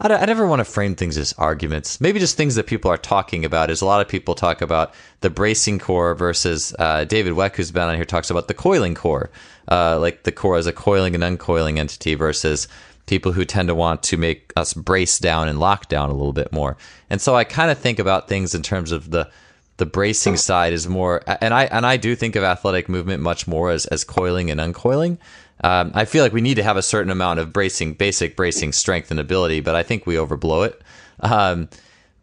I, 0.00 0.14
I 0.14 0.24
never 0.24 0.46
want 0.46 0.60
to 0.60 0.64
frame 0.64 0.94
things 0.94 1.16
as 1.18 1.32
arguments. 1.34 2.00
Maybe 2.00 2.20
just 2.20 2.36
things 2.36 2.54
that 2.54 2.66
people 2.66 2.90
are 2.90 2.98
talking 2.98 3.44
about. 3.44 3.70
Is 3.70 3.80
a 3.80 3.86
lot 3.86 4.00
of 4.00 4.08
people 4.08 4.34
talk 4.34 4.60
about 4.60 4.94
the 5.20 5.30
bracing 5.30 5.78
core 5.78 6.14
versus 6.14 6.74
uh, 6.78 7.04
David 7.04 7.34
Weck, 7.34 7.56
who's 7.56 7.70
been 7.70 7.88
on 7.88 7.96
here, 7.96 8.04
talks 8.04 8.30
about 8.30 8.48
the 8.48 8.54
coiling 8.54 8.94
core, 8.94 9.30
uh, 9.70 9.98
like 9.98 10.22
the 10.22 10.32
core 10.32 10.56
as 10.56 10.66
a 10.66 10.72
coiling 10.72 11.14
and 11.14 11.24
uncoiling 11.24 11.78
entity 11.78 12.14
versus 12.14 12.68
people 13.06 13.32
who 13.32 13.44
tend 13.44 13.68
to 13.68 13.74
want 13.74 14.02
to 14.04 14.16
make 14.16 14.52
us 14.54 14.74
brace 14.74 15.18
down 15.18 15.48
and 15.48 15.58
lock 15.58 15.88
down 15.88 16.10
a 16.10 16.14
little 16.14 16.32
bit 16.32 16.52
more. 16.52 16.76
And 17.10 17.20
so 17.20 17.34
I 17.34 17.44
kind 17.44 17.70
of 17.70 17.78
think 17.78 17.98
about 17.98 18.28
things 18.28 18.54
in 18.54 18.62
terms 18.62 18.92
of 18.92 19.10
the 19.10 19.30
the 19.78 19.86
bracing 19.86 20.36
side 20.36 20.72
is 20.72 20.88
more 20.88 21.22
and 21.40 21.54
I 21.54 21.64
and 21.64 21.86
I 21.86 21.96
do 21.96 22.16
think 22.16 22.34
of 22.36 22.42
athletic 22.42 22.88
movement 22.88 23.22
much 23.22 23.46
more 23.46 23.70
as 23.70 23.86
as 23.86 24.04
coiling 24.04 24.50
and 24.50 24.60
uncoiling. 24.60 25.18
Um, 25.64 25.90
I 25.94 26.04
feel 26.04 26.22
like 26.22 26.32
we 26.32 26.40
need 26.40 26.54
to 26.54 26.62
have 26.62 26.76
a 26.76 26.82
certain 26.82 27.10
amount 27.10 27.40
of 27.40 27.52
bracing, 27.52 27.94
basic 27.94 28.36
bracing 28.36 28.72
strength 28.72 29.10
and 29.10 29.18
ability, 29.18 29.60
but 29.60 29.74
I 29.74 29.82
think 29.82 30.06
we 30.06 30.14
overblow 30.14 30.66
it. 30.66 30.82
Um, 31.20 31.68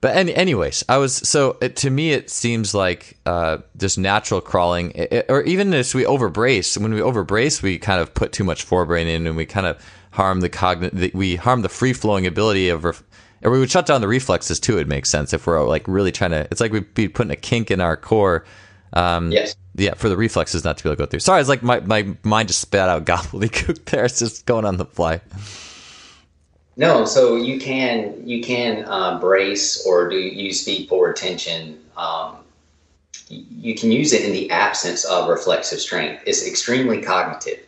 but 0.02 0.16
any, 0.16 0.36
anyways, 0.36 0.84
I 0.88 0.98
was 0.98 1.16
so 1.16 1.58
it, 1.62 1.76
to 1.78 1.90
me 1.90 2.12
it 2.12 2.30
seems 2.30 2.76
like 2.76 3.18
uh, 3.26 3.58
just 3.76 3.98
natural 3.98 4.40
crawling, 4.40 4.92
it, 4.92 5.26
or 5.30 5.42
even 5.44 5.74
as 5.74 5.96
we 5.96 6.04
overbrace. 6.04 6.78
When 6.78 6.94
we 6.94 7.00
overbrace, 7.00 7.64
we 7.64 7.80
kind 7.80 8.00
of 8.00 8.14
put 8.14 8.32
too 8.32 8.44
much 8.44 8.68
forebrain 8.68 9.08
in, 9.08 9.26
and 9.26 9.36
we 9.36 9.46
kind 9.46 9.66
of 9.66 9.84
harm 10.12 10.42
the 10.42 10.50
cognitive. 10.50 11.14
We 11.14 11.38
harm 11.38 11.62
the 11.64 11.70
free 11.70 11.94
flowing 11.94 12.28
ability 12.28 12.70
of. 12.70 12.84
Ref- 12.84 13.04
or 13.44 13.52
we 13.52 13.60
would 13.60 13.70
shut 13.70 13.86
down 13.86 14.02
the 14.02 14.08
reflexes 14.08 14.60
too. 14.60 14.78
It 14.78 14.88
makes 14.88 15.10
sense 15.10 15.34
if 15.34 15.46
we're 15.46 15.64
like 15.68 15.88
really 15.88 16.12
trying 16.12 16.32
to. 16.32 16.48
It's 16.52 16.62
like 16.62 16.72
we'd 16.72 16.94
be 16.94 17.08
putting 17.08 17.32
a 17.32 17.36
kink 17.36 17.72
in 17.72 17.82
our 17.82 17.98
core. 17.98 18.46
Um, 18.96 19.32
yes 19.32 19.56
yeah, 19.78 19.94
for 19.94 20.10
the 20.10 20.18
reflexes 20.18 20.64
not 20.64 20.78
to 20.78 20.84
be 20.84 20.90
able 20.90 20.96
to 20.96 21.04
go 21.04 21.06
through. 21.06 21.20
Sorry, 21.20 21.40
it's 21.40 21.50
like 21.50 21.62
my, 21.62 21.82
my 21.82 22.16
mind 22.24 22.48
just 22.48 22.62
spat 22.62 22.90
out 22.90 23.06
gobbledygook 23.06 23.86
there. 23.86 24.06
It's 24.06 24.20
just 24.20 24.46
going 24.46 24.66
on 24.66 24.78
the 24.78 24.86
fly. 24.86 25.22
No, 26.78 27.06
so 27.06 27.38
you 27.38 27.60
can 27.60 28.28
you 28.28 28.44
can 28.44 28.84
uh, 28.86 29.20
brace 29.20 29.86
or 29.86 30.10
do 30.10 30.18
use 30.18 30.64
feed 30.64 30.90
forward 30.90 31.16
tension. 31.16 31.80
Um, 31.96 32.38
you 33.30 33.76
can 33.76 33.92
use 33.92 34.14
it 34.14 34.24
in 34.24 34.34
the 34.34 34.52
absence 34.52 35.06
of 35.06 35.30
reflexive 35.30 35.80
strength. 35.80 36.24
It's 36.26 36.46
extremely 36.46 37.02
cognitive, 37.02 37.66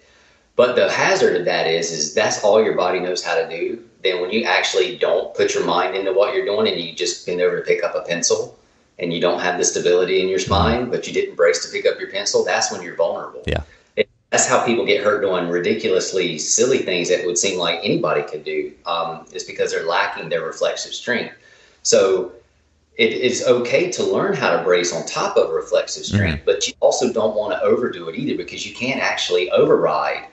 but 0.57 0.75
the 0.75 0.91
hazard 0.91 1.37
of 1.37 1.45
that 1.45 1.67
is 1.67 1.89
is 1.91 2.13
that's 2.13 2.43
all 2.43 2.61
your 2.61 2.75
body 2.75 2.99
knows 2.99 3.23
how 3.23 3.35
to 3.35 3.49
do. 3.49 3.81
Then 4.03 4.21
when 4.21 4.31
you 4.31 4.43
actually 4.43 4.97
don't 4.97 5.33
put 5.35 5.53
your 5.53 5.65
mind 5.65 5.95
into 5.95 6.11
what 6.11 6.35
you're 6.35 6.45
doing 6.45 6.67
and 6.67 6.79
you 6.79 6.93
just 6.93 7.25
bend 7.25 7.41
over 7.41 7.59
to 7.59 7.65
pick 7.65 7.83
up 7.85 7.95
a 7.95 8.01
pencil, 8.01 8.56
and 8.99 9.13
you 9.13 9.21
don't 9.21 9.39
have 9.39 9.57
the 9.57 9.63
stability 9.63 10.21
in 10.21 10.29
your 10.29 10.39
spine, 10.39 10.89
but 10.89 11.07
you 11.07 11.13
didn't 11.13 11.35
brace 11.35 11.65
to 11.65 11.71
pick 11.71 11.85
up 11.85 11.99
your 11.99 12.09
pencil, 12.09 12.43
that's 12.43 12.71
when 12.71 12.81
you're 12.81 12.95
vulnerable. 12.95 13.43
Yeah. 13.45 13.61
It, 13.95 14.09
that's 14.31 14.47
how 14.47 14.65
people 14.65 14.85
get 14.85 15.03
hurt 15.03 15.21
doing 15.21 15.49
ridiculously 15.49 16.37
silly 16.37 16.79
things 16.79 17.09
that 17.09 17.25
would 17.25 17.37
seem 17.37 17.59
like 17.59 17.79
anybody 17.83 18.23
could 18.23 18.43
do. 18.43 18.73
Um, 18.85 19.25
is 19.31 19.43
because 19.43 19.71
they're 19.71 19.85
lacking 19.85 20.29
their 20.29 20.43
reflexive 20.43 20.93
strength. 20.93 21.35
So 21.83 22.31
it 22.97 23.13
is 23.13 23.45
okay 23.45 23.91
to 23.91 24.03
learn 24.03 24.33
how 24.33 24.57
to 24.57 24.63
brace 24.63 24.93
on 24.93 25.05
top 25.05 25.37
of 25.37 25.51
reflexive 25.51 26.03
mm-hmm. 26.03 26.15
strength, 26.15 26.37
mm-hmm. 26.39 26.45
but 26.45 26.67
you 26.67 26.73
also 26.79 27.13
don't 27.13 27.35
want 27.35 27.53
to 27.53 27.61
overdo 27.61 28.09
it 28.09 28.15
either 28.15 28.35
because 28.35 28.65
you 28.65 28.73
can't 28.73 28.99
actually 28.99 29.49
override 29.51 30.25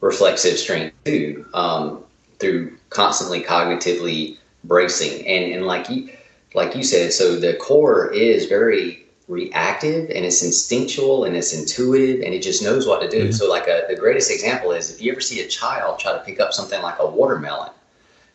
reflexive 0.00 0.58
strength 0.58 0.94
too 1.04 1.46
um, 1.54 2.04
through 2.38 2.76
constantly 2.90 3.42
cognitively 3.42 4.36
bracing. 4.64 5.26
And 5.26 5.52
and 5.54 5.66
like 5.66 5.88
you 5.88 6.10
like 6.54 6.74
you 6.74 6.82
said, 6.82 7.12
so 7.12 7.36
the 7.36 7.54
core 7.54 8.12
is 8.12 8.46
very 8.46 9.06
reactive 9.30 10.10
and 10.10 10.24
it's 10.24 10.42
instinctual 10.42 11.24
and 11.24 11.36
it's 11.36 11.54
intuitive 11.54 12.22
and 12.22 12.34
it 12.34 12.42
just 12.42 12.62
knows 12.62 12.86
what 12.86 13.00
to 13.00 13.08
do. 13.08 13.24
Mm-hmm. 13.24 13.32
So, 13.32 13.48
like 13.48 13.68
a, 13.68 13.84
the 13.88 13.96
greatest 13.96 14.30
example 14.30 14.72
is 14.72 14.90
if 14.90 15.00
you 15.00 15.12
ever 15.12 15.20
see 15.20 15.40
a 15.40 15.46
child 15.46 15.98
try 15.98 16.12
to 16.12 16.18
pick 16.20 16.40
up 16.40 16.52
something 16.52 16.82
like 16.82 16.98
a 16.98 17.08
watermelon, 17.08 17.70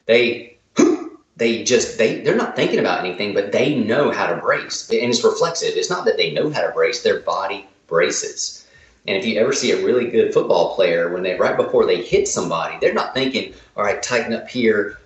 they 0.05 0.57
they 1.37 1.63
just 1.63 1.97
they 1.97 2.21
they're 2.21 2.37
not 2.37 2.55
thinking 2.55 2.79
about 2.79 3.05
anything, 3.05 3.33
but 3.33 3.51
they 3.51 3.75
know 3.75 4.11
how 4.11 4.27
to 4.27 4.37
brace, 4.37 4.89
and 4.89 5.09
it's 5.09 5.23
reflexive. 5.23 5.75
It's 5.75 5.89
not 5.89 6.05
that 6.05 6.17
they 6.17 6.31
know 6.31 6.49
how 6.49 6.61
to 6.61 6.71
brace; 6.71 7.03
their 7.03 7.19
body 7.19 7.67
braces. 7.87 8.65
And 9.07 9.15
if 9.15 9.25
you 9.25 9.39
ever 9.39 9.53
see 9.53 9.71
a 9.71 9.85
really 9.85 10.09
good 10.09 10.33
football 10.33 10.73
player, 10.75 11.13
when 11.13 11.21
they 11.21 11.35
right 11.35 11.55
before 11.55 11.85
they 11.85 12.01
hit 12.01 12.27
somebody, 12.27 12.77
they're 12.79 12.93
not 12.93 13.13
thinking, 13.13 13.53
"All 13.75 13.83
right, 13.83 14.01
tighten 14.01 14.33
up 14.33 14.49
here." 14.49 14.97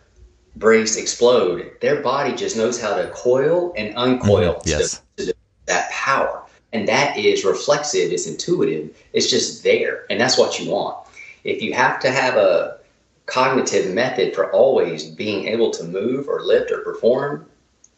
Brace 0.60 0.98
explode, 0.98 1.72
their 1.82 2.02
body 2.02 2.36
just 2.36 2.58
knows 2.58 2.80
how 2.80 2.96
to 2.96 3.10
coil 3.10 3.74
and 3.78 3.96
uncoil 3.98 4.56
mm-hmm. 4.56 4.70
yes. 4.70 5.02
to, 5.18 5.28
to 5.28 5.34
that 5.66 5.90
power. 5.92 6.44
And 6.72 6.88
that 6.88 7.18
is 7.18 7.44
reflexive, 7.44 8.12
it's 8.12 8.28
intuitive, 8.28 8.96
it's 9.14 9.30
just 9.30 9.64
there. 9.64 10.06
And 10.10 10.20
that's 10.20 10.38
what 10.38 10.60
you 10.60 10.70
want. 10.70 10.98
If 11.44 11.62
you 11.62 11.74
have 11.74 12.00
to 12.02 12.12
have 12.12 12.36
a 12.36 12.78
cognitive 13.26 13.94
method 13.94 14.36
for 14.36 14.52
always 14.52 15.06
being 15.06 15.48
able 15.48 15.72
to 15.72 15.84
move 15.84 16.28
or 16.28 16.42
lift 16.42 16.72
or 16.72 16.80
perform, 16.80 17.46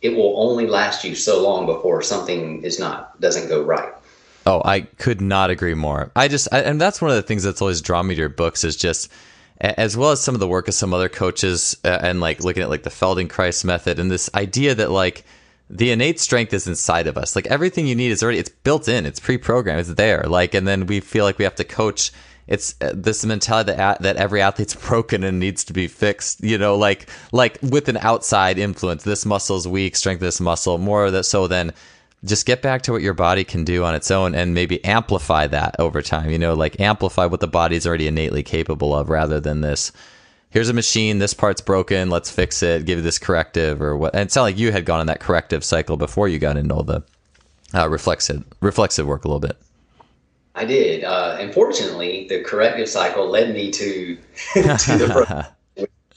it 0.01 0.15
will 0.15 0.33
only 0.37 0.67
last 0.67 1.03
you 1.03 1.15
so 1.15 1.43
long 1.43 1.65
before 1.65 2.01
something 2.01 2.63
is 2.63 2.79
not 2.79 3.19
doesn't 3.19 3.47
go 3.47 3.61
right. 3.61 3.93
Oh, 4.45 4.61
I 4.65 4.81
could 4.81 5.21
not 5.21 5.49
agree 5.49 5.75
more. 5.75 6.11
I 6.15 6.27
just 6.27 6.47
I, 6.51 6.61
and 6.61 6.81
that's 6.81 7.01
one 7.01 7.11
of 7.11 7.15
the 7.15 7.21
things 7.21 7.43
that's 7.43 7.61
always 7.61 7.81
drawn 7.81 8.07
me 8.07 8.15
to 8.15 8.19
your 8.19 8.29
books 8.29 8.63
is 8.63 8.75
just 8.75 9.11
as 9.61 9.95
well 9.95 10.11
as 10.11 10.19
some 10.19 10.35
of 10.35 10.39
the 10.39 10.47
work 10.47 10.67
of 10.67 10.73
some 10.73 10.93
other 10.93 11.09
coaches 11.09 11.77
uh, 11.85 11.99
and 12.01 12.19
like 12.19 12.43
looking 12.43 12.63
at 12.63 12.69
like 12.69 12.83
the 12.83 12.89
Feldenkrais 12.89 13.63
method 13.63 13.99
and 13.99 14.09
this 14.09 14.29
idea 14.33 14.73
that 14.75 14.91
like 14.91 15.23
the 15.69 15.91
innate 15.91 16.19
strength 16.19 16.53
is 16.53 16.67
inside 16.67 17.07
of 17.07 17.17
us. 17.17 17.35
Like 17.35 17.45
everything 17.47 17.87
you 17.87 17.95
need 17.95 18.11
is 18.11 18.23
already 18.23 18.39
it's 18.39 18.49
built 18.49 18.87
in, 18.87 19.05
it's 19.05 19.19
pre-programmed, 19.19 19.79
it's 19.79 19.93
there. 19.93 20.23
Like 20.23 20.53
and 20.53 20.67
then 20.67 20.87
we 20.87 20.99
feel 20.99 21.25
like 21.25 21.37
we 21.37 21.45
have 21.45 21.55
to 21.55 21.63
coach 21.63 22.11
it's 22.47 22.75
uh, 22.81 22.91
this 22.93 23.23
mentality 23.23 23.71
that 23.71 24.01
that 24.01 24.17
every 24.17 24.41
athlete's 24.41 24.75
broken 24.87 25.23
and 25.23 25.39
needs 25.39 25.63
to 25.65 25.73
be 25.73 25.87
fixed. 25.87 26.43
You 26.43 26.57
know, 26.57 26.75
like 26.75 27.07
like 27.31 27.59
with 27.61 27.87
an 27.87 27.97
outside 27.97 28.57
influence. 28.57 29.03
This 29.03 29.25
muscle's 29.25 29.67
weak, 29.67 29.95
strength 29.95 30.21
this 30.21 30.41
muscle 30.41 30.77
more 30.77 31.11
that 31.11 31.23
so 31.23 31.47
then 31.47 31.71
just 32.23 32.45
get 32.45 32.61
back 32.61 32.83
to 32.83 32.91
what 32.91 33.01
your 33.01 33.13
body 33.13 33.43
can 33.43 33.63
do 33.63 33.83
on 33.83 33.95
its 33.95 34.11
own 34.11 34.35
and 34.35 34.53
maybe 34.53 34.83
amplify 34.85 35.47
that 35.47 35.75
over 35.79 36.01
time 36.01 36.29
you 36.29 36.39
know 36.39 36.53
like 36.53 36.79
amplify 36.79 37.25
what 37.25 37.39
the 37.39 37.47
body's 37.47 37.87
already 37.87 38.07
innately 38.07 38.43
capable 38.43 38.93
of 38.93 39.09
rather 39.09 39.39
than 39.39 39.61
this 39.61 39.91
here's 40.49 40.69
a 40.69 40.73
machine 40.73 41.19
this 41.19 41.33
part's 41.33 41.61
broken 41.61 42.09
let's 42.09 42.29
fix 42.29 42.61
it 42.61 42.85
give 42.85 42.99
it 42.99 43.01
this 43.03 43.17
corrective 43.17 43.81
or 43.81 43.95
what 43.97 44.13
and 44.13 44.23
it 44.23 44.31
sounded 44.31 44.51
like 44.51 44.59
you 44.59 44.71
had 44.71 44.85
gone 44.85 45.01
in 45.01 45.07
that 45.07 45.19
corrective 45.19 45.63
cycle 45.63 45.97
before 45.97 46.27
you 46.27 46.39
got 46.39 46.57
into 46.57 46.73
all 46.73 46.83
the 46.83 47.03
uh, 47.73 47.89
reflexive 47.89 48.43
reflexive 48.59 49.07
work 49.07 49.25
a 49.25 49.27
little 49.27 49.39
bit 49.39 49.57
i 50.55 50.65
did 50.65 51.03
uh, 51.03 51.37
unfortunately 51.39 52.27
the 52.27 52.41
corrective 52.43 52.87
cycle 52.87 53.27
led 53.29 53.53
me 53.53 53.71
to 53.71 54.15
to 54.53 54.97
the 54.97 55.47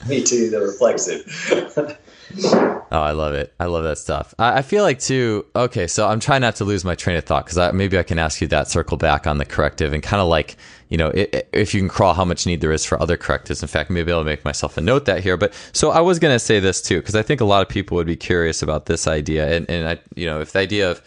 Me 0.09 0.23
too. 0.23 0.51
The 0.51 0.61
reflexive. 0.61 1.99
Oh, 2.43 2.85
I 2.93 3.13
love 3.13 3.35
it. 3.35 3.55
I 3.59 3.67
love 3.67 3.85
that 3.85 3.99
stuff. 3.99 4.35
I, 4.39 4.59
I, 4.59 4.63
feel 4.63 4.83
like 4.83 4.99
too. 4.99 5.47
Okay, 5.55 5.87
so 5.87 6.09
I'm 6.09 6.21
trying 6.21 6.41
not 6.41 6.57
to 6.57 6.65
lose 6.65 6.85
my 6.85 6.95
train 6.95 7.17
of 7.17 7.25
thought 7.25 7.47
because 7.47 7.73
maybe 7.73 7.99
I 7.99 8.03
can 8.03 8.19
ask 8.19 8.41
you 8.41 8.47
that 8.49 8.69
circle 8.69 8.97
back 8.97 9.27
on 9.27 9.39
the 9.39 9.45
corrective 9.45 9.93
and 9.93 10.03
kind 10.03 10.21
of 10.21 10.29
like 10.29 10.57
you 10.89 10.97
know 10.97 11.09
it, 11.09 11.49
if 11.53 11.75
you 11.75 11.81
can 11.81 11.89
crawl 11.89 12.15
how 12.15 12.25
much 12.25 12.47
need 12.47 12.61
there 12.61 12.73
is 12.73 12.85
for 12.85 13.01
other 13.01 13.17
correctives. 13.17 13.63
In 13.63 13.69
fact, 13.69 13.91
maybe 13.91 14.13
I'll 14.13 14.25
make 14.25 14.45
myself 14.45 14.77
a 14.77 14.81
note 14.81 15.05
that 15.07 15.23
here. 15.23 15.37
But 15.37 15.55
so 15.73 15.91
I 15.91 16.01
was 16.01 16.19
going 16.19 16.35
to 16.35 16.39
say 16.39 16.61
this 16.61 16.81
too 16.81 17.01
because 17.01 17.15
I 17.15 17.23
think 17.23 17.41
a 17.41 17.45
lot 17.45 17.63
of 17.63 17.69
people 17.69 17.97
would 17.97 18.07
be 18.07 18.17
curious 18.17 18.63
about 18.63 18.87
this 18.87 19.07
idea 19.07 19.57
and 19.57 19.69
and 19.69 19.89
I 19.89 19.99
you 20.15 20.27
know 20.27 20.41
if 20.41 20.53
the 20.53 20.61
idea 20.61 20.91
of 20.91 21.03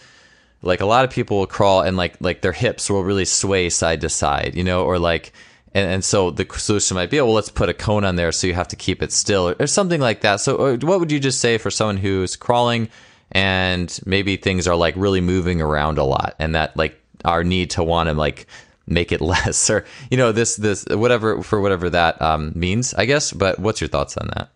like 0.62 0.82
a 0.82 0.86
lot 0.86 1.06
of 1.06 1.12
people 1.12 1.40
will 1.40 1.48
crawl 1.48 1.82
and 1.82 1.98
like 1.98 2.16
like 2.20 2.42
their 2.42 2.52
hips 2.52 2.90
will 2.90 3.04
really 3.04 3.26
sway 3.26 3.70
side 3.70 4.02
to 4.02 4.10
side, 4.10 4.56
you 4.56 4.64
know, 4.64 4.84
or 4.84 5.00
like 5.00 5.32
and, 5.74 5.92
and 5.92 6.04
so 6.04 6.32
the 6.32 6.46
solution 6.58 6.96
might 6.96 7.10
be, 7.10 7.20
oh, 7.20 7.26
well, 7.26 7.36
let's 7.36 7.50
put 7.50 7.70
a 7.70 7.74
cone 7.74 8.04
on 8.04 8.16
there 8.16 8.32
so 8.32 8.48
you 8.48 8.54
have 8.54 8.68
to 8.70 8.76
keep 8.76 9.04
it 9.04 9.12
still 9.12 9.50
or, 9.50 9.56
or 9.60 9.68
something 9.68 10.02
like 10.02 10.22
that. 10.22 10.38
So, 10.38 10.78
what 10.78 11.00
would 11.00 11.12
you 11.12 11.20
just 11.20 11.40
say 11.40 11.58
for 11.58 11.70
someone 11.70 11.98
who's 11.98 12.36
crawling 12.36 12.90
and 13.32 14.00
maybe 14.06 14.38
things 14.38 14.68
are 14.68 14.76
like 14.76 14.96
really 14.96 15.22
moving 15.22 15.62
around 15.62 15.98
a 15.98 16.04
lot 16.04 16.36
and 16.40 16.56
that 16.56 16.76
like 16.78 17.00
our 17.26 17.44
need 17.44 17.72
to 17.72 17.84
want 17.84 18.08
to 18.08 18.14
like 18.14 18.48
make 18.88 19.12
it 19.12 19.22
less 19.22 19.70
or, 19.70 19.86
you 20.10 20.18
know, 20.18 20.32
this, 20.32 20.56
this, 20.56 20.86
whatever, 20.90 21.44
for 21.44 21.62
whatever 21.62 21.90
that 21.90 22.22
um, 22.22 22.54
means, 22.56 22.94
I 22.94 23.06
guess. 23.06 23.34
But 23.34 23.60
what's 23.60 23.82
your 23.82 23.90
thoughts 23.90 24.18
on 24.18 24.30
that? 24.36 24.50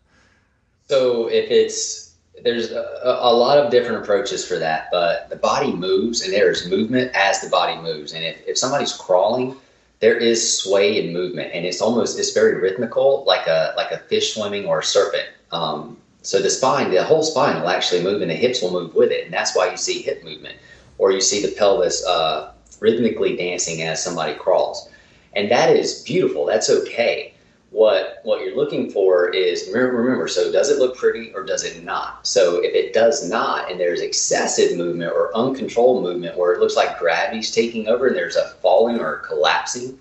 So, 0.87 1.27
if 1.27 1.49
it's, 1.49 2.15
there's 2.43 2.71
a, 2.71 2.83
a, 3.03 3.33
lot 3.33 3.59
of 3.59 3.71
different 3.71 4.01
approaches 4.01 4.45
for 4.45 4.57
that, 4.57 4.87
but 4.91 5.29
the 5.29 5.35
body 5.35 5.71
moves 5.71 6.21
and 6.23 6.33
there's 6.33 6.67
movement 6.67 7.11
as 7.13 7.39
the 7.39 7.49
body 7.49 7.79
moves. 7.79 8.13
And 8.13 8.25
if, 8.25 8.47
if 8.47 8.57
somebody's 8.57 8.93
crawling, 8.93 9.55
there 10.01 10.17
is 10.17 10.59
sway 10.59 11.03
and 11.03 11.13
movement, 11.13 11.51
and 11.53 11.65
it's 11.65 11.79
almost 11.79 12.19
it's 12.19 12.31
very 12.31 12.55
rhythmical, 12.59 13.23
like 13.25 13.47
a 13.47 13.73
like 13.77 13.91
a 13.91 13.99
fish 13.99 14.33
swimming 14.33 14.65
or 14.65 14.79
a 14.79 14.83
serpent. 14.83 15.29
Um, 15.51 15.97
so 16.23 16.41
the 16.41 16.49
spine, 16.49 16.91
the 16.91 17.03
whole 17.03 17.23
spine 17.23 17.61
will 17.61 17.69
actually 17.69 18.03
move, 18.03 18.21
and 18.21 18.29
the 18.29 18.35
hips 18.35 18.61
will 18.61 18.71
move 18.71 18.93
with 18.93 19.11
it, 19.11 19.25
and 19.25 19.33
that's 19.33 19.55
why 19.55 19.69
you 19.69 19.77
see 19.77 20.01
hip 20.01 20.23
movement, 20.23 20.57
or 20.97 21.11
you 21.11 21.21
see 21.21 21.41
the 21.41 21.53
pelvis 21.55 22.05
uh, 22.05 22.51
rhythmically 22.79 23.35
dancing 23.37 23.83
as 23.83 24.03
somebody 24.03 24.33
crawls, 24.33 24.89
and 25.33 25.49
that 25.51 25.75
is 25.75 26.01
beautiful. 26.03 26.45
That's 26.45 26.69
okay 26.69 27.30
what 27.71 28.19
what 28.23 28.41
you're 28.41 28.55
looking 28.55 28.91
for 28.91 29.29
is 29.29 29.69
remember, 29.73 30.27
so 30.27 30.51
does 30.51 30.69
it 30.69 30.77
look 30.77 30.95
pretty 30.95 31.33
or 31.33 31.43
does 31.43 31.63
it 31.63 31.83
not? 31.83 32.27
So 32.27 32.61
if 32.61 32.75
it 32.75 32.93
does 32.93 33.27
not 33.29 33.71
and 33.71 33.79
there's 33.79 34.01
excessive 34.01 34.77
movement 34.77 35.13
or 35.13 35.35
uncontrolled 35.35 36.03
movement 36.03 36.37
where 36.37 36.53
it 36.53 36.59
looks 36.59 36.75
like 36.75 36.99
gravity's 36.99 37.51
taking 37.51 37.87
over 37.87 38.07
and 38.07 38.15
there's 38.15 38.35
a 38.35 38.49
falling 38.61 38.99
or 38.99 39.17
collapsing 39.19 39.97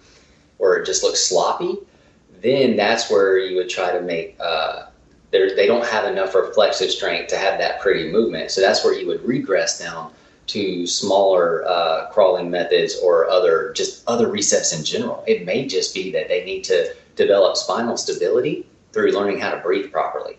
or 0.58 0.76
it 0.76 0.84
just 0.84 1.02
looks 1.02 1.20
sloppy 1.20 1.78
then 2.42 2.76
that's 2.76 3.10
where 3.10 3.38
you 3.38 3.56
would 3.56 3.68
try 3.68 3.92
to 3.92 4.00
make 4.00 4.36
uh, 4.40 4.86
they 5.30 5.66
don't 5.66 5.86
have 5.86 6.10
enough 6.10 6.34
reflexive 6.34 6.90
strength 6.90 7.28
to 7.28 7.36
have 7.36 7.58
that 7.58 7.80
pretty 7.80 8.10
movement. 8.10 8.50
So 8.50 8.60
that's 8.60 8.84
where 8.84 8.94
you 8.94 9.06
would 9.06 9.22
regress 9.24 9.78
down 9.78 10.12
to 10.48 10.86
smaller 10.86 11.64
uh, 11.68 12.06
crawling 12.10 12.50
methods 12.50 12.98
or 12.98 13.30
other 13.30 13.72
just 13.74 14.02
other 14.08 14.26
resets 14.26 14.76
in 14.76 14.84
general. 14.84 15.22
It 15.28 15.44
may 15.44 15.66
just 15.66 15.94
be 15.94 16.10
that 16.12 16.26
they 16.26 16.44
need 16.44 16.64
to 16.64 16.92
develop 17.16 17.56
spinal 17.56 17.96
stability 17.96 18.66
through 18.92 19.12
learning 19.12 19.38
how 19.38 19.50
to 19.50 19.58
breathe 19.58 19.92
properly. 19.92 20.38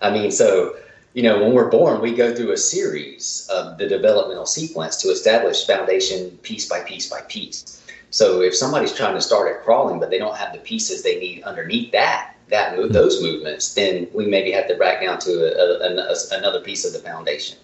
I 0.00 0.10
mean, 0.10 0.30
so, 0.30 0.76
you 1.12 1.22
know, 1.22 1.42
when 1.42 1.52
we're 1.52 1.70
born, 1.70 2.00
we 2.00 2.14
go 2.14 2.34
through 2.34 2.52
a 2.52 2.56
series 2.56 3.48
of 3.52 3.78
the 3.78 3.86
developmental 3.86 4.46
sequence 4.46 4.96
to 4.98 5.08
establish 5.08 5.66
foundation 5.66 6.30
piece 6.38 6.68
by 6.68 6.80
piece 6.80 7.08
by 7.08 7.20
piece. 7.22 7.82
So 8.10 8.42
if 8.42 8.56
somebody's 8.56 8.92
trying 8.92 9.14
to 9.14 9.20
start 9.20 9.54
at 9.54 9.62
crawling, 9.62 10.00
but 10.00 10.10
they 10.10 10.18
don't 10.18 10.36
have 10.36 10.52
the 10.52 10.58
pieces 10.58 11.02
they 11.02 11.18
need 11.20 11.42
underneath 11.42 11.92
that, 11.92 12.34
that 12.48 12.76
move, 12.76 12.88
hmm. 12.88 12.92
those 12.92 13.22
movements, 13.22 13.74
then 13.74 14.08
we 14.12 14.26
maybe 14.26 14.50
have 14.52 14.68
to 14.68 14.76
back 14.76 15.02
down 15.02 15.18
to 15.20 15.30
a, 15.30 15.86
a, 15.86 16.12
a, 16.12 16.38
another 16.38 16.60
piece 16.60 16.84
of 16.84 16.92
the 16.92 16.98
foundation. 16.98 17.56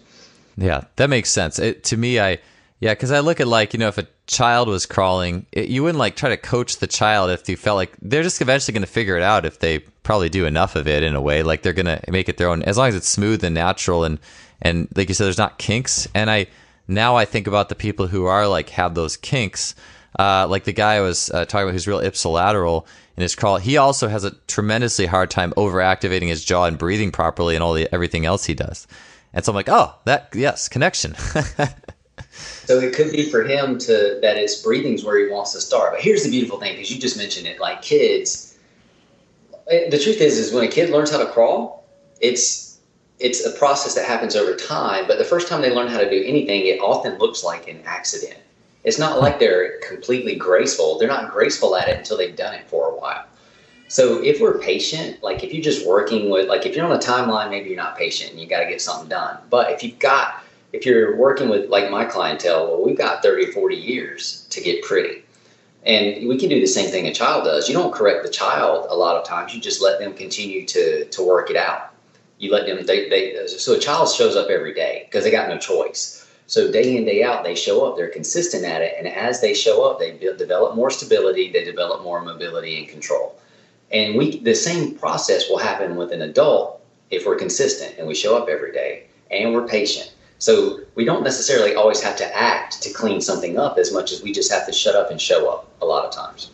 Yeah, 0.57 0.85
that 0.97 1.11
makes 1.11 1.31
sense. 1.31 1.59
It, 1.59 1.85
to 1.85 1.97
me, 1.97 2.19
I 2.19 2.39
yeah, 2.81 2.93
because 2.93 3.11
I 3.11 3.21
look 3.21 3.41
at 3.41 3.49
like 3.49 3.73
you 3.75 3.79
know 3.79 3.89
if 3.89 3.99
a 3.99 4.07
child 4.27 4.69
was 4.69 4.87
crawling, 4.87 5.47
it, 5.53 5.69
you 5.69 5.83
wouldn't 5.83 5.99
like 5.99 6.17
try 6.17 6.31
to 6.31 6.37
coach 6.37 6.79
the 6.79 6.87
child 6.87 7.31
if 7.31 7.49
you 7.49 7.57
felt 7.57 7.77
like 7.77 7.93
they're 8.03 8.23
just 8.23 8.41
eventually 8.41 8.73
going 8.73 8.83
to 8.83 8.89
figure 8.89 9.17
it 9.17 9.23
out 9.23 9.45
if 9.47 9.59
they 9.61 9.79
probably 9.79 10.29
do 10.29 10.47
enough 10.47 10.77
of 10.77 10.89
it 10.89 11.03
in 11.03 11.15
a 11.15 11.21
way. 11.21 11.43
Like 11.43 11.63
they're 11.63 11.73
going 11.73 11.87
to 11.87 12.01
make 12.11 12.29
it 12.29 12.37
their 12.37 12.49
own 12.49 12.63
as 12.63 12.77
long 12.77 12.89
as 12.89 12.95
it's 12.95 13.09
smooth 13.09 13.45
and 13.45 13.55
natural 13.55 14.05
and 14.05 14.19
and 14.63 14.89
like 14.97 15.09
you 15.09 15.15
said, 15.15 15.25
there's 15.25 15.39
not 15.39 15.59
kinks. 15.59 16.09
And 16.15 16.31
I 16.31 16.47
now 16.89 17.17
I 17.17 17.25
think 17.25 17.47
about 17.47 17.69
the 17.69 17.75
people 17.75 18.07
who 18.07 18.25
are 18.25 18.49
like 18.49 18.71
have 18.71 18.95
those 18.95 19.17
kinks. 19.17 19.75
Uh, 20.19 20.47
like 20.49 20.65
the 20.65 20.73
guy 20.73 20.95
I 20.95 21.01
was 21.01 21.31
uh, 21.31 21.45
talking 21.45 21.65
about 21.65 21.73
who's 21.73 21.87
real 21.87 22.01
ipsilateral 22.01 22.87
in 23.19 23.23
his 23.23 23.35
crawl, 23.35 23.59
he 23.59 23.77
also 23.77 24.09
has 24.09 24.25
a 24.25 24.31
tremendously 24.47 25.05
hard 25.05 25.31
time 25.31 25.53
over 25.59 25.83
activating 25.83 26.29
his 26.29 26.43
jaw 26.43 26.65
and 26.65 26.79
breathing 26.79 27.13
properly 27.13 27.55
and 27.55 27.63
all 27.63 27.75
the 27.75 27.87
everything 27.93 28.25
else 28.25 28.47
he 28.47 28.55
does. 28.55 28.87
And 29.35 29.45
so 29.45 29.53
I'm 29.53 29.57
like, 29.57 29.69
oh, 29.69 29.95
that 30.07 30.31
yes, 30.35 30.69
connection. 30.69 31.15
So 32.67 32.81
it 32.81 32.95
could 32.95 33.13
be 33.13 33.31
for 33.31 33.45
him 33.45 33.79
to 33.79 34.19
that 34.23 34.37
it's 34.37 34.61
breathing's 34.63 35.05
where 35.05 35.19
he 35.25 35.33
wants 35.33 35.53
to 35.53 35.61
start. 35.61 35.93
But 35.93 36.01
here's 36.01 36.25
the 36.25 36.31
beautiful 36.31 36.59
thing, 36.59 36.75
because 36.75 36.91
you 36.91 37.01
just 37.01 37.17
mentioned 37.17 37.47
it, 37.47 37.61
like 37.61 37.83
kids. 37.83 38.59
Eh, 39.71 39.89
the 39.89 39.99
truth 39.99 40.21
is, 40.21 40.39
is 40.39 40.53
when 40.53 40.65
a 40.65 40.69
kid 40.69 40.91
learns 40.91 41.11
how 41.11 41.19
to 41.19 41.27
crawl, 41.27 41.87
it's 42.21 42.79
it's 43.19 43.47
a 43.47 43.51
process 43.53 43.95
that 43.95 44.05
happens 44.05 44.37
over 44.37 44.55
time. 44.55 45.07
But 45.07 45.19
the 45.19 45.25
first 45.25 45.49
time 45.49 45.63
they 45.63 45.73
learn 45.75 45.89
how 45.89 45.99
to 45.99 46.11
do 46.11 46.23
anything, 46.25 46.67
it 46.67 46.81
often 46.81 47.19
looks 47.19 47.43
like 47.43 47.69
an 47.69 47.83
accident. 47.87 48.39
It's 48.85 48.99
not 48.99 49.21
like 49.21 49.41
they're 49.41 49.81
completely 49.81 50.37
graceful. 50.37 50.99
They're 50.99 51.09
not 51.09 51.33
graceful 51.33 51.77
at 51.77 51.89
it 51.89 51.97
until 51.97 52.17
they've 52.17 52.37
done 52.37 52.55
it 52.55 52.69
for 52.69 52.91
a 52.91 52.97
while. 52.97 53.25
So 53.89 54.23
if 54.23 54.41
we're 54.41 54.59
patient, 54.59 55.23
like 55.23 55.45
if 55.45 55.53
you're 55.53 55.63
just 55.63 55.87
working 55.87 56.31
with, 56.31 56.49
like 56.49 56.67
if 56.67 56.77
you're 56.77 56.85
on 56.85 56.93
a 56.93 56.99
timeline, 56.99 57.51
maybe 57.51 57.69
you're 57.69 57.77
not 57.77 57.97
patient 57.97 58.33
and 58.33 58.41
you 58.41 58.47
got 58.47 58.61
to 58.61 58.69
get 58.69 58.83
something 58.83 59.09
done. 59.09 59.39
But 59.49 59.71
if 59.71 59.83
you've 59.83 59.99
got 59.99 60.43
if 60.77 60.85
you're 60.85 61.17
working 61.17 61.49
with 61.49 61.71
like 61.71 61.91
my 61.91 62.05
clientele, 62.05 62.67
well, 62.67 62.85
we've 62.85 62.99
got 62.99 63.23
30 63.23 63.49
or 63.49 63.53
40 63.53 63.77
years 63.77 64.47
to 64.51 64.61
get 64.61 64.85
pretty. 64.85 65.25
And 65.85 66.29
we 66.29 66.37
can 66.37 66.49
do 66.49 66.61
the 66.61 66.67
same 66.67 66.91
thing 66.91 67.07
a 67.07 67.15
child 67.15 67.45
does. 67.45 67.69
You 67.69 67.75
don't 67.75 67.95
correct 67.95 68.25
the 68.25 68.31
child 68.31 68.87
a 68.91 68.97
lot 68.97 69.17
of 69.17 69.25
times. 69.25 69.55
You 69.55 69.61
just 69.61 69.81
let 69.81 70.01
them 70.01 70.15
continue 70.15 70.67
to, 70.67 71.05
to 71.07 71.23
work 71.23 71.49
it 71.49 71.57
out. 71.57 71.95
You 72.39 72.53
let 72.53 72.67
them, 72.67 72.85
they, 72.85 73.09
they, 73.09 73.47
so 73.47 73.75
a 73.75 73.79
child 73.79 74.13
shows 74.13 74.37
up 74.37 74.51
every 74.51 74.75
day 74.75 75.07
because 75.07 75.25
they 75.25 75.31
got 75.31 75.49
no 75.49 75.57
choice. 75.57 76.29
So 76.49 76.71
day 76.71 76.97
in, 76.97 77.05
day 77.05 77.23
out, 77.23 77.43
they 77.43 77.55
show 77.55 77.87
up, 77.87 77.97
they're 77.97 78.09
consistent 78.09 78.65
at 78.65 78.83
it. 78.83 78.95
And 78.99 79.09
as 79.09 79.41
they 79.41 79.55
show 79.55 79.89
up, 79.89 79.99
they 79.99 80.19
develop 80.19 80.77
more 80.77 80.91
stability, 80.91 81.51
they 81.51 81.65
develop 81.65 82.03
more 82.03 82.21
mobility 82.21 82.79
and 82.79 82.89
control. 82.89 83.41
And 83.91 84.17
we, 84.17 84.41
the 84.41 84.55
same 84.55 84.97
process 84.97 85.49
will 85.49 85.59
happen 85.59 85.97
with 85.97 86.13
an 86.13 86.23
adult 86.23 86.83
if 87.11 87.25
we're 87.25 87.37
consistent 87.37 87.95
and 87.99 88.07
we 88.07 88.15
show 88.15 88.37
up 88.37 88.49
every 88.49 88.73
day 88.73 89.07
and 89.31 89.55
we're 89.55 89.67
patient 89.67 90.13
so 90.39 90.81
we 90.95 91.05
don't 91.05 91.23
necessarily 91.23 91.75
always 91.75 92.03
have 92.03 92.17
to 92.17 92.37
act 92.37 92.83
to 92.83 92.93
clean 92.93 93.21
something 93.21 93.59
up 93.59 93.79
as 93.79 93.93
much 93.93 94.13
as 94.13 94.23
we 94.23 94.33
just 94.33 94.53
have 94.53 94.67
to 94.67 94.73
shut 94.73 94.95
up 94.95 95.11
and 95.11 95.21
show 95.21 95.51
up 95.51 95.69
a 95.81 95.87
lot 95.87 96.05
of 96.05 96.13
times. 96.13 96.51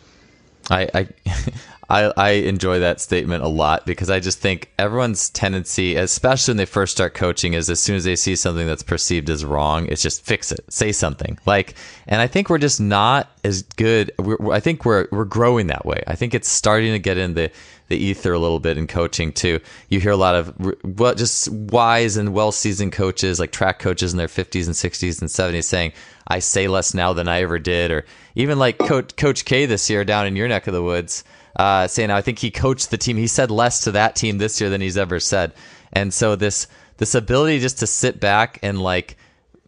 I, 0.69 0.87
I 1.89 2.13
I, 2.15 2.29
enjoy 2.31 2.79
that 2.79 3.01
statement 3.01 3.43
a 3.43 3.47
lot 3.47 3.85
because 3.85 4.09
I 4.09 4.19
just 4.19 4.39
think 4.39 4.71
everyone's 4.79 5.29
tendency, 5.29 5.95
especially 5.95 6.53
when 6.53 6.57
they 6.57 6.65
first 6.65 6.93
start 6.93 7.13
coaching, 7.13 7.53
is 7.53 7.69
as 7.69 7.79
soon 7.79 7.97
as 7.97 8.05
they 8.05 8.15
see 8.15 8.35
something 8.35 8.65
that's 8.65 8.83
perceived 8.83 9.29
as 9.29 9.43
wrong, 9.43 9.87
it's 9.87 10.01
just 10.01 10.25
fix 10.25 10.51
it, 10.51 10.63
say 10.69 10.91
something. 10.91 11.37
Like, 11.45 11.75
and 12.07 12.21
I 12.21 12.27
think 12.27 12.49
we're 12.49 12.57
just 12.57 12.79
not 12.79 13.29
as 13.43 13.63
good. 13.63 14.11
We're, 14.17 14.51
I 14.51 14.59
think 14.59 14.85
we're 14.85 15.07
we're 15.11 15.25
growing 15.25 15.67
that 15.67 15.85
way. 15.85 16.03
I 16.07 16.15
think 16.15 16.33
it's 16.33 16.49
starting 16.49 16.93
to 16.93 16.99
get 16.99 17.17
in 17.17 17.33
the 17.33 17.51
the 17.93 18.03
ether 18.03 18.33
a 18.33 18.39
little 18.39 18.59
bit 18.59 18.77
in 18.77 18.87
coaching 18.87 19.31
too. 19.31 19.59
You 19.89 19.99
hear 19.99 20.11
a 20.11 20.17
lot 20.17 20.35
of 20.35 20.47
what 20.83 21.17
just 21.17 21.49
wise 21.49 22.17
and 22.17 22.33
well 22.33 22.51
seasoned 22.51 22.91
coaches, 22.91 23.39
like 23.39 23.51
track 23.51 23.79
coaches 23.79 24.11
in 24.11 24.17
their 24.17 24.27
50s 24.27 24.65
and 24.65 24.75
60s 24.75 25.21
and 25.21 25.29
70s, 25.29 25.63
saying, 25.63 25.93
"I 26.27 26.39
say 26.39 26.67
less 26.67 26.93
now 26.93 27.13
than 27.13 27.27
I 27.27 27.41
ever 27.41 27.59
did," 27.59 27.91
or 27.91 28.05
even 28.35 28.59
like 28.59 28.77
Coach 28.77 29.15
Coach 29.15 29.45
K 29.45 29.65
this 29.65 29.89
year 29.89 30.03
down 30.03 30.27
in 30.27 30.35
your 30.35 30.47
neck 30.47 30.67
of 30.67 30.73
the 30.73 30.83
woods 30.83 31.23
uh, 31.55 31.87
saying 31.87 32.11
I 32.11 32.21
think 32.21 32.39
he 32.39 32.51
coached 32.51 32.91
the 32.91 32.97
team. 32.97 33.17
He 33.17 33.27
said 33.27 33.51
less 33.51 33.81
to 33.81 33.91
that 33.91 34.15
team 34.15 34.37
this 34.37 34.59
year 34.59 34.69
than 34.69 34.81
he's 34.81 34.97
ever 34.97 35.19
said, 35.19 35.53
and 35.91 36.13
so 36.13 36.35
this 36.35 36.67
this 36.97 37.15
ability 37.15 37.59
just 37.59 37.79
to 37.79 37.87
sit 37.87 38.19
back 38.19 38.59
and 38.63 38.81
like 38.81 39.17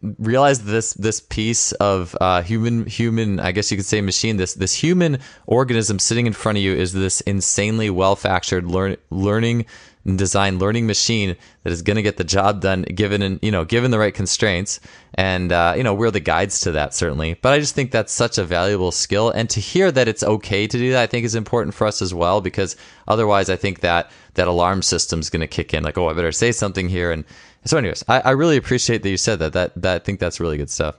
realize 0.01 0.63
this 0.63 0.93
this 0.93 1.19
piece 1.19 1.71
of 1.73 2.15
uh, 2.21 2.41
human 2.41 2.85
human 2.85 3.39
I 3.39 3.51
guess 3.51 3.71
you 3.71 3.77
could 3.77 3.85
say 3.85 4.01
machine 4.01 4.37
this 4.37 4.53
this 4.53 4.73
human 4.73 5.19
organism 5.47 5.99
sitting 5.99 6.27
in 6.27 6.33
front 6.33 6.57
of 6.57 6.63
you 6.63 6.73
is 6.73 6.93
this 6.93 7.21
insanely 7.21 7.89
well 7.89 8.15
factored 8.15 8.69
learn, 8.69 8.97
learning 9.09 9.65
design 10.05 10.59
learning 10.59 10.85
machine 10.85 11.35
that 11.63 11.73
is 11.73 11.81
going 11.81 11.95
to 11.95 12.03
get 12.03 12.17
the 12.17 12.23
job 12.23 12.61
done 12.61 12.83
given 12.83 13.39
you 13.41 13.51
know 13.51 13.65
given 13.65 13.91
the 13.91 13.97
right 13.97 14.13
constraints. 14.13 14.79
And 15.15 15.51
uh, 15.51 15.73
you 15.75 15.83
know 15.83 15.93
we're 15.93 16.11
the 16.11 16.19
guides 16.19 16.59
to 16.61 16.73
that 16.73 16.93
certainly. 16.93 17.35
But 17.41 17.53
i 17.53 17.59
just 17.59 17.73
think 17.73 17.91
that's 17.91 18.13
such 18.13 18.37
a 18.37 18.43
valuable 18.43 18.91
skill. 18.91 19.31
And 19.31 19.49
to 19.49 19.59
hear 19.59 19.91
that 19.91 20.07
it's 20.07 20.23
okay 20.23 20.67
to 20.67 20.77
do 20.77 20.91
that 20.91 21.01
i 21.01 21.07
think 21.07 21.25
is 21.25 21.35
important 21.35 21.73
for 21.73 21.87
us 21.87 22.01
as 22.01 22.13
well 22.13 22.41
because 22.41 22.75
otherwise 23.07 23.49
i 23.49 23.55
think 23.55 23.79
that 23.79 24.11
that 24.35 24.47
alarm 24.47 24.81
system 24.81 25.19
is 25.19 25.29
going 25.29 25.39
to 25.39 25.47
kick 25.47 25.73
in 25.73 25.83
like 25.83 25.97
oh 25.97 26.09
i 26.09 26.13
better 26.13 26.31
say 26.31 26.51
something 26.51 26.89
here 26.89 27.11
and 27.11 27.23
so 27.65 27.77
anyways 27.77 28.03
I, 28.07 28.21
I 28.21 28.31
really 28.31 28.57
appreciate 28.57 29.03
that 29.03 29.09
you 29.09 29.17
said 29.17 29.39
that 29.39 29.53
that 29.53 29.73
that 29.81 29.95
i 29.95 29.99
think 29.99 30.19
that's 30.19 30.39
really 30.39 30.57
good 30.57 30.69
stuff 30.69 30.95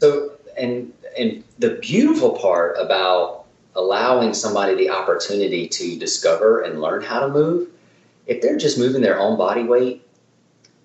so 0.00 0.32
and 0.56 0.92
and 1.18 1.42
the 1.58 1.70
beautiful 1.80 2.38
part 2.38 2.76
about 2.78 3.46
allowing 3.78 4.34
somebody 4.34 4.74
the 4.74 4.90
opportunity 4.90 5.68
to 5.68 5.98
discover 5.98 6.62
and 6.62 6.80
learn 6.80 7.02
how 7.02 7.20
to 7.20 7.28
move, 7.28 7.68
if 8.26 8.42
they're 8.42 8.58
just 8.58 8.76
moving 8.76 9.00
their 9.00 9.18
own 9.18 9.38
body 9.38 9.62
weight, 9.62 10.04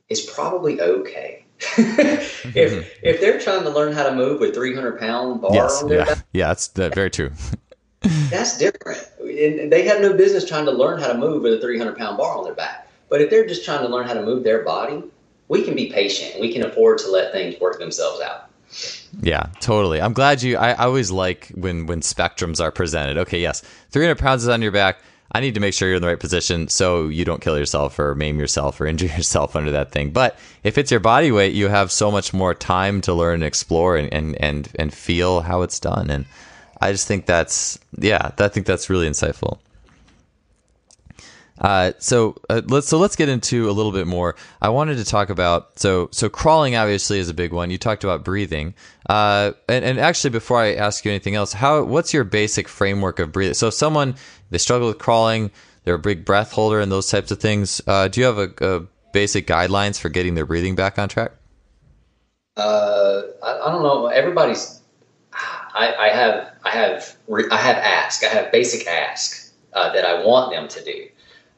is 0.09 0.21
probably 0.21 0.79
okay. 0.79 1.43
if 1.77 2.99
if 3.03 3.21
they're 3.21 3.39
trying 3.39 3.63
to 3.63 3.69
learn 3.69 3.93
how 3.93 4.03
to 4.03 4.13
move 4.13 4.39
with 4.39 4.53
300 4.53 4.99
pound 4.99 5.41
bar 5.41 5.53
yes, 5.53 5.81
on 5.81 5.89
their 5.89 5.99
yeah, 5.99 6.05
back, 6.05 6.25
yeah, 6.33 6.47
that's 6.47 6.77
uh, 6.77 6.89
very 6.89 7.09
true. 7.09 7.31
that's 8.29 8.57
different. 8.57 8.99
And 9.19 9.71
they 9.71 9.83
have 9.87 10.01
no 10.01 10.13
business 10.13 10.45
trying 10.45 10.65
to 10.65 10.71
learn 10.71 10.99
how 10.99 11.07
to 11.07 11.17
move 11.17 11.41
with 11.43 11.53
a 11.53 11.61
300 11.61 11.97
pound 11.97 12.17
bar 12.17 12.37
on 12.37 12.43
their 12.43 12.53
back. 12.53 12.82
But 13.09 13.21
if 13.21 13.29
they're 13.29 13.45
just 13.45 13.65
trying 13.65 13.81
to 13.81 13.87
learn 13.87 14.07
how 14.07 14.13
to 14.13 14.23
move 14.23 14.43
their 14.43 14.63
body, 14.63 15.03
we 15.47 15.63
can 15.63 15.75
be 15.75 15.91
patient. 15.91 16.39
We 16.39 16.51
can 16.51 16.63
afford 16.63 16.97
to 16.99 17.11
let 17.11 17.31
things 17.31 17.59
work 17.59 17.79
themselves 17.79 18.21
out. 18.21 18.49
Yeah, 19.21 19.47
totally. 19.59 20.01
I'm 20.01 20.13
glad 20.13 20.41
you. 20.41 20.57
I, 20.57 20.71
I 20.71 20.85
always 20.85 21.11
like 21.11 21.49
when 21.49 21.85
when 21.85 22.01
spectrums 22.01 22.59
are 22.59 22.71
presented. 22.71 23.17
Okay, 23.19 23.39
yes, 23.39 23.61
300 23.91 24.17
pounds 24.17 24.43
is 24.43 24.49
on 24.49 24.61
your 24.61 24.71
back. 24.71 24.97
I 25.31 25.39
need 25.39 25.55
to 25.55 25.59
make 25.59 25.73
sure 25.73 25.87
you're 25.87 25.97
in 25.97 26.01
the 26.01 26.07
right 26.07 26.19
position 26.19 26.67
so 26.67 27.07
you 27.07 27.25
don't 27.25 27.41
kill 27.41 27.57
yourself 27.57 27.97
or 27.97 28.13
maim 28.13 28.39
yourself 28.39 28.79
or 28.79 28.85
injure 28.87 29.07
yourself 29.07 29.55
under 29.55 29.71
that 29.71 29.91
thing. 29.91 30.11
But 30.11 30.37
if 30.63 30.77
it's 30.77 30.91
your 30.91 30.99
body 30.99 31.31
weight, 31.31 31.53
you 31.53 31.67
have 31.69 31.91
so 31.91 32.11
much 32.11 32.33
more 32.33 32.53
time 32.53 33.01
to 33.01 33.13
learn 33.13 33.35
and 33.35 33.43
explore 33.43 33.97
and 33.97 34.11
and 34.13 34.35
and, 34.41 34.69
and 34.75 34.93
feel 34.93 35.41
how 35.41 35.61
it's 35.61 35.79
done. 35.79 36.09
And 36.09 36.25
I 36.81 36.91
just 36.91 37.07
think 37.07 37.25
that's 37.25 37.79
yeah, 37.99 38.31
I 38.37 38.47
think 38.47 38.65
that's 38.65 38.89
really 38.89 39.07
insightful. 39.07 39.59
Uh, 41.63 41.93
so 41.97 42.35
uh, 42.49 42.61
let's 42.67 42.89
so 42.89 42.97
let's 42.97 43.15
get 43.15 43.29
into 43.29 43.69
a 43.69 43.71
little 43.71 43.93
bit 43.93 44.05
more. 44.05 44.35
I 44.61 44.69
wanted 44.69 44.97
to 44.97 45.05
talk 45.05 45.29
about 45.29 45.79
so 45.79 46.09
so 46.11 46.29
crawling 46.29 46.75
obviously 46.75 47.19
is 47.19 47.29
a 47.29 47.33
big 47.33 47.53
one. 47.53 47.71
You 47.71 47.77
talked 47.77 48.03
about 48.03 48.25
breathing, 48.25 48.73
uh, 49.09 49.53
and 49.69 49.85
and 49.85 49.97
actually 49.97 50.31
before 50.31 50.59
I 50.59 50.75
ask 50.75 51.05
you 51.05 51.11
anything 51.11 51.35
else, 51.35 51.53
how 51.53 51.83
what's 51.83 52.13
your 52.13 52.25
basic 52.25 52.67
framework 52.67 53.19
of 53.19 53.31
breathing? 53.31 53.53
So 53.53 53.67
if 53.67 53.75
someone 53.75 54.15
they 54.49 54.57
struggle 54.57 54.89
with 54.89 54.97
crawling, 54.97 55.51
they're 55.85 55.95
a 55.95 55.99
big 55.99 56.25
breath 56.25 56.51
holder 56.51 56.81
and 56.81 56.91
those 56.91 57.09
types 57.09 57.31
of 57.31 57.39
things. 57.39 57.81
Uh, 57.87 58.09
do 58.09 58.19
you 58.19 58.25
have 58.25 58.37
a, 58.37 58.51
a, 58.59 58.87
basic 59.13 59.47
guidelines 59.47 59.99
for 59.99 60.09
getting 60.09 60.33
their 60.35 60.45
breathing 60.45 60.75
back 60.75 60.97
on 60.97 61.07
track? 61.07 61.31
Uh, 62.57 63.21
I, 63.41 63.59
I 63.67 63.71
don't 63.71 63.83
know. 63.83 64.07
Everybody's. 64.07 64.81
I, 65.31 65.93
I 65.97 66.09
have 66.09 66.51
I 66.65 66.69
have 66.71 67.15
I 67.29 67.57
have 67.57 67.77
ask. 67.77 68.23
I 68.23 68.27
have 68.27 68.51
basic 68.51 68.85
ask 68.85 69.53
that 69.73 70.05
I 70.05 70.23
want 70.25 70.51
them 70.51 70.67
to 70.67 70.83
do 70.83 71.07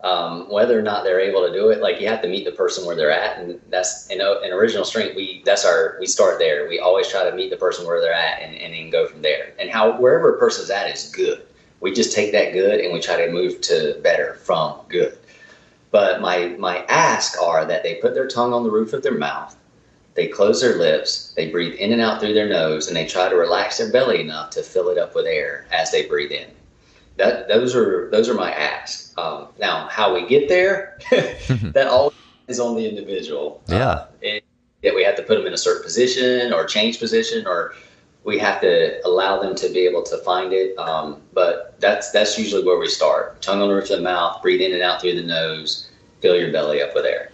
um, 0.04 0.50
whether 0.52 0.78
or 0.78 0.82
not 0.82 1.04
they're 1.04 1.20
able 1.20 1.46
to 1.48 1.54
do 1.54 1.70
it, 1.70 1.82
like 1.82 2.00
you 2.00 2.08
have 2.08 2.22
to 2.22 2.28
meet 2.28 2.46
the 2.46 2.52
person 2.52 2.86
where 2.86 2.96
they're 2.96 3.12
at, 3.12 3.40
and 3.40 3.60
that's 3.70 4.10
know, 4.10 4.42
in 4.42 4.52
original 4.52 4.86
strength. 4.86 5.16
We 5.16 5.42
that's 5.46 5.66
our 5.66 5.98
we 6.00 6.06
start 6.06 6.38
there. 6.38 6.68
We 6.68 6.80
always 6.80 7.08
try 7.08 7.28
to 7.30 7.36
meet 7.36 7.50
the 7.50 7.58
person 7.58 7.88
where 7.88 8.02
they're 8.02 8.14
at, 8.14 8.42
and, 8.42 8.56
and 8.56 8.74
then 8.74 8.90
go 8.90 9.08
from 9.08 9.22
there. 9.22 9.54
And 9.58 9.70
how 9.70 10.00
wherever 10.00 10.36
a 10.36 10.40
person's 10.40 10.70
at 10.70 10.94
is 10.94 11.12
good. 11.12 11.46
We 11.80 11.94
just 11.94 12.14
take 12.14 12.32
that 12.32 12.54
good 12.54 12.80
and 12.80 12.94
we 12.94 13.00
try 13.00 13.26
to 13.26 13.32
move 13.32 13.62
to 13.62 14.00
better 14.02 14.36
from 14.36 14.80
good. 14.90 15.18
But 15.92 16.22
my 16.22 16.50
my 16.60 16.86
ask 16.86 17.42
are 17.42 17.66
that 17.66 17.84
they 17.84 17.96
put 17.96 18.14
their 18.14 18.28
tongue 18.28 18.54
on 18.54 18.64
the 18.64 18.72
roof 18.72 18.94
of 18.94 19.02
their 19.02 19.18
mouth, 19.18 19.56
they 20.14 20.28
close 20.28 20.62
their 20.62 20.78
lips, 20.78 21.34
they 21.36 21.50
breathe 21.50 21.76
in 21.76 21.94
and 21.94 22.02
out 22.02 22.20
through 22.20 22.34
their 22.34 22.50
nose, 22.50 22.88
and 22.88 22.96
they 22.96 23.06
try 23.06 23.30
to 23.30 23.36
relax 23.36 23.78
their 23.78 23.92
belly 23.92 24.22
enough 24.22 24.50
to 24.52 24.64
fill 24.64 24.90
it 24.90 24.98
up 24.98 25.16
with 25.16 25.26
air 25.26 25.68
as 25.72 25.92
they 25.92 26.06
breathe 26.08 26.32
in 26.32 26.48
that 27.18 27.48
those 27.48 27.76
are 27.76 28.10
those 28.12 28.30
are 28.30 28.34
my 28.34 28.52
asks. 28.52 29.14
Um, 29.18 29.48
now, 29.60 29.88
how 29.88 30.14
we 30.14 30.28
get 30.28 30.50
there, 30.50 31.00
that 31.10 31.88
all 31.90 32.14
is 32.48 32.60
on 32.60 32.76
the 32.76 32.88
individual. 32.88 33.62
Yeah, 33.68 33.90
uh, 33.90 34.40
that 34.84 34.96
we 34.96 35.04
have 35.04 35.16
to 35.16 35.24
put 35.24 35.38
them 35.38 35.48
in 35.48 35.54
a 35.54 35.58
certain 35.58 35.84
position 35.84 36.54
or 36.54 36.66
change 36.66 37.00
position, 37.00 37.48
or 37.48 37.74
we 38.24 38.38
have 38.40 38.60
to 38.62 39.06
allow 39.06 39.42
them 39.42 39.56
to 39.56 39.70
be 39.70 39.80
able 39.80 40.04
to 40.04 40.18
find 40.20 40.52
it. 40.54 40.78
Um, 40.78 41.22
but 41.34 41.80
that's 41.80 42.12
that's 42.12 42.38
usually 42.38 42.64
where 42.64 42.78
we 42.78 42.88
start. 42.88 43.42
Tongue 43.42 43.62
on 43.62 43.70
the 43.70 43.74
roof 43.74 43.90
of 43.90 43.98
the 43.98 44.04
mouth, 44.04 44.42
breathe 44.42 44.62
in 44.62 44.74
and 44.74 44.82
out 44.82 45.02
through 45.02 45.16
the 45.16 45.24
nose, 45.24 45.90
fill 46.22 46.36
your 46.36 46.52
belly 46.52 46.82
up 46.82 46.94
with 46.94 47.06
air. 47.06 47.32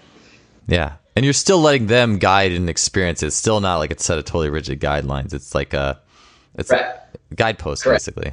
Yeah. 0.68 0.94
And 1.14 1.26
you're 1.26 1.34
still 1.34 1.60
letting 1.60 1.88
them 1.88 2.20
guide 2.20 2.54
and 2.54 2.70
experience. 2.70 3.22
It's 3.22 3.36
still 3.36 3.60
not 3.60 3.78
like 3.78 3.92
it's 3.92 4.06
set 4.06 4.18
of 4.18 4.24
totally 4.24 4.50
rigid 4.50 4.80
guidelines. 4.80 5.34
It's 5.34 5.54
like 5.54 5.74
a, 5.74 6.00
it's 6.56 6.72
a 6.72 7.02
guidepost 7.36 7.84
Correct. 7.84 8.06
basically 8.06 8.32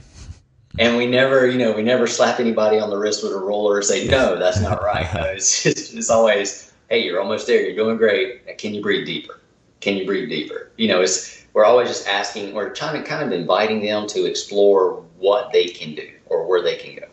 and 0.79 0.97
we 0.97 1.07
never, 1.07 1.47
you 1.47 1.59
know, 1.59 1.73
we 1.73 1.83
never 1.83 2.07
slap 2.07 2.41
anybody 2.41 2.79
on 2.79 2.91
the 2.91 2.97
wrist 2.97 3.23
with 3.23 3.33
a 3.33 3.39
roller 3.39 3.77
and 3.77 3.85
say, 3.85 4.07
no, 4.07 4.39
that's 4.39 4.61
not 4.61 4.83
right. 4.83 5.07
No, 5.15 5.25
it's 5.25 5.63
just, 5.63 5.95
it's 5.95 6.11
always, 6.11 6.73
hey, 6.89 7.05
you're 7.05 7.21
almost 7.21 7.47
there. 7.47 7.63
You're 7.63 7.77
doing 7.77 7.97
great. 7.97 8.59
Can 8.59 8.75
you 8.75 8.83
breathe 8.83 9.07
deeper? 9.07 9.41
Can 9.81 9.97
you 9.97 10.07
breathe 10.07 10.29
deeper? 10.29 10.71
You 10.77 10.89
know, 10.89 11.01
it's, 11.01 11.47
we're 11.55 11.65
always 11.65 11.89
just 11.89 12.07
asking, 12.07 12.55
we're 12.55 12.71
trying 12.71 13.03
to 13.03 13.09
kind 13.09 13.25
of 13.25 13.33
inviting 13.33 13.83
them 13.83 14.07
to 14.09 14.25
explore 14.27 15.03
what 15.19 15.53
they 15.53 15.67
can 15.67 15.95
do 15.95 16.09
or 16.27 16.47
where 16.47 16.63
they 16.63 16.77
can 16.77 16.97
go. 16.97 17.07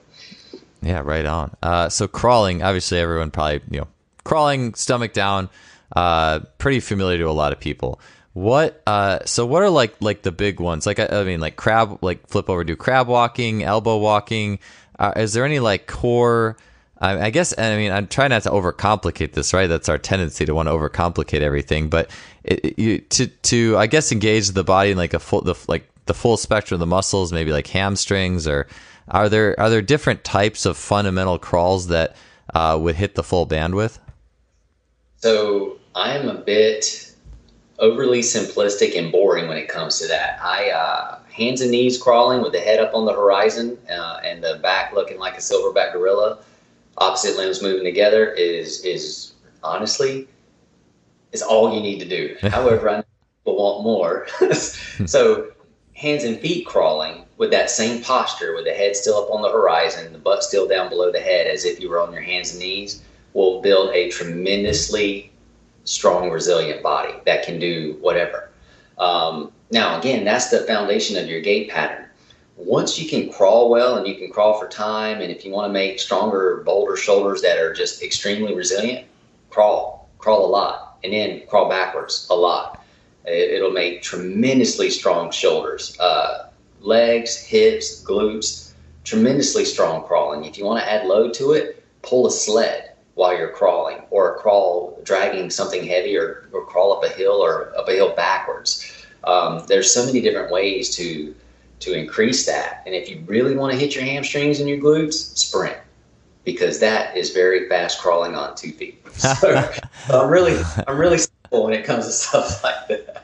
Yeah, 0.82 1.01
right 1.03 1.26
on. 1.26 1.55
Uh, 1.63 1.89
so 1.89 2.07
crawling, 2.07 2.61
obviously 2.61 2.99
everyone 2.99 3.32
probably, 3.32 3.61
you 3.72 3.80
know, 3.80 3.88
crawling 4.24 4.76
stomach 4.76 5.13
down, 5.13 5.49
uh, 5.95 6.41
pretty 6.57 6.80
familiar 6.80 7.18
to 7.20 7.30
a 7.30 7.32
lot 7.32 7.51
of 7.53 7.59
people. 7.59 7.99
What 8.36 8.82
uh 8.86 9.20
so 9.24 9.46
what 9.46 9.64
are 9.64 9.70
like 9.70 9.96
like 10.02 10.22
the 10.22 10.32
big 10.34 10.60
ones? 10.60 10.86
Like 10.86 11.00
I, 11.00 11.08
I 11.08 11.24
mean 11.24 11.40
like 11.40 11.56
crab 11.56 12.00
like 12.02 12.28
flip 12.28 12.50
over 12.50 12.66
do 12.66 12.76
crab 12.76 13.08
walking, 13.08 13.64
elbow 13.64 13.96
walking. 13.96 14.60
Uh, 15.00 15.14
is 15.16 15.32
there 15.32 15.46
any 15.46 15.60
like 15.60 15.88
core 15.88 16.58
I, 17.00 17.28
I 17.28 17.30
guess 17.30 17.58
I 17.58 17.78
mean 17.78 17.94
I'm 17.94 18.08
trying 18.08 18.32
not 18.32 18.44
to 18.44 18.50
overcomplicate 18.50 19.32
this, 19.32 19.54
right? 19.54 19.68
That's 19.68 19.88
our 19.88 19.98
tendency 19.98 20.46
to 20.46 20.54
want 20.54 20.68
to 20.68 20.74
overcomplicate 20.74 21.40
everything, 21.40 21.88
but 21.88 22.12
it, 22.44 22.66
it, 22.66 22.80
you, 22.80 22.98
to 23.00 23.28
to 23.28 23.78
I 23.78 23.88
guess 23.88 24.12
engage 24.12 24.50
the 24.50 24.66
body 24.66 24.92
in 24.92 24.98
like 24.98 25.14
a 25.14 25.20
full 25.20 25.40
the 25.40 25.56
like 25.70 25.90
the 26.06 26.14
full 26.14 26.36
spectrum 26.36 26.76
of 26.76 26.80
the 26.82 26.88
muscles, 26.88 27.32
maybe 27.32 27.54
like 27.54 27.68
hamstrings 27.68 28.50
or 28.50 28.68
are 29.08 29.30
there 29.30 29.58
are 29.58 29.70
there 29.70 29.82
different 29.82 30.26
types 30.26 30.66
of 30.66 30.76
fundamental 30.76 31.40
crawls 31.40 31.88
that 31.88 32.18
uh, 32.54 32.78
would 32.82 32.96
hit 32.96 33.16
the 33.16 33.24
full 33.24 33.48
bandwidth? 33.48 33.98
So 35.16 35.80
I'm 35.96 36.28
a 36.28 36.36
bit 36.36 37.14
overly 37.80 38.21
simplistic 38.21 38.97
and 38.97 39.11
boring 39.11 39.47
when 39.47 39.57
it 39.57 39.67
comes 39.67 39.99
to 39.99 40.07
that. 40.07 40.39
I 40.41 40.69
uh, 40.69 41.19
hands 41.32 41.61
and 41.61 41.71
knees 41.71 42.01
crawling 42.01 42.41
with 42.41 42.53
the 42.53 42.59
head 42.59 42.80
up 42.80 42.93
on 42.93 43.05
the 43.05 43.13
horizon 43.13 43.78
uh, 43.89 44.19
and 44.23 44.43
the 44.43 44.59
back 44.61 44.93
looking 44.93 45.19
like 45.19 45.36
a 45.36 45.41
silverback 45.41 45.93
gorilla, 45.93 46.39
opposite 46.97 47.36
limbs 47.38 47.61
moving 47.61 47.84
together 47.84 48.32
is 48.32 48.84
is 48.86 49.34
honestly 49.63 50.28
is 51.32 51.41
all 51.41 51.73
you 51.73 51.82
need 51.82 51.99
to 51.99 52.05
do. 52.05 52.36
However, 52.49 52.89
I 52.89 53.03
people 53.45 53.57
want 53.57 53.84
more. 53.84 54.28
so 54.53 55.51
hands 55.93 56.23
and 56.23 56.39
feet 56.39 56.65
crawling 56.65 57.26
with 57.38 57.51
that 57.51 57.69
same 57.69 58.01
posture, 58.01 58.55
with 58.55 58.65
the 58.65 58.71
head 58.71 58.95
still 58.95 59.17
up 59.17 59.30
on 59.30 59.41
the 59.41 59.49
horizon, 59.49 60.11
the 60.13 60.19
butt 60.19 60.43
still 60.43 60.67
down 60.67 60.89
below 60.89 61.11
the 61.11 61.19
head, 61.19 61.47
as 61.47 61.65
if 61.65 61.80
you 61.80 61.89
were 61.89 62.01
on 62.01 62.13
your 62.13 62.21
hands 62.21 62.51
and 62.51 62.59
knees, 62.59 63.01
will 63.34 63.61
build 63.61 63.93
a 63.93 64.09
tremendously 64.09 65.32
strong, 65.86 66.30
resilient 66.30 66.84
body 66.84 67.14
that 67.26 67.46
can 67.46 67.60
do 67.60 67.98
whatever. 68.02 68.50
Um, 68.98 69.52
now, 69.72 69.98
again, 70.00 70.26
that's 70.26 70.50
the 70.50 70.62
foundation 70.62 71.18
of 71.18 71.30
your 71.30 71.42
gait 71.42 71.70
pattern. 71.70 72.06
Once 72.58 73.00
you 73.00 73.10
can 73.10 73.32
crawl 73.32 73.70
well 73.70 73.98
and 73.98 74.08
you 74.08 74.16
can 74.16 74.30
crawl 74.32 74.60
for 74.60 74.68
time, 74.68 75.22
and 75.22 75.32
if 75.32 75.46
you 75.46 75.52
want 75.52 75.68
to 75.70 75.74
make 75.74 76.00
stronger, 76.00 76.62
bolder 76.66 76.96
shoulders 76.96 77.42
that 77.42 77.58
are 77.58 77.74
just 77.74 78.02
extremely 78.02 78.56
resilient, 78.56 79.06
crawl, 79.50 80.10
crawl 80.18 80.46
a 80.46 80.48
lot, 80.48 80.98
and 81.04 81.14
then 81.14 81.42
crawl 81.48 81.70
backwards 81.70 82.28
a 82.30 82.36
lot. 82.36 82.84
It, 83.26 83.62
will 83.62 83.72
make 83.72 84.04
tremendously 84.04 84.92
strong 84.92 85.32
shoulders, 85.32 86.00
uh, 86.00 86.50
legs, 86.80 87.38
hips, 87.38 88.04
glutes, 88.04 88.72
tremendously 89.04 89.66
strong 89.66 90.04
crawling. 90.04 90.46
If 90.46 90.58
you 90.58 90.66
want 90.66 90.84
to 90.84 90.90
add 90.90 91.08
load 91.08 91.34
to 91.36 91.54
it, 91.54 91.84
pull 92.04 92.28
a 92.28 92.32
sled 92.32 92.95
while 93.16 93.36
you're 93.38 93.49
crawling 93.49 93.97
or 94.11 94.38
crawl 94.39 94.99
dragging 95.03 95.49
something 95.49 95.86
heavy 95.86 96.16
or, 96.16 96.47
or 96.53 96.66
crawl 96.66 96.93
up 96.93 97.03
a 97.03 97.09
hill 97.09 97.43
or 97.43 97.76
up 97.78 97.88
a 97.89 97.93
hill 97.93 98.13
backwards. 98.16 99.05
Um, 99.24 99.63
there's 99.68 99.91
so 99.91 100.05
many 100.05 100.22
different 100.22 100.51
ways 100.51 100.95
to 100.97 101.34
to 101.80 101.93
increase 101.93 102.45
that. 102.45 102.84
And 102.86 102.95
if 102.95 103.09
you 103.09 103.22
really 103.26 103.55
want 103.55 103.74
to 103.74 103.80
hit 103.80 103.95
your 103.95 104.03
hamstrings 104.03 104.59
and 104.59 104.70
your 104.70 104.78
glutes 104.78 105.38
sprint 105.38 105.78
because 106.45 106.80
that 106.80 107.18
is 107.18 107.32
very 107.32 107.68
fast 107.68 107.99
crawling 107.99 108.36
on 108.36 108.55
two 108.55 108.72
feet. 108.72 109.01
So, 109.11 109.34
so 110.07 110.22
i'm 110.22 110.30
really 110.30 110.61
i'm 110.88 110.97
really 110.97 111.18
simple 111.18 111.63
when 111.63 111.74
it 111.74 111.84
comes 111.86 112.05
to 112.05 112.11
stuff 112.11 112.63
like 112.63 112.88
that. 112.88 113.24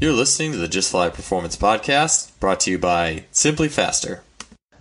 You're 0.00 0.12
listening 0.12 0.52
to 0.52 0.58
the 0.58 0.68
just 0.68 0.90
fly 0.90 1.08
performance 1.08 1.56
podcast 1.56 2.38
brought 2.40 2.60
to 2.60 2.70
you 2.70 2.78
by 2.78 3.24
SimpliFaster 3.32 4.20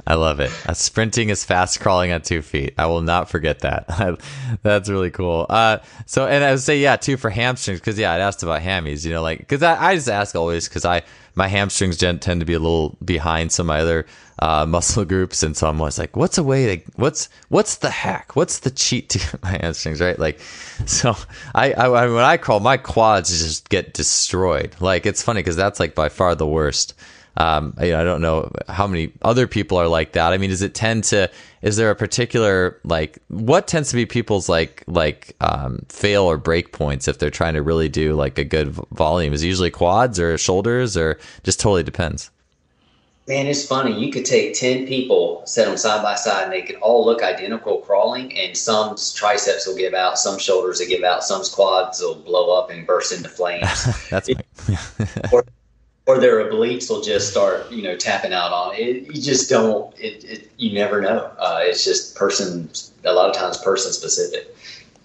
I 0.06 0.16
love 0.16 0.42
it. 0.42 0.52
A 0.66 0.76
sprinting 0.76 1.30
is 1.30 1.46
fast 1.46 1.80
crawling 1.80 2.12
on 2.12 2.22
two 2.22 2.42
feet. 2.42 2.74
I 2.78 2.88
will 2.88 3.02
not 3.02 3.30
forget 3.30 3.60
that. 3.60 4.20
That's 4.62 4.90
really 4.90 5.12
cool. 5.12 5.46
Uh, 5.50 5.78
so, 6.06 6.28
and 6.28 6.44
I 6.44 6.52
would 6.52 6.60
say, 6.60 6.80
yeah, 6.80 6.98
too, 6.98 7.16
for 7.16 7.30
hamstrings, 7.30 7.80
because, 7.80 7.98
yeah, 7.98 8.12
I 8.12 8.20
asked 8.20 8.44
about 8.44 8.62
hammies, 8.62 9.06
you 9.06 9.14
know, 9.14 9.22
like, 9.22 9.40
because 9.40 9.64
I, 9.64 9.92
I 9.92 9.96
just 9.96 10.10
ask 10.10 10.36
always, 10.36 10.68
because 10.68 10.84
I, 10.84 11.04
my 11.36 11.48
hamstrings 11.48 11.98
tend 11.98 12.22
to 12.22 12.46
be 12.46 12.54
a 12.54 12.60
little 12.60 12.98
behind 13.04 13.54
some 13.54 13.66
of 13.66 13.68
my 13.70 13.80
other 13.80 14.06
uh, 14.40 14.66
muscle 14.68 15.06
groups. 15.06 15.42
And 15.42 15.56
so 15.56 15.68
I'm 15.68 15.80
always 15.80 15.98
like, 15.98 16.18
what's 16.18 16.38
a 16.38 16.44
way 16.44 16.76
to, 16.76 16.92
what's, 16.98 17.30
what's 17.48 17.78
the 17.78 17.90
hack? 17.90 18.36
What's 18.36 18.60
the 18.60 18.72
cheat 18.72 19.08
to 19.10 19.40
my 19.44 19.52
hamstrings, 19.52 20.02
right? 20.02 20.20
Like, 20.20 20.42
so 20.86 21.16
I, 21.56 21.72
I, 21.72 22.08
when 22.08 22.26
I 22.26 22.36
crawl, 22.36 22.60
my 22.60 22.76
quads 22.76 23.30
just 23.30 23.70
get 23.70 23.94
destroyed. 23.94 24.76
Like, 24.82 25.06
it's 25.06 25.24
funny 25.24 25.40
because 25.40 25.56
that's 25.56 25.80
like 25.80 25.96
by 25.96 26.10
far 26.10 26.36
the 26.36 26.48
worst. 26.48 26.94
Um, 27.36 27.74
I, 27.78 27.96
I 27.96 28.04
don't 28.04 28.22
know 28.22 28.52
how 28.70 28.86
many 28.86 29.12
other 29.24 29.48
people 29.48 29.78
are 29.78 29.88
like 29.88 30.12
that. 30.14 30.34
I 30.34 30.38
mean, 30.38 30.52
does 30.52 30.62
it 30.62 30.76
tend 30.76 31.04
to? 31.06 31.30
Is 31.62 31.78
there 31.78 31.90
a 31.90 31.96
particular 31.96 32.80
like 32.84 33.18
what 33.30 33.68
tends 33.68 33.90
to 33.90 33.96
be 33.96 34.06
people's 34.06 34.50
like 34.50 34.84
like 34.86 35.36
um, 35.42 35.86
fail 35.90 36.24
or 36.24 36.38
break 36.38 36.72
points 36.72 37.08
if 37.08 37.18
they're 37.18 37.32
trying 37.32 37.56
to 37.56 37.62
really 37.62 37.90
do 37.90 38.14
like 38.14 38.38
a 38.38 38.44
good 38.44 38.70
volume? 38.92 39.34
Is 39.34 39.44
it 39.44 39.48
usually 39.48 39.72
quads 39.72 40.20
or 40.20 40.38
shoulders 40.38 40.96
or 40.96 41.20
just 41.44 41.60
totally 41.60 41.84
depends? 41.84 42.30
Man, 43.26 43.48
it's 43.48 43.66
funny. 43.66 43.98
You 43.98 44.12
could 44.12 44.26
take 44.26 44.54
10 44.54 44.86
people, 44.86 45.44
set 45.46 45.66
them 45.66 45.78
side 45.78 46.04
by 46.04 46.16
side, 46.16 46.44
and 46.44 46.52
they 46.52 46.62
could 46.62 46.76
all 46.78 47.06
look 47.06 47.24
identical 47.24 47.78
crawling, 47.78 48.38
and 48.38 48.56
some 48.56 48.98
triceps 49.16 49.66
will 49.66 49.78
give 49.78 49.94
out, 49.94 50.20
some 50.20 50.38
shoulders 50.38 50.82
will 50.82 50.88
give 50.88 51.06
out, 51.06 51.24
some 51.24 51.42
quads 51.54 52.02
will 52.02 52.16
blow 52.16 52.60
up 52.60 52.70
and 52.70 52.86
burst 52.86 53.14
into 53.14 53.30
flames. 53.30 53.86
That's 54.10 54.30
or, 55.32 55.46
or 56.06 56.20
their 56.20 56.44
obliques 56.44 56.90
will 56.90 57.02
just 57.02 57.30
start, 57.32 57.72
you 57.72 57.82
know, 57.82 57.96
tapping 57.96 58.34
out 58.34 58.52
on 58.52 58.76
it. 58.76 59.08
You 59.08 59.22
just 59.22 59.50
don't, 59.50 59.98
it, 59.98 60.24
it 60.26 60.52
you 60.58 60.74
never 60.74 61.02
know. 61.02 61.32
Uh, 61.40 61.60
it's 61.62 61.84
just 61.84 62.16
person, 62.16 62.70
a 63.06 63.14
lot 63.14 63.30
of 63.30 63.36
times 63.36 63.58
person 63.58 63.94
specific. 63.94 64.54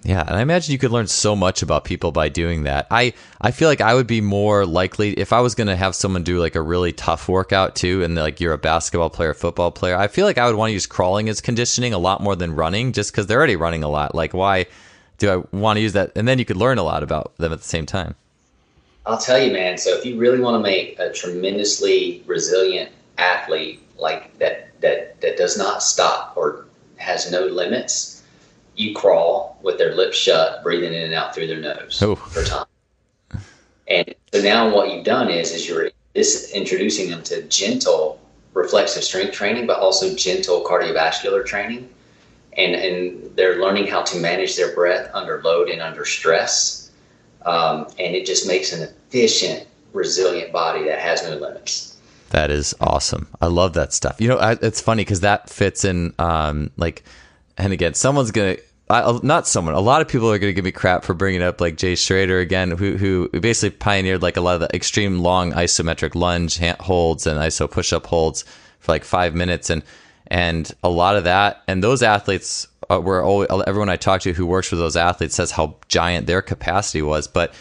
Yeah, 0.04 0.24
and 0.26 0.36
I 0.36 0.42
imagine 0.42 0.72
you 0.72 0.78
could 0.78 0.92
learn 0.92 1.08
so 1.08 1.34
much 1.34 1.60
about 1.62 1.84
people 1.84 2.12
by 2.12 2.28
doing 2.28 2.62
that. 2.62 2.86
I 2.90 3.12
I 3.40 3.50
feel 3.50 3.68
like 3.68 3.80
I 3.80 3.94
would 3.94 4.06
be 4.06 4.20
more 4.20 4.64
likely 4.64 5.12
if 5.12 5.32
I 5.32 5.40
was 5.40 5.56
going 5.56 5.66
to 5.66 5.76
have 5.76 5.94
someone 5.94 6.22
do 6.22 6.38
like 6.38 6.54
a 6.54 6.62
really 6.62 6.92
tough 6.92 7.28
workout 7.28 7.74
too, 7.74 8.04
and 8.04 8.14
like 8.14 8.40
you're 8.40 8.52
a 8.52 8.58
basketball 8.58 9.10
player, 9.10 9.34
football 9.34 9.72
player. 9.72 9.96
I 9.96 10.06
feel 10.06 10.24
like 10.24 10.38
I 10.38 10.46
would 10.46 10.54
want 10.54 10.70
to 10.70 10.72
use 10.72 10.86
crawling 10.86 11.28
as 11.28 11.40
conditioning 11.40 11.92
a 11.92 11.98
lot 11.98 12.22
more 12.22 12.36
than 12.36 12.54
running, 12.54 12.92
just 12.92 13.10
because 13.10 13.26
they're 13.26 13.38
already 13.38 13.56
running 13.56 13.82
a 13.82 13.88
lot. 13.88 14.14
Like, 14.14 14.32
why 14.32 14.66
do 15.18 15.30
I 15.30 15.56
want 15.56 15.78
to 15.78 15.80
use 15.80 15.94
that? 15.94 16.12
And 16.14 16.28
then 16.28 16.38
you 16.38 16.44
could 16.44 16.56
learn 16.56 16.78
a 16.78 16.84
lot 16.84 17.02
about 17.02 17.36
them 17.38 17.52
at 17.52 17.58
the 17.58 17.68
same 17.68 17.84
time. 17.84 18.14
I'll 19.08 19.18
tell 19.18 19.42
you, 19.42 19.52
man. 19.52 19.78
So 19.78 19.96
if 19.96 20.04
you 20.04 20.18
really 20.18 20.38
want 20.38 20.54
to 20.54 20.62
make 20.62 20.98
a 20.98 21.10
tremendously 21.10 22.22
resilient 22.26 22.92
athlete, 23.16 23.80
like 23.96 24.38
that 24.38 24.68
that 24.80 25.20
that 25.22 25.36
does 25.36 25.56
not 25.56 25.82
stop 25.82 26.34
or 26.36 26.66
has 26.96 27.32
no 27.32 27.46
limits 27.46 28.22
you 28.78 28.94
crawl 28.94 29.58
with 29.62 29.76
their 29.76 29.94
lips 29.94 30.16
shut, 30.16 30.62
breathing 30.62 30.94
in 30.94 31.02
and 31.02 31.14
out 31.14 31.34
through 31.34 31.48
their 31.48 31.60
nose 31.60 32.00
oh. 32.02 32.14
for 32.14 32.44
time. 32.44 32.66
And 33.88 34.14
so 34.32 34.40
now 34.40 34.72
what 34.72 34.92
you've 34.92 35.04
done 35.04 35.30
is 35.30 35.52
is 35.52 35.68
you're 35.68 35.90
this 36.14 36.52
introducing 36.52 37.10
them 37.10 37.22
to 37.24 37.42
gentle 37.42 38.20
reflexive 38.54 39.04
strength 39.04 39.32
training, 39.32 39.66
but 39.66 39.78
also 39.78 40.14
gentle 40.14 40.64
cardiovascular 40.64 41.44
training. 41.44 41.88
And, 42.56 42.74
and 42.74 43.36
they're 43.36 43.60
learning 43.60 43.86
how 43.86 44.02
to 44.02 44.18
manage 44.18 44.56
their 44.56 44.74
breath 44.74 45.10
under 45.14 45.40
load 45.42 45.68
and 45.68 45.80
under 45.80 46.04
stress. 46.04 46.90
Um, 47.46 47.86
and 47.98 48.16
it 48.16 48.26
just 48.26 48.48
makes 48.48 48.72
an 48.72 48.92
efficient, 49.08 49.66
resilient 49.92 50.52
body 50.52 50.84
that 50.84 50.98
has 50.98 51.22
no 51.22 51.36
limits. 51.36 51.96
That 52.30 52.50
is 52.50 52.74
awesome. 52.80 53.26
I 53.40 53.46
love 53.46 53.72
that 53.74 53.92
stuff. 53.92 54.20
You 54.20 54.28
know, 54.28 54.36
I, 54.36 54.52
it's 54.60 54.80
funny 54.80 55.02
because 55.02 55.20
that 55.20 55.48
fits 55.48 55.84
in, 55.84 56.12
um, 56.18 56.70
like, 56.76 57.02
and 57.56 57.72
again, 57.72 57.94
someone's 57.94 58.30
gonna 58.30 58.56
I, 58.90 59.18
not 59.22 59.46
someone. 59.46 59.74
A 59.74 59.80
lot 59.80 60.00
of 60.00 60.08
people 60.08 60.30
are 60.32 60.38
going 60.38 60.50
to 60.50 60.54
give 60.54 60.64
me 60.64 60.72
crap 60.72 61.04
for 61.04 61.12
bringing 61.12 61.42
up 61.42 61.60
like 61.60 61.76
Jay 61.76 61.94
Schroeder 61.94 62.38
again, 62.38 62.70
who 62.70 62.96
who 62.96 63.28
basically 63.28 63.76
pioneered 63.76 64.22
like 64.22 64.36
a 64.36 64.40
lot 64.40 64.54
of 64.54 64.60
the 64.60 64.74
extreme 64.74 65.18
long 65.18 65.52
isometric 65.52 66.14
lunge 66.14 66.58
holds 66.80 67.26
and 67.26 67.38
iso 67.38 67.70
push 67.70 67.92
up 67.92 68.06
holds 68.06 68.44
for 68.80 68.92
like 68.92 69.04
five 69.04 69.34
minutes, 69.34 69.68
and 69.68 69.82
and 70.28 70.72
a 70.82 70.88
lot 70.88 71.16
of 71.16 71.24
that 71.24 71.62
and 71.68 71.84
those 71.84 72.02
athletes 72.02 72.66
uh, 72.90 73.00
were 73.00 73.22
always, 73.22 73.48
everyone 73.66 73.90
I 73.90 73.96
talked 73.96 74.24
to 74.24 74.32
who 74.32 74.46
works 74.46 74.70
with 74.70 74.80
those 74.80 74.96
athletes 74.96 75.34
says 75.34 75.50
how 75.50 75.76
giant 75.88 76.26
their 76.26 76.40
capacity 76.40 77.02
was, 77.02 77.28
but 77.28 77.52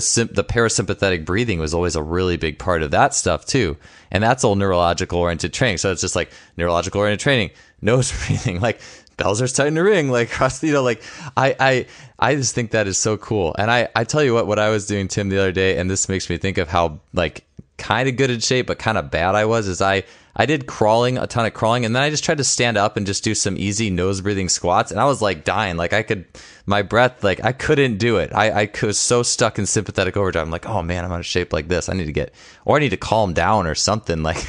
the 0.00 0.28
the 0.32 0.44
parasympathetic 0.44 1.24
breathing 1.24 1.58
was 1.58 1.72
always 1.72 1.96
a 1.96 2.02
really 2.02 2.36
big 2.36 2.58
part 2.58 2.82
of 2.82 2.90
that 2.90 3.14
stuff 3.14 3.46
too, 3.46 3.76
and 4.10 4.22
that's 4.22 4.44
all 4.44 4.54
neurological 4.54 5.18
oriented 5.18 5.52
training. 5.52 5.78
So 5.78 5.90
it's 5.90 6.00
just 6.00 6.16
like 6.16 6.30
neurological 6.56 7.00
oriented 7.00 7.22
training, 7.22 7.50
nose 7.80 8.12
breathing, 8.26 8.60
like 8.60 8.80
bells 9.16 9.40
are 9.40 9.46
starting 9.46 9.74
to 9.74 9.80
ring 9.80 10.10
like 10.10 10.28
across 10.32 10.62
you 10.62 10.74
know 10.74 10.82
like 10.82 11.02
i 11.38 11.56
i 11.58 11.86
i 12.18 12.34
just 12.34 12.54
think 12.54 12.72
that 12.72 12.86
is 12.86 12.98
so 12.98 13.16
cool 13.16 13.56
and 13.58 13.70
i 13.70 13.88
i 13.96 14.04
tell 14.04 14.22
you 14.22 14.34
what 14.34 14.46
what 14.46 14.58
i 14.58 14.68
was 14.68 14.86
doing 14.86 15.08
tim 15.08 15.30
the 15.30 15.38
other 15.38 15.52
day 15.52 15.78
and 15.78 15.90
this 15.90 16.06
makes 16.06 16.28
me 16.28 16.36
think 16.36 16.58
of 16.58 16.68
how 16.68 17.00
like 17.14 17.42
kind 17.78 18.10
of 18.10 18.16
good 18.16 18.28
in 18.28 18.40
shape 18.40 18.66
but 18.66 18.78
kind 18.78 18.98
of 18.98 19.10
bad 19.10 19.34
i 19.34 19.46
was 19.46 19.68
is 19.68 19.80
i 19.80 20.02
I 20.36 20.44
did 20.44 20.66
crawling, 20.66 21.16
a 21.16 21.26
ton 21.26 21.46
of 21.46 21.54
crawling, 21.54 21.86
and 21.86 21.96
then 21.96 22.02
I 22.02 22.10
just 22.10 22.22
tried 22.22 22.38
to 22.38 22.44
stand 22.44 22.76
up 22.76 22.96
and 22.98 23.06
just 23.06 23.24
do 23.24 23.34
some 23.34 23.56
easy 23.56 23.88
nose 23.88 24.20
breathing 24.20 24.50
squats, 24.50 24.90
and 24.90 25.00
I 25.00 25.06
was 25.06 25.22
like 25.22 25.44
dying. 25.44 25.78
Like 25.78 25.94
I 25.94 26.02
could, 26.02 26.26
my 26.66 26.82
breath, 26.82 27.24
like 27.24 27.42
I 27.42 27.52
couldn't 27.52 27.96
do 27.96 28.18
it. 28.18 28.32
I, 28.34 28.62
I 28.62 28.70
was 28.82 29.00
so 29.00 29.22
stuck 29.22 29.58
in 29.58 29.64
sympathetic 29.64 30.14
overdrive. 30.16 30.44
I'm 30.44 30.50
like, 30.50 30.66
oh 30.66 30.82
man, 30.82 31.04
I'm 31.04 31.12
out 31.12 31.20
of 31.20 31.26
shape 31.26 31.54
like 31.54 31.68
this. 31.68 31.88
I 31.88 31.94
need 31.94 32.04
to 32.04 32.12
get, 32.12 32.34
or 32.66 32.76
I 32.76 32.80
need 32.80 32.90
to 32.90 32.98
calm 32.98 33.32
down 33.32 33.66
or 33.66 33.74
something. 33.74 34.22
Like, 34.26 34.44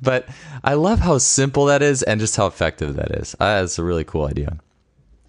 but 0.00 0.26
I 0.64 0.74
love 0.74 0.98
how 0.98 1.18
simple 1.18 1.66
that 1.66 1.82
is 1.82 2.02
and 2.02 2.18
just 2.18 2.36
how 2.36 2.46
effective 2.46 2.96
that 2.96 3.10
is. 3.10 3.34
Uh, 3.38 3.60
that's 3.60 3.78
a 3.78 3.84
really 3.84 4.04
cool 4.04 4.24
idea. 4.24 4.56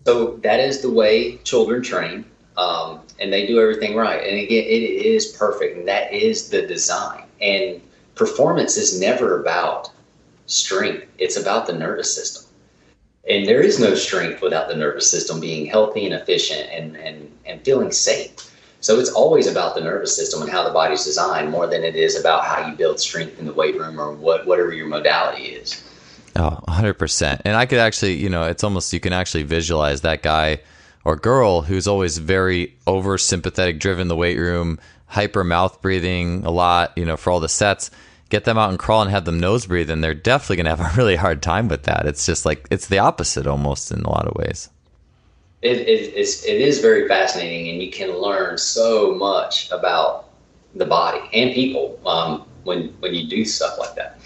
So 0.05 0.37
that 0.43 0.61
is 0.61 0.81
the 0.81 0.89
way 0.89 1.35
children 1.39 1.83
train. 1.83 2.23
Um, 2.55 3.01
and 3.19 3.33
they 3.33 3.45
do 3.45 3.59
everything 3.59 3.95
right. 3.95 4.23
And 4.25 4.39
again, 4.39 4.63
it 4.63 5.05
is 5.05 5.25
perfect. 5.27 5.77
And 5.77 5.87
that 5.89 6.13
is 6.13 6.49
the 6.49 6.61
design. 6.61 7.23
And 7.41 7.81
performance 8.17 8.77
is 8.77 8.99
never 8.99 9.39
about 9.41 9.91
strength, 10.47 11.05
it's 11.17 11.37
about 11.37 11.67
the 11.67 11.73
nervous 11.73 12.13
system. 12.13 12.43
And 13.29 13.45
there 13.45 13.61
is 13.61 13.79
no 13.79 13.93
strength 13.95 14.41
without 14.41 14.69
the 14.69 14.75
nervous 14.75 15.09
system 15.09 15.41
being 15.41 15.65
healthy 15.65 16.05
and 16.05 16.13
efficient 16.13 16.69
and, 16.71 16.95
and, 16.95 17.31
and 17.45 17.61
feeling 17.63 17.91
safe. 17.91 18.31
So 18.79 18.99
it's 18.99 19.09
always 19.09 19.47
about 19.47 19.75
the 19.75 19.81
nervous 19.81 20.15
system 20.15 20.41
and 20.41 20.49
how 20.49 20.63
the 20.63 20.71
body's 20.71 21.03
designed 21.03 21.51
more 21.51 21.67
than 21.67 21.83
it 21.83 21.95
is 21.95 22.17
about 22.17 22.45
how 22.45 22.67
you 22.67 22.75
build 22.75 22.99
strength 22.99 23.39
in 23.39 23.45
the 23.45 23.53
weight 23.53 23.77
room 23.77 23.99
or 23.99 24.13
what 24.13 24.45
whatever 24.45 24.71
your 24.71 24.87
modality 24.87 25.43
is. 25.43 25.83
Oh, 26.35 26.59
100%. 26.67 27.41
And 27.43 27.57
I 27.57 27.65
could 27.65 27.79
actually, 27.79 28.13
you 28.13 28.29
know, 28.29 28.43
it's 28.43 28.63
almost 28.63 28.93
you 28.93 28.99
can 28.99 29.13
actually 29.13 29.43
visualize 29.43 30.01
that 30.01 30.21
guy 30.21 30.59
or 31.03 31.15
girl 31.15 31.63
who's 31.63 31.87
always 31.87 32.19
very 32.19 32.75
over 32.85 33.17
sympathetic 33.17 33.79
driven 33.79 34.07
the 34.07 34.15
weight 34.15 34.37
room, 34.37 34.79
hyper 35.07 35.43
mouth 35.43 35.81
breathing 35.81 36.45
a 36.45 36.51
lot, 36.51 36.93
you 36.95 37.05
know, 37.05 37.17
for 37.17 37.31
all 37.31 37.39
the 37.39 37.49
sets 37.49 37.91
get 38.29 38.43
them 38.43 38.57
out 38.57 38.69
and 38.69 38.79
crawl 38.79 39.01
and 39.01 39.11
have 39.11 39.25
them 39.25 39.39
nose 39.39 39.65
breathe, 39.65 39.89
and 39.89 40.03
they're 40.03 40.13
definitely 40.13 40.57
going 40.57 40.65
to 40.65 40.75
have 40.75 40.93
a 40.93 40.97
really 40.97 41.15
hard 41.15 41.41
time 41.41 41.67
with 41.67 41.83
that. 41.83 42.05
It's 42.05 42.25
just 42.25 42.45
like 42.45 42.67
it's 42.69 42.87
the 42.87 42.99
opposite 42.99 43.47
almost 43.47 43.91
in 43.91 44.01
a 44.01 44.09
lot 44.09 44.27
of 44.27 44.35
ways. 44.35 44.69
It, 45.61 45.77
it, 45.77 46.13
it's, 46.15 46.45
it 46.45 46.61
is 46.61 46.79
very 46.79 47.07
fascinating, 47.07 47.69
and 47.69 47.81
you 47.81 47.89
can 47.89 48.15
learn 48.17 48.57
so 48.57 49.15
much 49.15 49.71
about 49.71 50.25
the 50.75 50.85
body 50.85 51.21
and 51.33 51.53
people 51.53 51.99
um, 52.05 52.45
when 52.63 52.89
when 52.99 53.13
you 53.13 53.27
do 53.27 53.43
stuff 53.45 53.77
like 53.79 53.95
that. 53.95 54.19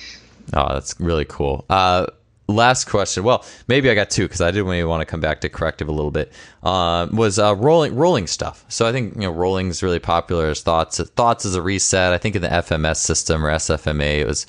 Oh, 0.53 0.73
that's 0.73 0.99
really 0.99 1.25
cool. 1.25 1.63
Uh, 1.69 2.07
last 2.51 2.85
question. 2.85 3.23
Well, 3.23 3.45
maybe 3.67 3.89
I 3.89 3.95
got 3.95 4.09
two 4.09 4.23
because 4.23 4.41
I 4.41 4.51
did 4.51 4.65
maybe 4.65 4.83
want 4.83 5.01
to 5.01 5.05
come 5.05 5.19
back 5.21 5.41
to 5.41 5.49
corrective 5.49 5.87
a 5.87 5.91
little 5.91 6.11
bit. 6.11 6.31
Uh, 6.63 7.07
was 7.11 7.39
uh, 7.39 7.55
rolling 7.55 7.95
rolling 7.95 8.27
stuff. 8.27 8.65
So 8.67 8.87
I 8.87 8.91
think 8.91 9.15
you 9.15 9.21
know 9.21 9.31
rolling 9.31 9.67
is 9.67 9.83
really 9.83 9.99
popular 9.99 10.47
as 10.47 10.61
thoughts. 10.61 10.99
Thoughts 10.99 11.45
is 11.45 11.55
a 11.55 11.61
reset. 11.61 12.13
I 12.13 12.17
think 12.17 12.35
in 12.35 12.41
the 12.41 12.49
FMS 12.49 12.97
system 12.97 13.45
or 13.45 13.51
SFMA, 13.51 14.19
it 14.19 14.27
was 14.27 14.45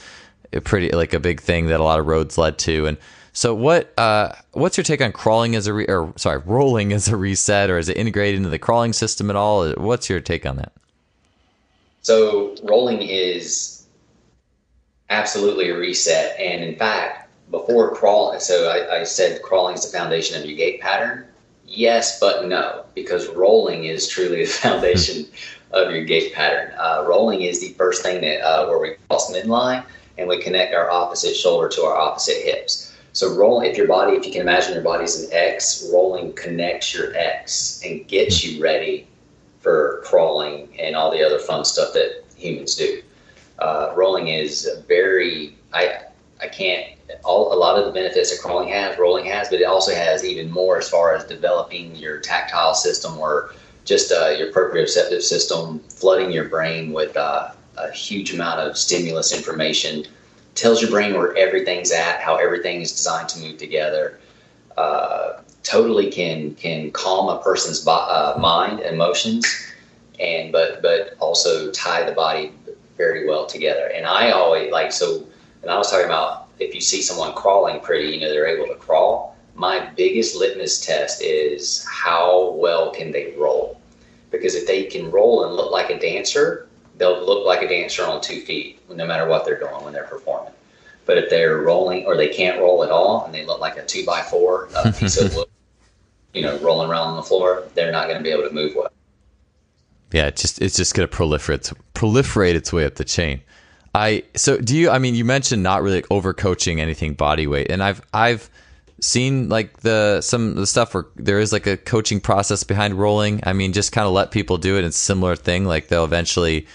pretty 0.64 0.90
like 0.90 1.12
a 1.14 1.20
big 1.20 1.40
thing 1.40 1.66
that 1.66 1.80
a 1.80 1.84
lot 1.84 1.98
of 1.98 2.07
roads 2.07 2.36
led 2.36 2.59
to. 2.59 2.86
And 2.86 2.98
so 3.32 3.55
what 3.55 3.98
uh, 3.98 4.34
what's 4.53 4.76
your 4.76 4.84
take 4.84 5.00
on 5.00 5.12
crawling 5.12 5.55
as 5.55 5.66
a 5.66 5.72
re- 5.72 5.86
or 5.86 6.12
sorry 6.16 6.38
rolling 6.44 6.92
as 6.92 7.09
a 7.09 7.16
reset 7.16 7.70
or 7.70 7.78
is 7.78 7.88
it 7.88 7.96
integrated 7.96 8.36
into 8.36 8.50
the 8.50 8.59
crawling 8.59 8.92
system 8.92 9.30
at 9.30 9.36
all? 9.36 9.70
What's 9.72 10.11
your 10.11 10.20
take 10.20 10.44
on 10.44 10.57
that? 10.57 10.72
So 12.03 12.57
rolling 12.62 13.00
is 13.00 13.86
absolutely 15.09 15.70
a 15.70 15.78
reset, 15.78 16.38
and 16.38 16.64
in 16.64 16.76
fact 16.76 17.22
before 17.53 17.94
crawling, 17.94 18.40
so 18.40 18.68
I, 18.68 19.00
I 19.00 19.05
said 19.05 19.42
crawling 19.42 19.74
is 19.74 19.88
the 19.88 19.96
foundation 19.96 20.40
of 20.40 20.48
your 20.48 20.57
gait 20.57 20.80
pattern. 20.80 21.26
Yes, 21.66 22.18
but 22.18 22.46
no, 22.46 22.84
because 22.94 23.28
rolling 23.28 23.84
is 23.84 24.09
truly 24.09 24.44
the 24.44 24.50
foundation 24.50 25.26
of 25.70 25.92
your 25.92 26.05
gait 26.05 26.34
pattern. 26.34 26.74
Uh, 26.76 27.05
rolling 27.07 27.42
is 27.42 27.61
the 27.61 27.74
first 27.74 28.03
thing 28.03 28.20
that 28.22 28.40
uh, 28.40 28.66
where 28.66 28.80
we 28.80 28.96
cross 29.09 29.32
midline 29.32 29.84
and 30.18 30.28
we 30.28 30.42
connect 30.42 30.74
our 30.74 30.90
opposite 30.90 31.36
shoulder 31.36 31.68
to 31.68 31.82
our 31.82 31.96
opposite 31.96 32.42
hips. 32.42 32.94
So 33.12 33.34
rolling, 33.36 33.70
if 33.70 33.76
your 33.76 33.86
body, 33.86 34.16
if 34.16 34.26
you 34.26 34.32
can 34.32 34.40
imagine 34.40 34.72
your 34.72 34.82
body's 34.82 35.22
an 35.22 35.30
X, 35.32 35.88
rolling 35.92 36.32
connects 36.32 36.94
your 36.94 37.14
X 37.14 37.82
and 37.84 38.07
gets 38.09 38.42
you 38.42 38.62
ready 38.62 39.07
for 39.61 40.00
crawling 40.05 40.68
and 40.78 40.96
all 40.96 41.11
the 41.11 41.22
other 41.22 41.38
fun 41.38 41.64
stuff 41.64 41.92
that 41.92 42.24
humans 42.36 42.74
do. 42.74 43.03
Uh, 43.59 43.92
rolling 43.94 44.28
is 44.28 44.68
very, 44.88 45.57
I, 45.72 46.00
I 46.40 46.48
can't 46.48 46.88
all 47.24 47.52
a 47.52 47.56
lot 47.56 47.78
of 47.78 47.84
the 47.84 47.92
benefits 47.92 48.30
that 48.30 48.40
crawling 48.40 48.68
has, 48.68 48.98
rolling 48.98 49.24
has, 49.26 49.48
but 49.48 49.60
it 49.60 49.64
also 49.64 49.94
has 49.94 50.24
even 50.24 50.50
more 50.50 50.78
as 50.78 50.88
far 50.88 51.14
as 51.14 51.24
developing 51.24 51.94
your 51.96 52.18
tactile 52.20 52.74
system 52.74 53.18
or 53.18 53.54
just 53.84 54.12
uh, 54.12 54.28
your 54.28 54.52
proprioceptive 54.52 55.22
system, 55.22 55.80
flooding 55.88 56.30
your 56.30 56.48
brain 56.48 56.92
with 56.92 57.16
uh, 57.16 57.50
a 57.76 57.90
huge 57.90 58.32
amount 58.32 58.60
of 58.60 58.76
stimulus 58.76 59.34
information, 59.36 60.06
tells 60.54 60.80
your 60.80 60.90
brain 60.90 61.14
where 61.14 61.36
everything's 61.36 61.90
at, 61.90 62.20
how 62.20 62.36
everything 62.36 62.80
is 62.80 62.92
designed 62.92 63.28
to 63.28 63.40
move 63.40 63.58
together. 63.58 64.18
Uh, 64.76 65.40
totally 65.62 66.10
can 66.10 66.54
can 66.54 66.90
calm 66.92 67.28
a 67.28 67.42
person's 67.42 67.84
bo- 67.84 67.92
uh, 67.92 68.36
mind, 68.40 68.80
emotions, 68.80 69.46
and 70.20 70.52
but 70.52 70.82
but 70.82 71.14
also 71.18 71.70
tie 71.72 72.04
the 72.04 72.12
body 72.12 72.52
very 72.96 73.26
well 73.26 73.46
together. 73.46 73.86
And 73.94 74.06
I 74.06 74.30
always 74.30 74.70
like 74.72 74.92
so. 74.92 75.26
And 75.62 75.70
I 75.70 75.78
was 75.78 75.90
talking 75.90 76.06
about 76.06 76.41
if 76.62 76.74
you 76.74 76.80
see 76.80 77.02
someone 77.02 77.34
crawling 77.34 77.80
pretty, 77.80 78.14
you 78.14 78.20
know 78.20 78.30
they're 78.30 78.46
able 78.46 78.66
to 78.66 78.78
crawl. 78.78 79.36
My 79.54 79.90
biggest 79.96 80.36
litmus 80.36 80.84
test 80.84 81.22
is 81.22 81.86
how 81.90 82.52
well 82.52 82.90
can 82.90 83.12
they 83.12 83.34
roll, 83.38 83.80
because 84.30 84.54
if 84.54 84.66
they 84.66 84.84
can 84.84 85.10
roll 85.10 85.44
and 85.44 85.54
look 85.54 85.70
like 85.70 85.90
a 85.90 85.98
dancer, 85.98 86.68
they'll 86.96 87.24
look 87.24 87.46
like 87.46 87.62
a 87.62 87.68
dancer 87.68 88.04
on 88.04 88.20
two 88.20 88.40
feet, 88.40 88.80
no 88.88 89.06
matter 89.06 89.28
what 89.28 89.44
they're 89.44 89.58
doing 89.58 89.84
when 89.84 89.92
they're 89.92 90.04
performing. 90.04 90.52
But 91.04 91.18
if 91.18 91.30
they're 91.30 91.58
rolling 91.58 92.06
or 92.06 92.16
they 92.16 92.28
can't 92.28 92.60
roll 92.60 92.84
at 92.84 92.90
all 92.90 93.24
and 93.24 93.34
they 93.34 93.44
look 93.44 93.60
like 93.60 93.76
a 93.76 93.84
two 93.84 94.04
by 94.06 94.22
four 94.22 94.68
uh, 94.74 94.92
piece 94.98 95.20
of 95.20 95.34
wood, 95.34 95.48
you 96.32 96.42
know, 96.42 96.56
rolling 96.58 96.88
around 96.88 97.08
on 97.08 97.16
the 97.16 97.22
floor, 97.22 97.64
they're 97.74 97.92
not 97.92 98.06
going 98.06 98.18
to 98.18 98.22
be 98.22 98.30
able 98.30 98.48
to 98.48 98.54
move 98.54 98.74
well. 98.74 98.92
Yeah, 100.12 100.26
it's 100.26 100.42
just 100.42 100.60
it's 100.60 100.76
just 100.76 100.94
going 100.94 101.08
to 101.08 101.14
proliferate 101.14 101.72
proliferate 101.94 102.54
its 102.54 102.72
way 102.72 102.84
up 102.84 102.96
the 102.96 103.04
chain. 103.04 103.42
I 103.95 104.24
so 104.34 104.59
do 104.59 104.76
you? 104.76 104.90
I 104.90 104.99
mean, 104.99 105.14
you 105.14 105.24
mentioned 105.24 105.62
not 105.62 105.82
really 105.82 106.03
overcoaching 106.03 106.78
anything 106.78 107.14
body 107.14 107.47
weight, 107.47 107.70
and 107.70 107.82
I've 107.82 108.01
I've 108.14 108.49
seen 109.01 109.49
like 109.49 109.80
the 109.80 110.20
some 110.20 110.55
the 110.55 110.66
stuff 110.66 110.95
where 110.95 111.07
there 111.16 111.40
is 111.40 111.53
like 111.53 111.66
a 111.66 111.76
coaching 111.76 112.20
process 112.20 112.64
behind 112.64 112.95
rolling. 112.95 113.40
I 113.45 113.53
mean, 113.53 113.72
just 113.72 113.93
kind 113.93 114.07
of 114.07 114.12
let 114.12 114.30
people 114.30 114.57
do 114.57 114.78
it. 114.78 114.84
It's 114.84 114.97
similar 114.97 115.36
thing. 115.36 115.66
Like 115.66 115.88
they'll 115.88 116.05
eventually, 116.05 116.66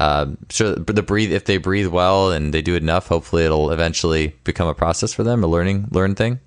um, 0.00 0.36
sure, 0.50 0.74
the 0.74 1.02
breathe 1.02 1.32
if 1.32 1.46
they 1.46 1.56
breathe 1.56 1.86
well 1.86 2.30
and 2.30 2.52
they 2.52 2.60
do 2.60 2.74
enough, 2.74 3.06
hopefully 3.06 3.44
it'll 3.44 3.70
eventually 3.70 4.34
become 4.44 4.68
a 4.68 4.74
process 4.74 5.14
for 5.14 5.22
them, 5.22 5.42
a 5.42 5.46
learning 5.46 5.88
learn 5.92 6.14
thing. 6.14 6.40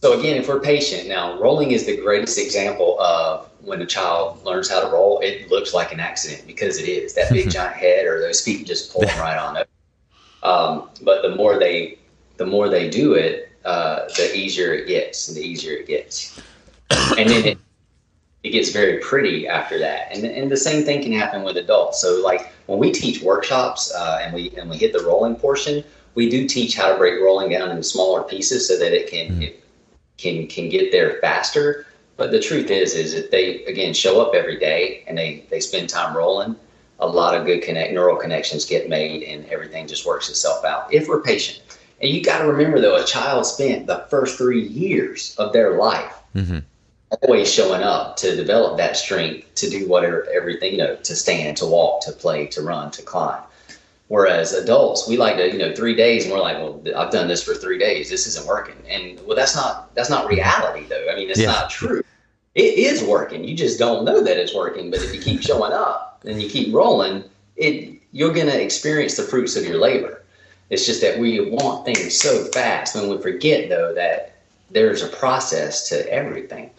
So 0.00 0.18
again, 0.18 0.36
if 0.36 0.48
we're 0.48 0.60
patient, 0.60 1.08
now 1.08 1.38
rolling 1.40 1.72
is 1.72 1.84
the 1.84 1.96
greatest 1.96 2.38
example 2.38 3.00
of 3.00 3.50
when 3.66 3.82
a 3.82 3.86
child 3.86 4.42
learns 4.44 4.70
how 4.70 4.80
to 4.80 4.86
roll. 4.86 5.18
It 5.20 5.50
looks 5.50 5.74
like 5.74 5.92
an 5.92 6.00
accident 6.00 6.46
because 6.46 6.78
it 6.78 6.88
is 6.88 7.14
that 7.14 7.30
big 7.30 7.50
giant 7.50 7.76
head 7.76 8.06
or 8.06 8.20
those 8.20 8.40
feet 8.40 8.66
just 8.66 8.92
pull 8.92 9.02
right 9.02 9.36
on 9.36 9.56
it. 9.56 9.68
Um, 10.42 10.88
but 11.02 11.22
the 11.22 11.34
more 11.34 11.58
they 11.58 11.98
the 12.36 12.46
more 12.46 12.68
they 12.68 12.88
do 12.88 13.14
it, 13.14 13.50
uh, 13.64 14.06
the 14.16 14.34
easier 14.34 14.72
it 14.72 14.86
gets, 14.86 15.28
and 15.28 15.36
the 15.36 15.42
easier 15.42 15.74
it 15.74 15.86
gets, 15.86 16.40
and 17.18 17.28
then 17.28 17.44
it, 17.44 17.58
it 18.42 18.50
gets 18.50 18.70
very 18.70 18.98
pretty 18.98 19.48
after 19.48 19.78
that. 19.80 20.14
And 20.14 20.24
and 20.24 20.50
the 20.50 20.56
same 20.56 20.84
thing 20.84 21.02
can 21.02 21.12
happen 21.12 21.42
with 21.42 21.56
adults. 21.56 22.00
So 22.00 22.20
like 22.22 22.52
when 22.66 22.78
we 22.78 22.92
teach 22.92 23.20
workshops 23.22 23.92
uh, 23.92 24.20
and 24.22 24.32
we 24.32 24.52
and 24.56 24.70
we 24.70 24.76
hit 24.76 24.92
the 24.92 25.02
rolling 25.02 25.34
portion, 25.34 25.82
we 26.14 26.30
do 26.30 26.46
teach 26.46 26.76
how 26.76 26.92
to 26.92 26.96
break 26.96 27.20
rolling 27.20 27.50
down 27.50 27.70
into 27.70 27.82
smaller 27.82 28.22
pieces 28.22 28.68
so 28.68 28.78
that 28.78 28.92
it 28.92 29.10
can 29.10 29.32
mm-hmm. 29.32 29.42
it 29.42 29.64
can 30.16 30.46
can 30.46 30.68
get 30.68 30.92
there 30.92 31.18
faster. 31.20 31.86
But 32.16 32.30
the 32.30 32.40
truth 32.40 32.70
is, 32.70 32.94
is 32.94 33.14
that 33.14 33.30
they 33.30 33.64
again 33.64 33.92
show 33.92 34.20
up 34.20 34.34
every 34.34 34.58
day 34.58 35.04
and 35.06 35.16
they 35.18 35.44
they 35.50 35.60
spend 35.60 35.88
time 35.88 36.16
rolling. 36.16 36.56
A 36.98 37.06
lot 37.06 37.34
of 37.34 37.44
good 37.44 37.62
connect 37.62 37.92
neural 37.92 38.16
connections 38.16 38.64
get 38.64 38.88
made, 38.88 39.22
and 39.22 39.44
everything 39.46 39.86
just 39.86 40.06
works 40.06 40.30
itself 40.30 40.64
out 40.64 40.92
if 40.92 41.08
we're 41.08 41.20
patient. 41.20 41.62
And 42.00 42.10
you 42.10 42.22
got 42.22 42.38
to 42.38 42.50
remember, 42.50 42.80
though, 42.80 42.96
a 42.96 43.04
child 43.04 43.46
spent 43.46 43.86
the 43.86 44.06
first 44.10 44.36
three 44.36 44.66
years 44.66 45.34
of 45.38 45.52
their 45.52 45.78
life 45.78 46.14
mm-hmm. 46.34 46.58
always 47.22 47.52
showing 47.52 47.82
up 47.82 48.16
to 48.18 48.36
develop 48.36 48.76
that 48.78 48.96
strength 48.96 49.54
to 49.56 49.70
do 49.70 49.88
whatever, 49.88 50.26
everything, 50.34 50.72
you 50.72 50.78
know, 50.78 50.96
to 50.96 51.16
stand, 51.16 51.56
to 51.58 51.66
walk, 51.66 52.02
to 52.02 52.12
play, 52.12 52.46
to 52.48 52.62
run, 52.62 52.90
to 52.92 53.02
climb. 53.02 53.42
Whereas 54.08 54.52
adults, 54.52 55.08
we 55.08 55.16
like 55.16 55.36
to, 55.36 55.50
you 55.50 55.58
know, 55.58 55.74
three 55.74 55.94
days, 55.94 56.24
and 56.24 56.32
we're 56.32 56.40
like, 56.40 56.58
well, 56.58 56.80
I've 56.96 57.10
done 57.10 57.26
this 57.26 57.42
for 57.42 57.54
three 57.54 57.76
days. 57.76 58.08
This 58.08 58.26
isn't 58.28 58.46
working. 58.46 58.76
And 58.88 59.20
well, 59.26 59.36
that's 59.36 59.56
not 59.56 59.94
that's 59.94 60.10
not 60.10 60.28
reality, 60.28 60.86
though. 60.86 61.08
I 61.10 61.16
mean, 61.16 61.28
it's 61.28 61.40
yeah. 61.40 61.46
not 61.46 61.70
true. 61.70 62.02
It 62.54 62.78
is 62.78 63.02
working. 63.02 63.42
You 63.44 63.56
just 63.56 63.78
don't 63.78 64.04
know 64.04 64.22
that 64.22 64.36
it's 64.36 64.54
working. 64.54 64.90
But 64.90 65.02
if 65.02 65.12
you 65.12 65.20
keep 65.20 65.42
showing 65.42 65.72
up 65.72 66.22
and 66.24 66.40
you 66.40 66.48
keep 66.48 66.72
rolling, 66.72 67.24
it 67.56 68.00
you're 68.12 68.32
going 68.32 68.46
to 68.46 68.62
experience 68.62 69.16
the 69.16 69.24
fruits 69.24 69.56
of 69.56 69.64
your 69.64 69.78
labor. 69.78 70.22
It's 70.70 70.86
just 70.86 71.00
that 71.00 71.18
we 71.18 71.50
want 71.50 71.84
things 71.84 72.18
so 72.18 72.44
fast, 72.46 72.94
and 72.94 73.10
we 73.10 73.18
forget 73.18 73.68
though 73.68 73.92
that 73.94 74.36
there's 74.70 75.02
a 75.02 75.08
process 75.08 75.88
to 75.88 76.12
everything. 76.12 76.70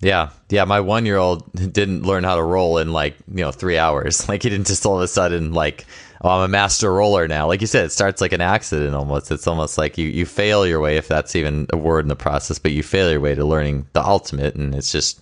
Yeah, 0.00 0.30
yeah. 0.48 0.64
My 0.64 0.80
one 0.80 1.06
year 1.06 1.16
old 1.16 1.50
didn't 1.52 2.02
learn 2.02 2.24
how 2.24 2.36
to 2.36 2.42
roll 2.42 2.78
in 2.78 2.92
like 2.92 3.14
you 3.28 3.42
know 3.42 3.52
three 3.52 3.78
hours. 3.78 4.24
Like 4.28 4.42
he 4.42 4.50
didn't 4.50 4.66
just 4.66 4.86
all 4.86 4.96
of 4.96 5.02
a 5.02 5.08
sudden 5.08 5.52
like, 5.52 5.86
oh, 6.22 6.28
I'm 6.30 6.44
a 6.44 6.48
master 6.48 6.92
roller 6.92 7.28
now. 7.28 7.46
Like 7.46 7.60
you 7.60 7.66
said, 7.66 7.86
it 7.86 7.92
starts 7.92 8.20
like 8.20 8.32
an 8.32 8.40
accident 8.40 8.94
almost. 8.94 9.30
It's 9.30 9.46
almost 9.46 9.78
like 9.78 9.98
you 9.98 10.08
you 10.08 10.26
fail 10.26 10.66
your 10.66 10.80
way, 10.80 10.96
if 10.96 11.08
that's 11.08 11.36
even 11.36 11.66
a 11.72 11.76
word 11.76 12.04
in 12.04 12.08
the 12.08 12.16
process, 12.16 12.58
but 12.58 12.72
you 12.72 12.82
fail 12.82 13.10
your 13.10 13.20
way 13.20 13.34
to 13.34 13.44
learning 13.44 13.86
the 13.92 14.04
ultimate, 14.04 14.54
and 14.54 14.74
it's 14.74 14.92
just 14.92 15.20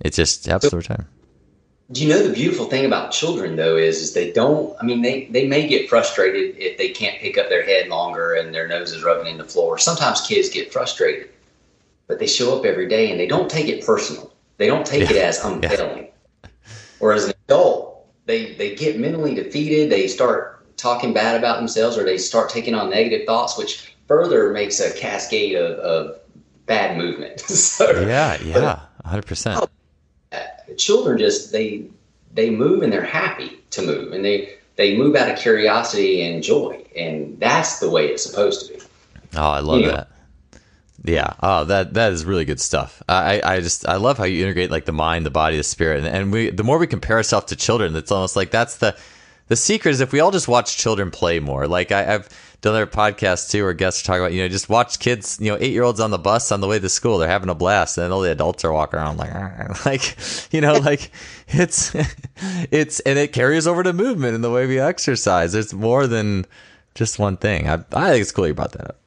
it 0.00 0.12
just 0.12 0.46
happens 0.46 0.72
over 0.72 0.82
time 0.82 1.06
do 1.92 2.02
you 2.02 2.08
know 2.08 2.26
the 2.26 2.32
beautiful 2.32 2.66
thing 2.66 2.84
about 2.84 3.12
children 3.12 3.56
though 3.56 3.76
is, 3.76 4.00
is 4.00 4.12
they 4.12 4.32
don't 4.32 4.76
i 4.80 4.84
mean 4.84 5.02
they, 5.02 5.26
they 5.26 5.46
may 5.46 5.66
get 5.66 5.88
frustrated 5.88 6.56
if 6.56 6.76
they 6.78 6.88
can't 6.88 7.20
pick 7.20 7.38
up 7.38 7.48
their 7.48 7.64
head 7.64 7.88
longer 7.88 8.34
and 8.34 8.54
their 8.54 8.66
nose 8.66 8.92
is 8.92 9.04
rubbing 9.04 9.26
in 9.26 9.38
the 9.38 9.44
floor 9.44 9.78
sometimes 9.78 10.20
kids 10.22 10.48
get 10.48 10.72
frustrated 10.72 11.28
but 12.08 12.18
they 12.18 12.26
show 12.26 12.58
up 12.58 12.64
every 12.64 12.88
day 12.88 13.10
and 13.10 13.20
they 13.20 13.26
don't 13.26 13.50
take 13.50 13.68
it 13.68 13.84
personal 13.84 14.32
they 14.56 14.66
don't 14.66 14.86
take 14.86 15.08
yeah. 15.08 15.16
it 15.16 15.22
as 15.22 15.44
i'm 15.44 15.60
failing 15.62 16.08
or 16.98 17.12
as 17.12 17.26
an 17.26 17.34
adult 17.46 17.85
they 18.26 18.52
they 18.54 18.74
get 18.74 18.98
mentally 18.98 19.34
defeated 19.34 19.90
they 19.90 20.06
start 20.06 20.52
talking 20.76 21.14
bad 21.14 21.36
about 21.36 21.56
themselves 21.56 21.96
or 21.96 22.04
they 22.04 22.18
start 22.18 22.50
taking 22.50 22.74
on 22.74 22.90
negative 22.90 23.26
thoughts 23.26 23.56
which 23.56 23.94
further 24.06 24.52
makes 24.52 24.78
a 24.78 24.92
cascade 24.98 25.56
of, 25.56 25.78
of 25.78 26.20
bad 26.66 26.96
movement. 26.98 27.40
So, 27.46 28.00
yeah 28.00 28.40
yeah 28.42 28.80
100% 29.04 29.68
children 30.76 31.18
just 31.18 31.52
they 31.52 31.86
they 32.34 32.50
move 32.50 32.82
and 32.82 32.92
they're 32.92 33.02
happy 33.04 33.58
to 33.70 33.82
move 33.82 34.12
and 34.12 34.24
they 34.24 34.54
they 34.74 34.96
move 34.96 35.16
out 35.16 35.30
of 35.30 35.38
curiosity 35.38 36.22
and 36.22 36.42
joy 36.42 36.84
and 36.96 37.38
that's 37.40 37.78
the 37.78 37.88
way 37.88 38.06
it's 38.08 38.22
supposed 38.22 38.66
to 38.66 38.74
be. 38.74 38.80
Oh 39.36 39.42
i 39.50 39.60
love 39.60 39.80
you 39.80 39.86
that. 39.86 40.08
know? 40.10 40.15
Yeah. 41.04 41.34
Oh 41.42 41.64
that 41.64 41.94
that 41.94 42.12
is 42.12 42.24
really 42.24 42.44
good 42.44 42.60
stuff. 42.60 43.02
I 43.08 43.40
i 43.44 43.60
just 43.60 43.86
i 43.88 43.96
love 43.96 44.18
how 44.18 44.24
you 44.24 44.42
integrate 44.42 44.70
like 44.70 44.84
the 44.84 44.92
mind 44.92 45.26
the 45.26 45.30
body 45.30 45.56
the 45.56 45.62
spirit 45.62 46.04
and, 46.04 46.08
and 46.08 46.32
we 46.32 46.50
the 46.50 46.64
more 46.64 46.78
we 46.78 46.86
compare 46.86 47.16
ourselves 47.16 47.46
to 47.46 47.56
children 47.56 47.94
it's 47.96 48.10
almost 48.10 48.36
like 48.36 48.50
that's 48.50 48.76
the 48.76 48.96
the 49.48 49.56
secret 49.56 49.92
is 49.92 50.00
if 50.00 50.12
we 50.12 50.20
all 50.20 50.30
just 50.30 50.48
watch 50.48 50.76
children 50.76 51.10
play 51.10 51.38
more. 51.38 51.68
Like 51.68 51.92
I, 51.92 52.14
i've 52.14 52.28
done 52.60 52.74
other 52.74 52.86
podcasts 52.86 53.50
too 53.50 53.62
where 53.62 53.74
guests 53.74 54.02
talking 54.02 54.22
about 54.22 54.32
you 54.32 54.42
know 54.42 54.48
just 54.48 54.68
watch 54.68 54.98
kids 54.98 55.38
you 55.40 55.52
know 55.52 55.58
eight 55.60 55.72
year 55.72 55.82
olds 55.82 56.00
on 56.00 56.10
the 56.10 56.18
bus 56.18 56.50
on 56.50 56.60
the 56.60 56.66
way 56.66 56.78
to 56.78 56.88
school. 56.88 57.18
They're 57.18 57.28
having 57.28 57.48
a 57.48 57.54
blast 57.54 57.98
and 57.98 58.12
all 58.12 58.20
the 58.20 58.32
adults 58.32 58.64
are 58.64 58.72
walking 58.72 58.98
around 58.98 59.18
like 59.18 59.86
like 59.86 60.16
you 60.52 60.60
know 60.60 60.74
like 60.74 61.10
it's 61.48 61.94
it's 62.70 63.00
and 63.00 63.18
it 63.18 63.32
carries 63.32 63.66
over 63.66 63.82
to 63.82 63.92
movement 63.92 64.34
and 64.34 64.42
the 64.42 64.50
way 64.50 64.66
we 64.66 64.80
exercise. 64.80 65.54
It's 65.54 65.72
more 65.72 66.06
than 66.06 66.46
just 66.94 67.18
one 67.18 67.36
thing. 67.36 67.68
I, 67.68 67.74
I 67.92 68.10
think 68.10 68.22
it's 68.22 68.32
cool 68.32 68.48
you 68.48 68.54
brought 68.54 68.72
that 68.72 68.88
up 68.88 69.05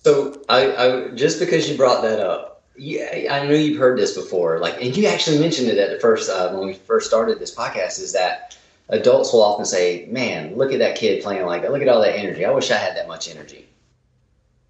so 0.00 0.42
I, 0.48 0.76
I 0.76 1.08
just 1.08 1.38
because 1.38 1.68
you 1.68 1.76
brought 1.76 2.02
that 2.02 2.20
up 2.20 2.62
yeah 2.76 3.28
i 3.30 3.46
know 3.46 3.54
you've 3.54 3.78
heard 3.78 3.98
this 3.98 4.14
before 4.14 4.58
like 4.58 4.80
and 4.82 4.96
you 4.96 5.06
actually 5.06 5.38
mentioned 5.38 5.68
it 5.68 5.78
at 5.78 5.90
the 5.90 5.98
first 5.98 6.30
uh, 6.30 6.50
when 6.52 6.66
we 6.66 6.74
first 6.74 7.06
started 7.06 7.38
this 7.38 7.54
podcast 7.54 8.00
is 8.00 8.12
that 8.12 8.56
adults 8.90 9.32
will 9.32 9.42
often 9.42 9.64
say, 9.64 10.06
"Man, 10.10 10.56
look 10.56 10.72
at 10.72 10.78
that 10.80 10.96
kid 10.96 11.22
playing 11.22 11.46
like 11.46 11.62
that. 11.62 11.72
Look 11.72 11.82
at 11.82 11.88
all 11.88 12.00
that 12.02 12.16
energy. 12.16 12.44
I 12.44 12.50
wish 12.50 12.70
I 12.70 12.76
had 12.76 12.96
that 12.96 13.08
much 13.08 13.28
energy." 13.28 13.66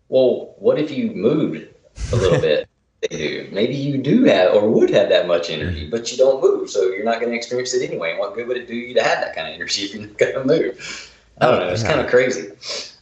Well, 0.08 0.54
what 0.58 0.78
if 0.78 0.90
you 0.90 1.10
moved 1.10 1.66
a 2.12 2.16
little 2.16 2.40
bit? 2.48 2.68
They 3.02 3.16
do. 3.16 3.48
Maybe 3.50 3.74
you 3.74 3.98
do 3.98 4.24
have 4.24 4.54
or 4.54 4.68
would 4.68 4.90
have 4.90 5.08
that 5.08 5.26
much 5.26 5.48
energy, 5.48 5.88
but 5.88 6.12
you 6.12 6.18
don't 6.18 6.42
move, 6.42 6.68
so 6.68 6.82
you're 6.82 7.04
not 7.04 7.18
going 7.18 7.32
to 7.32 7.36
experience 7.36 7.72
it 7.72 7.88
anyway. 7.88 8.10
And 8.10 8.18
what 8.18 8.34
good 8.34 8.46
would 8.46 8.58
it 8.58 8.68
do 8.68 8.74
you 8.74 8.92
to 8.94 9.02
have 9.02 9.20
that 9.20 9.34
kind 9.34 9.48
of 9.48 9.54
energy 9.54 9.84
if 9.84 9.94
you're 9.94 10.06
not 10.06 10.18
going 10.18 10.34
to 10.34 10.44
move? 10.44 11.16
I 11.40 11.46
don't 11.46 11.60
know. 11.60 11.68
It's 11.68 11.82
kind 11.82 12.00
of 12.00 12.08
crazy. 12.08 12.50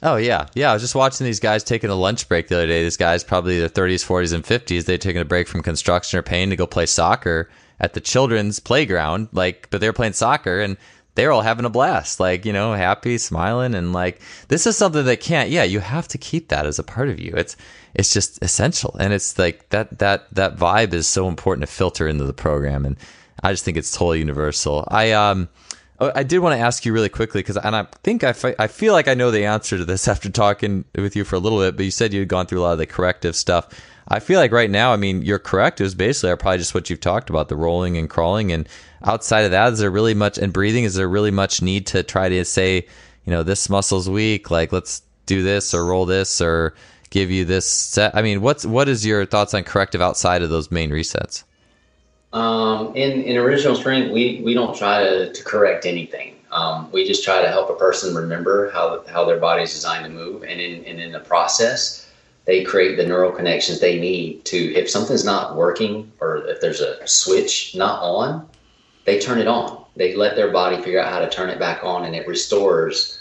Oh 0.02 0.16
yeah, 0.16 0.46
yeah. 0.54 0.70
I 0.70 0.74
was 0.74 0.82
just 0.82 0.94
watching 0.94 1.24
these 1.24 1.40
guys 1.40 1.64
taking 1.64 1.90
a 1.90 1.94
lunch 1.94 2.28
break 2.28 2.48
the 2.48 2.56
other 2.56 2.66
day. 2.66 2.84
These 2.84 2.96
guys, 2.96 3.24
probably 3.24 3.58
their 3.58 3.68
30s, 3.68 4.06
40s, 4.06 4.32
and 4.32 4.44
50s, 4.44 4.84
they're 4.84 4.98
taking 4.98 5.20
a 5.20 5.24
break 5.24 5.48
from 5.48 5.62
construction 5.62 6.18
or 6.18 6.22
pain 6.22 6.50
to 6.50 6.56
go 6.56 6.66
play 6.66 6.86
soccer 6.86 7.50
at 7.80 7.94
the 7.94 8.00
children's 8.00 8.60
playground. 8.60 9.28
Like, 9.32 9.68
but 9.70 9.80
they're 9.80 9.92
playing 9.92 10.12
soccer 10.12 10.60
and 10.60 10.76
they're 11.18 11.32
all 11.32 11.42
having 11.42 11.64
a 11.64 11.70
blast, 11.70 12.20
like, 12.20 12.46
you 12.46 12.52
know, 12.52 12.74
happy, 12.74 13.18
smiling. 13.18 13.74
And 13.74 13.92
like, 13.92 14.20
this 14.46 14.68
is 14.68 14.76
something 14.76 15.04
that 15.04 15.20
can't, 15.20 15.50
yeah, 15.50 15.64
you 15.64 15.80
have 15.80 16.06
to 16.08 16.18
keep 16.18 16.48
that 16.48 16.64
as 16.64 16.78
a 16.78 16.84
part 16.84 17.08
of 17.08 17.18
you. 17.18 17.32
It's, 17.36 17.56
it's 17.92 18.12
just 18.12 18.40
essential. 18.40 18.94
And 19.00 19.12
it's 19.12 19.36
like 19.36 19.68
that, 19.70 19.98
that, 19.98 20.32
that 20.32 20.56
vibe 20.56 20.92
is 20.92 21.08
so 21.08 21.26
important 21.26 21.66
to 21.66 21.72
filter 21.74 22.06
into 22.06 22.24
the 22.24 22.32
program. 22.32 22.84
And 22.84 22.96
I 23.42 23.50
just 23.52 23.64
think 23.64 23.76
it's 23.76 23.90
totally 23.90 24.20
universal. 24.20 24.86
I, 24.86 25.10
um, 25.10 25.48
Oh, 26.00 26.12
I 26.14 26.22
did 26.22 26.38
want 26.38 26.56
to 26.56 26.64
ask 26.64 26.84
you 26.84 26.92
really 26.92 27.08
quickly 27.08 27.40
because, 27.40 27.56
and 27.56 27.74
I 27.74 27.86
think 28.04 28.22
I, 28.22 28.32
I 28.58 28.68
feel 28.68 28.92
like 28.92 29.08
I 29.08 29.14
know 29.14 29.30
the 29.30 29.44
answer 29.44 29.76
to 29.76 29.84
this 29.84 30.06
after 30.08 30.30
talking 30.30 30.84
with 30.94 31.16
you 31.16 31.24
for 31.24 31.36
a 31.36 31.40
little 31.40 31.58
bit, 31.58 31.76
but 31.76 31.84
you 31.84 31.90
said 31.90 32.12
you 32.12 32.20
had 32.20 32.28
gone 32.28 32.46
through 32.46 32.60
a 32.60 32.62
lot 32.62 32.72
of 32.72 32.78
the 32.78 32.86
corrective 32.86 33.34
stuff. 33.34 33.68
I 34.06 34.20
feel 34.20 34.40
like 34.40 34.52
right 34.52 34.70
now, 34.70 34.92
I 34.92 34.96
mean, 34.96 35.22
your 35.22 35.38
correctives 35.38 35.94
basically 35.94 36.30
are 36.30 36.36
probably 36.36 36.58
just 36.58 36.74
what 36.74 36.88
you've 36.88 37.00
talked 37.00 37.28
about 37.28 37.48
the 37.48 37.56
rolling 37.56 37.98
and 37.98 38.08
crawling 38.08 38.52
and 38.52 38.66
outside 39.04 39.42
of 39.42 39.50
that, 39.50 39.72
is 39.72 39.80
there 39.80 39.90
really 39.90 40.14
much 40.14 40.38
and 40.38 40.52
breathing? 40.52 40.84
Is 40.84 40.94
there 40.94 41.08
really 41.08 41.30
much 41.30 41.62
need 41.62 41.86
to 41.88 42.02
try 42.02 42.28
to 42.28 42.44
say, 42.44 42.86
you 43.24 43.30
know, 43.30 43.42
this 43.42 43.68
muscle's 43.68 44.08
weak, 44.08 44.50
like 44.50 44.72
let's 44.72 45.02
do 45.26 45.42
this 45.42 45.74
or 45.74 45.84
roll 45.84 46.06
this 46.06 46.40
or 46.40 46.74
give 47.10 47.30
you 47.30 47.44
this 47.44 47.68
set? 47.68 48.14
I 48.16 48.22
mean, 48.22 48.40
what's 48.40 48.64
what 48.64 48.88
is 48.88 49.04
your 49.04 49.26
thoughts 49.26 49.54
on 49.54 49.64
corrective 49.64 50.00
outside 50.00 50.42
of 50.42 50.50
those 50.50 50.70
main 50.70 50.90
resets? 50.90 51.44
Um, 52.32 52.94
in 52.94 53.22
in 53.22 53.36
original 53.36 53.74
strength, 53.74 54.12
we 54.12 54.40
we 54.44 54.54
don't 54.54 54.76
try 54.76 55.02
to, 55.02 55.32
to 55.32 55.44
correct 55.44 55.86
anything. 55.86 56.34
Um, 56.50 56.90
we 56.92 57.06
just 57.06 57.24
try 57.24 57.42
to 57.42 57.48
help 57.48 57.70
a 57.70 57.74
person 57.74 58.14
remember 58.14 58.70
how, 58.70 59.04
how 59.06 59.24
their 59.24 59.38
body 59.38 59.62
is 59.62 59.72
designed 59.72 60.04
to 60.04 60.10
move. 60.10 60.42
And 60.42 60.60
in, 60.60 60.84
and 60.84 61.00
in 61.00 61.12
the 61.12 61.20
process, 61.20 62.08
they 62.46 62.64
create 62.64 62.96
the 62.96 63.06
neural 63.06 63.32
connections 63.32 63.80
they 63.80 64.00
need 64.00 64.44
to, 64.46 64.74
if 64.74 64.88
something's 64.88 65.24
not 65.24 65.56
working 65.56 66.10
or 66.20 66.38
if 66.46 66.60
there's 66.60 66.80
a 66.80 67.06
switch 67.06 67.74
not 67.74 68.02
on, 68.02 68.48
they 69.04 69.18
turn 69.18 69.38
it 69.38 69.46
on. 69.46 69.84
They 69.96 70.14
let 70.14 70.36
their 70.36 70.50
body 70.50 70.76
figure 70.76 71.00
out 71.00 71.12
how 71.12 71.18
to 71.18 71.28
turn 71.28 71.50
it 71.50 71.58
back 71.58 71.84
on 71.84 72.04
and 72.04 72.14
it 72.14 72.26
restores 72.26 73.18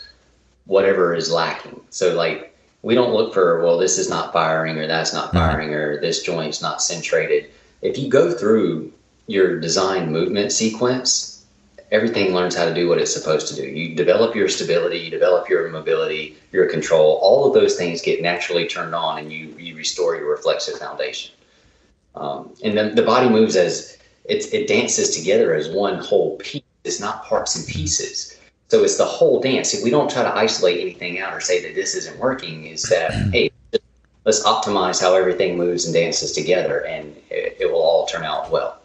whatever 0.65 1.13
is 1.13 1.31
lacking. 1.31 1.81
So, 1.89 2.13
like, 2.13 2.55
we 2.83 2.95
don't 2.95 3.13
look 3.13 3.33
for, 3.33 3.61
well, 3.61 3.77
this 3.77 3.97
is 3.97 4.09
not 4.09 4.31
firing 4.31 4.77
or 4.77 4.87
that's 4.87 5.13
not 5.13 5.33
firing 5.33 5.73
or 5.73 5.99
this 5.99 6.21
joint's 6.21 6.61
not 6.61 6.79
centrated. 6.79 7.49
If 7.81 7.97
you 7.97 8.09
go 8.09 8.31
through 8.31 8.93
your 9.28 9.59
design 9.59 10.11
movement 10.11 10.51
sequence, 10.51 11.45
everything 11.91 12.34
learns 12.34 12.55
how 12.55 12.65
to 12.65 12.73
do 12.73 12.88
what 12.88 12.97
it's 12.97 13.13
supposed 13.13 13.47
to 13.49 13.55
do. 13.55 13.67
You 13.67 13.95
develop 13.95 14.36
your 14.36 14.49
stability, 14.49 14.99
you 14.99 15.11
develop 15.11 15.49
your 15.49 15.69
mobility, 15.69 16.38
your 16.51 16.67
control. 16.67 17.19
All 17.21 17.47
of 17.47 17.53
those 17.53 17.75
things 17.75 18.01
get 18.01 18.21
naturally 18.21 18.67
turned 18.67 18.95
on, 18.95 19.19
and 19.19 19.32
you 19.32 19.55
you 19.57 19.75
restore 19.75 20.15
your 20.15 20.30
reflexive 20.30 20.80
foundation. 20.80 21.34
Um, 22.15 22.53
and 22.63 22.78
then 22.78 22.95
the 22.95 23.03
body 23.03 23.30
moves 23.30 23.55
as 23.55 23.97
it, 24.25 24.51
it 24.53 24.67
dances 24.67 25.15
together 25.15 25.53
as 25.53 25.69
one 25.69 25.99
whole 25.99 26.38
piece. 26.38 26.63
It's 26.84 26.99
not 26.99 27.25
parts 27.25 27.55
and 27.55 27.67
pieces. 27.67 28.38
So 28.69 28.84
it's 28.84 28.97
the 28.97 29.05
whole 29.05 29.39
dance. 29.39 29.73
If 29.73 29.84
we 29.84 29.89
don't 29.89 30.09
try 30.09 30.23
to 30.23 30.36
isolate 30.36 30.82
anything 30.82 31.19
out 31.19 31.34
or 31.34 31.39
say 31.39 31.61
that 31.63 31.75
this 31.75 31.95
isn't 31.95 32.17
working, 32.17 32.65
is 32.65 32.84
that 32.84 33.11
hey, 33.34 33.51
let's 34.25 34.43
optimize 34.43 34.99
how 34.99 35.15
everything 35.15 35.57
moves 35.57 35.86
and 35.86 35.93
dances 35.93 36.32
together, 36.32 36.86
and 36.86 37.15
it, 37.30 37.57
it 37.59 37.71
will 37.71 37.82
all 37.82 38.05
turn 38.07 38.23
out 38.23 38.51
well. 38.51 38.76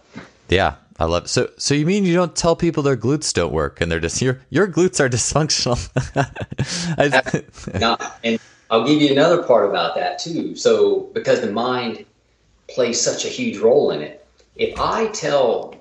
Yeah, 0.52 0.74
I 0.98 1.06
love 1.06 1.24
it. 1.24 1.28
So 1.28 1.50
so 1.56 1.74
you 1.74 1.86
mean 1.86 2.04
you 2.04 2.14
don't 2.14 2.36
tell 2.36 2.54
people 2.54 2.82
their 2.82 2.96
glutes 2.96 3.32
don't 3.32 3.52
work 3.52 3.80
and 3.80 3.90
they're 3.90 4.00
just 4.00 4.20
your 4.20 4.40
your 4.50 4.68
glutes 4.68 5.00
are 5.00 5.08
dysfunctional. 5.16 5.78
I, 6.98 7.78
Not, 7.78 8.18
and 8.22 8.38
I'll 8.70 8.86
give 8.86 9.00
you 9.00 9.10
another 9.10 9.42
part 9.42 9.68
about 9.68 9.94
that 9.94 10.18
too. 10.18 10.54
So 10.54 11.10
because 11.14 11.40
the 11.40 11.50
mind 11.50 12.04
plays 12.68 13.00
such 13.00 13.24
a 13.24 13.28
huge 13.28 13.58
role 13.58 13.90
in 13.90 14.02
it. 14.02 14.26
If 14.56 14.78
I 14.78 15.08
tell 15.08 15.74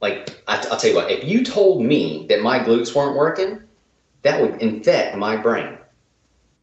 like 0.00 0.42
I, 0.48 0.66
will 0.68 0.76
tell 0.76 0.90
you 0.90 0.96
what, 0.96 1.10
if 1.10 1.24
you 1.24 1.44
told 1.44 1.84
me 1.84 2.26
that 2.28 2.40
my 2.40 2.60
glutes 2.60 2.94
weren't 2.94 3.16
working, 3.16 3.60
that 4.22 4.40
would 4.40 4.62
infect 4.62 5.16
my 5.16 5.36
brain. 5.36 5.76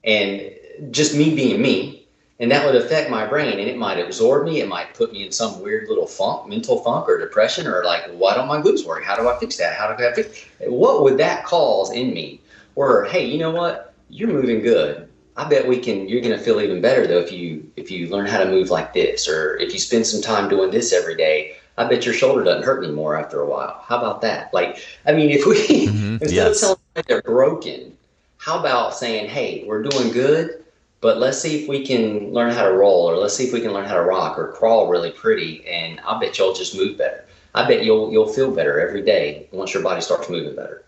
And 0.04 0.52
just 0.92 1.16
me 1.16 1.36
being 1.36 1.62
me, 1.62 2.05
and 2.40 2.52
that 2.52 2.66
would 2.66 2.76
affect 2.76 3.10
my 3.10 3.26
brain 3.26 3.60
and 3.60 3.70
it 3.70 3.78
might 3.78 4.00
absorb 4.00 4.46
me 4.46 4.60
it 4.60 4.68
might 4.68 4.94
put 4.94 5.14
me 5.14 5.26
in 5.26 5.32
some 5.32 5.62
weird 5.62 5.88
little 5.88 6.08
funk 6.08 6.48
mental 6.48 6.80
funk 6.84 7.08
or 7.08 7.18
depression 7.18 7.66
or 7.68 7.84
like 7.84 8.06
why 8.12 8.36
don't 8.36 8.48
my 8.48 8.62
glutes 8.62 8.86
work 8.86 9.04
how 9.04 9.16
do 9.16 9.30
i 9.30 9.38
fix 9.40 9.58
that? 9.58 9.78
How 9.78 9.94
do 9.94 10.06
i 10.06 10.14
fix 10.14 10.46
what 10.68 11.04
would 11.04 11.18
that 11.18 11.46
cause 11.46 11.92
in 11.92 12.14
me? 12.14 12.42
Or 12.76 13.06
hey 13.06 13.26
you 13.26 13.38
know 13.38 13.52
what? 13.52 13.94
You're 14.10 14.30
moving 14.30 14.62
good. 14.62 15.10
I 15.38 15.48
bet 15.50 15.68
we 15.68 15.80
can 15.80 16.08
you're 16.08 16.22
going 16.22 16.38
to 16.38 16.44
feel 16.44 16.62
even 16.62 16.82
better 16.82 17.08
though 17.08 17.20
if 17.20 17.32
you 17.32 17.70
if 17.76 17.90
you 17.92 18.08
learn 18.10 18.26
how 18.26 18.40
to 18.40 18.46
move 18.46 18.70
like 18.70 18.94
this 18.94 19.28
or 19.28 19.58
if 19.58 19.74
you 19.74 19.80
spend 19.80 20.06
some 20.08 20.22
time 20.22 20.50
doing 20.50 20.72
this 20.72 20.94
every 20.94 21.16
day 21.16 21.58
i 21.78 21.86
bet 21.86 22.06
your 22.06 22.14
shoulder 22.14 22.44
doesn't 22.44 22.64
hurt 22.64 22.84
anymore 22.84 23.18
after 23.18 23.42
a 23.42 23.50
while. 23.50 23.84
How 23.86 23.98
about 23.98 24.22
that? 24.22 24.54
Like 24.54 24.80
i 25.06 25.14
mean 25.14 25.30
if 25.30 25.46
we 25.46 25.88
mm-hmm. 25.88 26.14
instead 26.22 26.32
yes. 26.32 26.56
of 26.56 26.62
telling 26.62 26.80
them 26.96 27.04
they're 27.08 27.22
broken 27.22 27.98
how 28.38 28.60
about 28.60 28.94
saying 28.94 29.30
hey 29.30 29.64
we're 29.66 29.84
doing 29.84 30.12
good 30.12 30.65
but 31.02 31.18
let's 31.18 31.40
see 31.40 31.62
if 31.62 31.70
we 31.70 31.86
can 31.86 32.32
learn 32.34 32.52
how 32.52 32.64
to 32.64 32.74
roll, 32.74 33.10
or 33.10 33.18
let's 33.18 33.36
see 33.36 33.46
if 33.46 33.54
we 33.54 33.62
can 33.62 33.74
learn 33.74 33.86
how 33.86 33.96
to 33.96 34.02
rock 34.02 34.40
or 34.40 34.52
crawl 34.54 34.88
really 34.88 35.12
pretty, 35.12 35.66
and 35.68 36.00
I 36.02 36.20
bet 36.20 36.38
you'll 36.38 36.54
just 36.54 36.76
move 36.76 36.98
better. 36.98 37.26
I 37.54 37.68
bet 37.68 37.84
you'll 37.84 38.12
you'll 38.12 38.28
feel 38.28 38.52
better 38.52 38.80
every 38.80 39.02
day 39.02 39.48
once 39.52 39.74
your 39.74 39.82
body 39.82 40.02
starts 40.02 40.30
moving 40.30 40.56
better. 40.56 40.84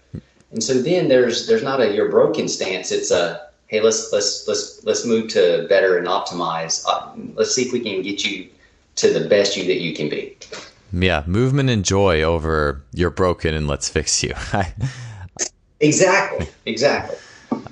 And 0.51 0.63
so 0.63 0.81
then 0.81 1.07
there's 1.07 1.47
there's 1.47 1.63
not 1.63 1.81
a 1.81 1.93
you're 1.93 2.09
broken 2.09 2.47
stance. 2.47 2.91
It's 2.91 3.11
a 3.11 3.47
hey 3.67 3.81
let's 3.81 4.11
let's 4.11 4.47
let's 4.47 4.83
let's 4.83 5.05
move 5.05 5.29
to 5.29 5.65
better 5.69 5.97
and 5.97 6.07
optimize. 6.07 6.83
Uh, 6.87 7.11
let's 7.35 7.53
see 7.53 7.63
if 7.63 7.71
we 7.71 7.79
can 7.79 8.01
get 8.01 8.25
you 8.25 8.49
to 8.95 9.13
the 9.13 9.27
best 9.27 9.55
you 9.55 9.65
that 9.65 9.81
you 9.81 9.93
can 9.93 10.09
be. 10.09 10.35
Yeah, 10.91 11.23
movement 11.25 11.69
and 11.69 11.83
joy 11.83 12.21
over 12.21 12.83
you're 12.93 13.11
broken 13.11 13.53
and 13.53 13.67
let's 13.67 13.89
fix 13.89 14.23
you. 14.23 14.33
exactly, 15.79 16.47
exactly. 16.65 17.17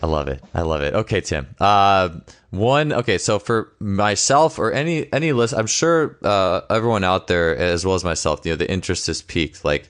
I 0.06 0.08
love 0.08 0.28
it. 0.28 0.44
I 0.54 0.62
love 0.62 0.84
it. 0.84 0.94
Okay, 0.94 1.20
Tim. 1.20 1.48
Uh, 1.60 2.10
one. 2.52 2.94
Okay, 2.94 3.18
so 3.18 3.40
for 3.40 3.74
myself 3.80 4.60
or 4.60 4.72
any 4.72 5.12
any 5.12 5.34
list, 5.34 5.56
I'm 5.56 5.66
sure 5.66 6.20
uh, 6.22 6.62
everyone 6.70 7.04
out 7.04 7.26
there 7.26 7.58
as 7.58 7.84
well 7.84 7.96
as 7.96 8.04
myself, 8.04 8.46
you 8.46 8.52
know, 8.52 8.56
the 8.56 8.70
interest 8.70 9.10
is 9.10 9.24
piqued. 9.24 9.66
Like, 9.66 9.90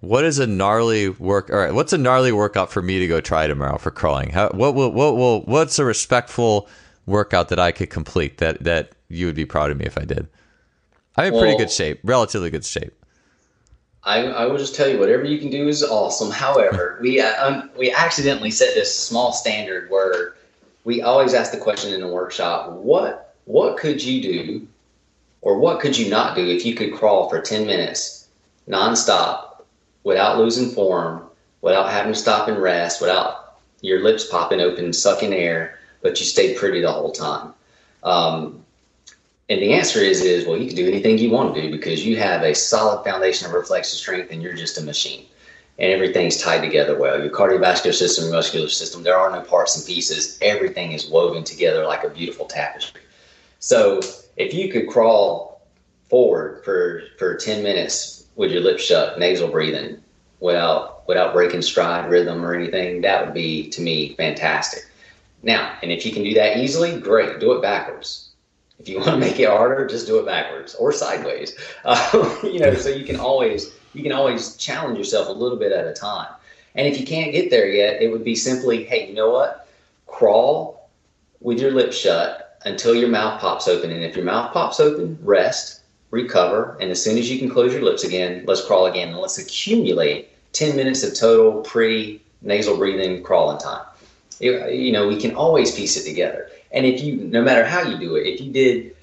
what 0.00 0.22
is 0.22 0.38
a 0.38 0.46
gnarly 0.46 1.08
work? 1.08 1.48
All 1.48 1.56
right, 1.56 1.72
what's 1.72 1.94
a 1.94 1.98
gnarly 1.98 2.30
workout 2.30 2.70
for 2.70 2.82
me 2.82 2.98
to 2.98 3.06
go 3.06 3.22
try 3.22 3.46
tomorrow 3.46 3.78
for 3.78 3.90
crawling? 3.90 4.28
How, 4.32 4.50
what 4.50 4.74
will 4.74 4.92
what 4.92 5.16
will 5.16 5.40
what's 5.44 5.78
a 5.78 5.84
respectful 5.86 6.68
workout 7.06 7.48
that 7.48 7.58
I 7.58 7.72
could 7.72 7.88
complete 7.88 8.36
that 8.38 8.62
that 8.64 8.92
you 9.08 9.24
would 9.24 9.34
be 9.34 9.46
proud 9.46 9.70
of 9.70 9.78
me 9.78 9.86
if 9.86 9.96
I 9.96 10.04
did? 10.04 10.28
I'm 11.16 11.28
in 11.28 11.32
well, 11.32 11.40
pretty 11.40 11.56
good 11.56 11.70
shape, 11.70 12.00
relatively 12.04 12.50
good 12.50 12.66
shape. 12.66 12.92
I, 14.04 14.24
I 14.26 14.46
will 14.46 14.58
just 14.58 14.74
tell 14.74 14.88
you 14.88 14.98
whatever 14.98 15.24
you 15.24 15.38
can 15.38 15.50
do 15.50 15.66
is 15.66 15.82
awesome. 15.82 16.30
However, 16.30 16.98
we 17.00 17.20
um, 17.20 17.70
we 17.76 17.90
accidentally 17.90 18.50
set 18.50 18.74
this 18.74 18.96
small 18.96 19.32
standard 19.32 19.90
where 19.90 20.34
we 20.84 21.00
always 21.00 21.32
ask 21.32 21.52
the 21.52 21.58
question 21.58 21.94
in 21.94 22.00
the 22.00 22.08
workshop: 22.08 22.72
what 22.72 23.34
what 23.46 23.78
could 23.78 24.02
you 24.02 24.22
do, 24.22 24.68
or 25.40 25.58
what 25.58 25.80
could 25.80 25.96
you 25.96 26.10
not 26.10 26.36
do 26.36 26.46
if 26.46 26.66
you 26.66 26.74
could 26.74 26.92
crawl 26.92 27.30
for 27.30 27.40
ten 27.40 27.66
minutes 27.66 28.28
nonstop 28.68 29.62
without 30.02 30.38
losing 30.38 30.70
form, 30.70 31.24
without 31.62 31.90
having 31.90 32.12
to 32.12 32.18
stop 32.18 32.48
and 32.48 32.60
rest, 32.60 33.00
without 33.00 33.56
your 33.80 34.02
lips 34.02 34.26
popping 34.26 34.60
open, 34.60 34.92
sucking 34.92 35.32
air, 35.32 35.78
but 36.02 36.18
you 36.20 36.26
stayed 36.26 36.56
pretty 36.56 36.80
the 36.80 36.92
whole 36.92 37.12
time. 37.12 37.54
Um, 38.02 38.63
and 39.50 39.60
the 39.60 39.74
answer 39.74 39.98
is, 39.98 40.22
is 40.22 40.46
well, 40.46 40.56
you 40.56 40.66
can 40.66 40.76
do 40.76 40.88
anything 40.88 41.18
you 41.18 41.30
want 41.30 41.54
to 41.54 41.60
do 41.60 41.70
because 41.70 42.04
you 42.04 42.16
have 42.16 42.42
a 42.42 42.54
solid 42.54 43.04
foundation 43.04 43.46
of 43.46 43.52
reflexive 43.52 43.98
strength 43.98 44.30
and 44.30 44.42
you're 44.42 44.54
just 44.54 44.78
a 44.78 44.82
machine. 44.82 45.26
And 45.78 45.92
everything's 45.92 46.38
tied 46.38 46.62
together 46.62 46.98
well. 46.98 47.20
Your 47.20 47.30
cardiovascular 47.30 47.92
system, 47.92 48.24
your 48.24 48.34
muscular 48.34 48.68
system, 48.68 49.02
there 49.02 49.18
are 49.18 49.30
no 49.30 49.42
parts 49.42 49.76
and 49.76 49.86
pieces. 49.86 50.38
Everything 50.40 50.92
is 50.92 51.10
woven 51.10 51.44
together 51.44 51.84
like 51.84 52.04
a 52.04 52.08
beautiful 52.08 52.46
tapestry. 52.46 53.02
So 53.58 54.00
if 54.36 54.54
you 54.54 54.70
could 54.70 54.88
crawl 54.88 55.60
forward 56.08 56.64
for, 56.64 57.02
for 57.18 57.36
10 57.36 57.62
minutes 57.62 58.26
with 58.36 58.50
your 58.50 58.62
lips 58.62 58.84
shut, 58.84 59.18
nasal 59.18 59.48
breathing, 59.48 60.00
without 60.40 61.06
without 61.06 61.34
breaking 61.34 61.62
stride, 61.62 62.10
rhythm, 62.10 62.44
or 62.44 62.54
anything, 62.54 63.02
that 63.02 63.24
would 63.24 63.34
be 63.34 63.68
to 63.68 63.82
me 63.82 64.14
fantastic. 64.14 64.84
Now, 65.42 65.76
and 65.82 65.92
if 65.92 66.06
you 66.06 66.12
can 66.12 66.22
do 66.22 66.32
that 66.34 66.56
easily, 66.56 66.98
great. 66.98 67.40
Do 67.40 67.52
it 67.52 67.62
backwards 67.62 68.33
if 68.78 68.88
you 68.88 68.98
want 68.98 69.10
to 69.10 69.16
make 69.16 69.38
it 69.38 69.48
harder, 69.48 69.86
just 69.86 70.06
do 70.06 70.18
it 70.18 70.26
backwards 70.26 70.74
or 70.74 70.92
sideways. 70.92 71.56
Uh, 71.84 72.38
you 72.42 72.58
know, 72.58 72.74
so 72.74 72.88
you 72.88 73.04
can 73.04 73.16
always 73.16 73.72
you 73.92 74.02
can 74.02 74.12
always 74.12 74.56
challenge 74.56 74.98
yourself 74.98 75.28
a 75.28 75.32
little 75.32 75.58
bit 75.58 75.72
at 75.72 75.86
a 75.86 75.92
time. 75.92 76.28
And 76.74 76.86
if 76.86 76.98
you 76.98 77.06
can't 77.06 77.32
get 77.32 77.50
there 77.50 77.68
yet, 77.68 78.02
it 78.02 78.10
would 78.10 78.24
be 78.24 78.34
simply, 78.34 78.84
hey, 78.84 79.08
you 79.08 79.14
know 79.14 79.30
what? 79.30 79.68
Crawl 80.06 80.90
with 81.40 81.60
your 81.60 81.70
lips 81.70 81.96
shut 81.96 82.58
until 82.64 82.94
your 82.94 83.08
mouth 83.08 83.40
pops 83.40 83.68
open. 83.68 83.92
And 83.92 84.02
if 84.02 84.16
your 84.16 84.24
mouth 84.24 84.52
pops 84.52 84.80
open, 84.80 85.16
rest, 85.22 85.82
recover, 86.10 86.76
and 86.80 86.90
as 86.90 87.02
soon 87.02 87.18
as 87.18 87.30
you 87.30 87.38
can 87.38 87.48
close 87.48 87.72
your 87.72 87.82
lips 87.82 88.02
again, 88.02 88.44
let's 88.46 88.64
crawl 88.64 88.86
again 88.86 89.10
and 89.10 89.18
let's 89.18 89.38
accumulate 89.38 90.30
10 90.52 90.74
minutes 90.74 91.04
of 91.04 91.14
total 91.14 91.62
pre 91.62 92.20
nasal 92.42 92.76
breathing 92.76 93.22
crawling 93.22 93.58
time. 93.58 93.84
You 94.40 94.92
know, 94.92 95.06
we 95.06 95.20
can 95.20 95.34
always 95.36 95.74
piece 95.74 95.96
it 95.96 96.08
together. 96.08 96.50
And 96.74 96.84
if 96.84 97.00
you, 97.02 97.16
no 97.16 97.40
matter 97.40 97.64
how 97.64 97.82
you 97.82 97.96
do 97.98 98.16
it, 98.16 98.26
if 98.26 98.40
you 98.40 98.52
did 98.52 98.96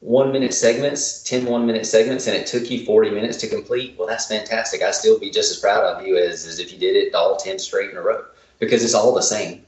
one 0.00 0.32
minute 0.32 0.52
segments, 0.52 1.22
10 1.22 1.46
one 1.46 1.64
minute 1.64 1.86
segments, 1.86 2.26
and 2.26 2.36
it 2.36 2.46
took 2.48 2.68
you 2.68 2.84
40 2.84 3.10
minutes 3.10 3.38
to 3.38 3.48
complete, 3.48 3.94
well, 3.96 4.08
that's 4.08 4.26
fantastic. 4.26 4.82
I'd 4.82 4.96
still 4.96 5.18
be 5.18 5.30
just 5.30 5.52
as 5.52 5.58
proud 5.58 5.84
of 5.84 6.04
you 6.04 6.18
as, 6.18 6.44
as 6.44 6.58
if 6.58 6.72
you 6.72 6.78
did 6.78 6.96
it 6.96 7.14
all 7.14 7.36
10 7.36 7.60
straight 7.60 7.90
in 7.90 7.96
a 7.96 8.02
row 8.02 8.24
because 8.58 8.82
it's 8.82 8.94
all 8.94 9.14
the 9.14 9.22
same. 9.22 9.64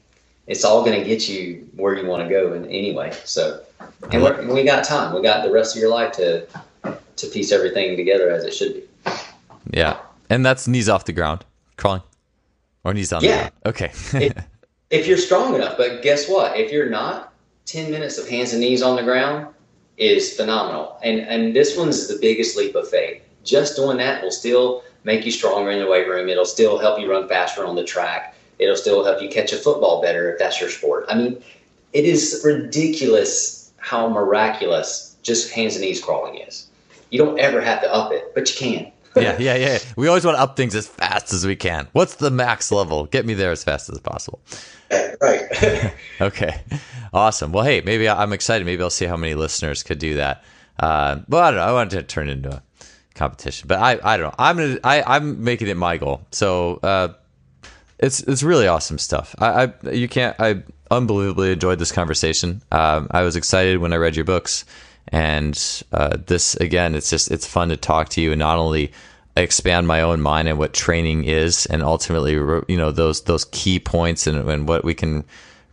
It's 0.47 0.65
all 0.65 0.83
going 0.83 0.99
to 0.99 1.07
get 1.07 1.27
you 1.29 1.67
where 1.75 1.95
you 1.95 2.05
want 2.05 2.23
to 2.23 2.29
go 2.29 2.53
in, 2.53 2.65
anyway. 2.65 3.13
So, 3.23 3.63
and 4.11 4.49
we 4.49 4.63
got 4.63 4.83
time. 4.83 5.15
We 5.15 5.21
got 5.21 5.43
the 5.43 5.51
rest 5.51 5.75
of 5.75 5.81
your 5.81 5.89
life 5.89 6.11
to 6.13 6.45
to 7.15 7.27
piece 7.27 7.51
everything 7.51 7.95
together 7.95 8.29
as 8.29 8.43
it 8.43 8.53
should 8.53 8.73
be. 8.73 8.83
Yeah, 9.71 9.97
and 10.29 10.45
that's 10.45 10.67
knees 10.67 10.87
off 10.87 11.05
the 11.05 11.13
ground, 11.13 11.45
crawling, 11.77 12.03
or 12.83 12.93
knees 12.93 13.11
on 13.11 13.23
yeah. 13.23 13.49
the 13.63 13.71
ground. 13.71 13.93
Okay. 14.13 14.33
if 14.91 15.07
you're 15.07 15.17
strong 15.17 15.55
enough, 15.55 15.77
but 15.77 16.03
guess 16.03 16.29
what? 16.29 16.57
If 16.57 16.71
you're 16.71 16.89
not, 16.89 17.33
10 17.65 17.91
minutes 17.91 18.17
of 18.17 18.27
hands 18.27 18.53
and 18.53 18.61
knees 18.61 18.81
on 18.81 18.95
the 18.95 19.03
ground 19.03 19.53
is 19.97 20.35
phenomenal. 20.35 20.97
And, 21.03 21.19
and 21.21 21.55
this 21.55 21.77
one's 21.77 22.07
the 22.07 22.17
biggest 22.19 22.57
leap 22.57 22.75
of 22.75 22.89
faith. 22.89 23.23
Just 23.43 23.75
doing 23.75 23.97
that 23.97 24.23
will 24.23 24.31
still 24.31 24.83
make 25.03 25.25
you 25.25 25.31
stronger 25.31 25.71
in 25.71 25.79
the 25.79 25.87
weight 25.87 26.07
room. 26.07 26.29
It'll 26.29 26.45
still 26.45 26.77
help 26.77 26.99
you 26.99 27.09
run 27.09 27.27
faster 27.27 27.65
on 27.65 27.75
the 27.75 27.83
track. 27.83 28.35
It'll 28.59 28.75
still 28.75 29.03
help 29.03 29.21
you 29.21 29.29
catch 29.29 29.53
a 29.53 29.57
football 29.57 30.01
better 30.01 30.31
if 30.31 30.39
that's 30.39 30.59
your 30.59 30.69
sport. 30.69 31.05
I 31.09 31.15
mean, 31.15 31.41
it 31.93 32.05
is 32.05 32.41
ridiculous 32.43 33.71
how 33.77 34.09
miraculous 34.09 35.15
just 35.21 35.51
hands 35.51 35.75
and 35.75 35.83
knees 35.83 36.03
crawling 36.03 36.37
is. 36.37 36.67
You 37.09 37.19
don't 37.19 37.39
ever 37.39 37.61
have 37.61 37.81
to 37.81 37.93
up 37.93 38.11
it, 38.11 38.33
but 38.33 38.49
you 38.49 38.57
can. 38.57 38.91
Yeah, 39.15 39.37
yeah, 39.39 39.55
yeah. 39.55 39.79
We 39.95 40.07
always 40.07 40.25
want 40.25 40.37
to 40.37 40.41
up 40.41 40.57
things 40.57 40.75
as 40.75 40.87
fast 40.87 41.33
as 41.33 41.45
we 41.45 41.55
can. 41.55 41.87
What's 41.93 42.15
the 42.15 42.31
max 42.31 42.71
level? 42.71 43.05
Get 43.05 43.25
me 43.25 43.33
there 43.33 43.51
as 43.51 43.63
fast 43.63 43.89
as 43.89 43.99
possible. 43.99 44.41
right. 45.21 45.93
okay. 46.21 46.61
Awesome. 47.13 47.51
Well, 47.51 47.63
hey, 47.63 47.81
maybe 47.81 48.09
I'm 48.09 48.33
excited. 48.33 48.65
Maybe 48.65 48.83
I'll 48.83 48.89
see 48.89 49.05
how 49.05 49.17
many 49.17 49.35
listeners 49.35 49.83
could 49.83 49.99
do 49.99 50.15
that. 50.15 50.43
Uh, 50.79 51.19
but 51.27 51.43
I 51.43 51.51
don't 51.51 51.59
know. 51.59 51.65
I 51.65 51.71
wanted 51.71 51.97
to 51.97 52.03
turn 52.03 52.29
it 52.29 52.33
into 52.33 52.55
a 52.55 52.63
competition, 53.13 53.67
but 53.67 53.79
I, 53.79 53.99
I 54.03 54.17
don't 54.17 54.27
know. 54.27 54.35
I'm 54.37 54.57
gonna, 54.57 54.79
I, 54.83 55.03
I'm 55.15 55.43
making 55.43 55.67
it 55.69 55.77
my 55.77 55.97
goal. 55.97 56.25
So, 56.31 56.79
uh, 56.83 57.09
it's, 57.97 58.19
it's 58.21 58.43
really 58.43 58.67
awesome 58.67 58.97
stuff. 58.97 59.33
I, 59.39 59.71
I, 59.85 59.91
you 59.91 60.09
can't, 60.09 60.35
I 60.37 60.63
unbelievably 60.91 61.53
enjoyed 61.53 61.79
this 61.79 61.93
conversation. 61.93 62.61
Um, 62.71 63.07
I 63.11 63.21
was 63.21 63.37
excited 63.37 63.77
when 63.77 63.93
I 63.93 63.95
read 63.95 64.17
your 64.17 64.25
books 64.25 64.65
and, 65.09 65.83
uh, 65.91 66.17
this 66.25 66.55
again, 66.55 66.95
it's 66.95 67.09
just, 67.09 67.31
it's 67.31 67.47
fun 67.47 67.69
to 67.69 67.77
talk 67.77 68.09
to 68.09 68.21
you 68.21 68.31
and 68.31 68.39
not 68.39 68.57
only 68.57 68.91
expand 69.37 69.87
my 69.87 70.01
own 70.01 70.21
mind 70.21 70.47
and 70.47 70.57
what 70.57 70.73
training 70.73 71.25
is 71.25 71.65
and 71.65 71.83
ultimately, 71.83 72.33
you 72.33 72.77
know, 72.77 72.91
those, 72.91 73.23
those 73.23 73.45
key 73.45 73.79
points 73.79 74.27
and, 74.27 74.49
and 74.49 74.67
what 74.67 74.83
we 74.83 74.93
can 74.93 75.23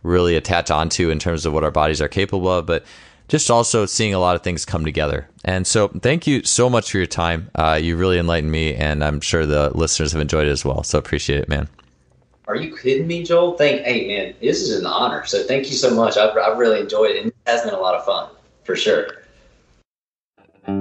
really 0.03 0.35
attach 0.35 0.69
onto 0.69 1.09
in 1.09 1.17
terms 1.17 1.45
of 1.45 1.53
what 1.53 1.63
our 1.63 1.71
bodies 1.71 2.01
are 2.01 2.09
capable 2.09 2.49
of, 2.49 2.65
but 2.65 2.83
just 3.29 3.49
also 3.49 3.85
seeing 3.85 4.13
a 4.13 4.19
lot 4.19 4.35
of 4.35 4.43
things 4.43 4.65
come 4.65 4.83
together. 4.83 5.27
And 5.45 5.65
so, 5.65 5.87
thank 5.87 6.27
you 6.27 6.43
so 6.43 6.69
much 6.69 6.91
for 6.91 6.97
your 6.97 7.07
time. 7.07 7.49
Uh, 7.55 7.79
you 7.81 7.95
really 7.95 8.19
enlightened 8.19 8.51
me, 8.51 8.75
and 8.75 9.03
I'm 9.03 9.21
sure 9.21 9.45
the 9.45 9.71
listeners 9.75 10.11
have 10.11 10.21
enjoyed 10.21 10.47
it 10.47 10.51
as 10.51 10.65
well. 10.65 10.83
So, 10.83 10.99
appreciate 10.99 11.39
it, 11.39 11.49
man. 11.49 11.67
Are 12.47 12.55
you 12.57 12.75
kidding 12.75 13.07
me, 13.07 13.23
Joel? 13.23 13.57
Thank, 13.57 13.83
hey, 13.83 14.07
man, 14.07 14.35
this 14.41 14.61
is 14.61 14.77
an 14.77 14.85
honor. 14.85 15.25
So, 15.25 15.43
thank 15.43 15.69
you 15.69 15.75
so 15.75 15.95
much. 15.95 16.17
I've, 16.17 16.37
I've 16.37 16.57
really 16.57 16.81
enjoyed 16.81 17.11
it, 17.11 17.23
and 17.23 17.27
it 17.27 17.35
has 17.47 17.63
been 17.63 17.73
a 17.73 17.79
lot 17.79 17.95
of 17.95 18.05
fun 18.05 18.29
for 18.65 18.75
sure. 18.75 19.22
All 20.65 20.73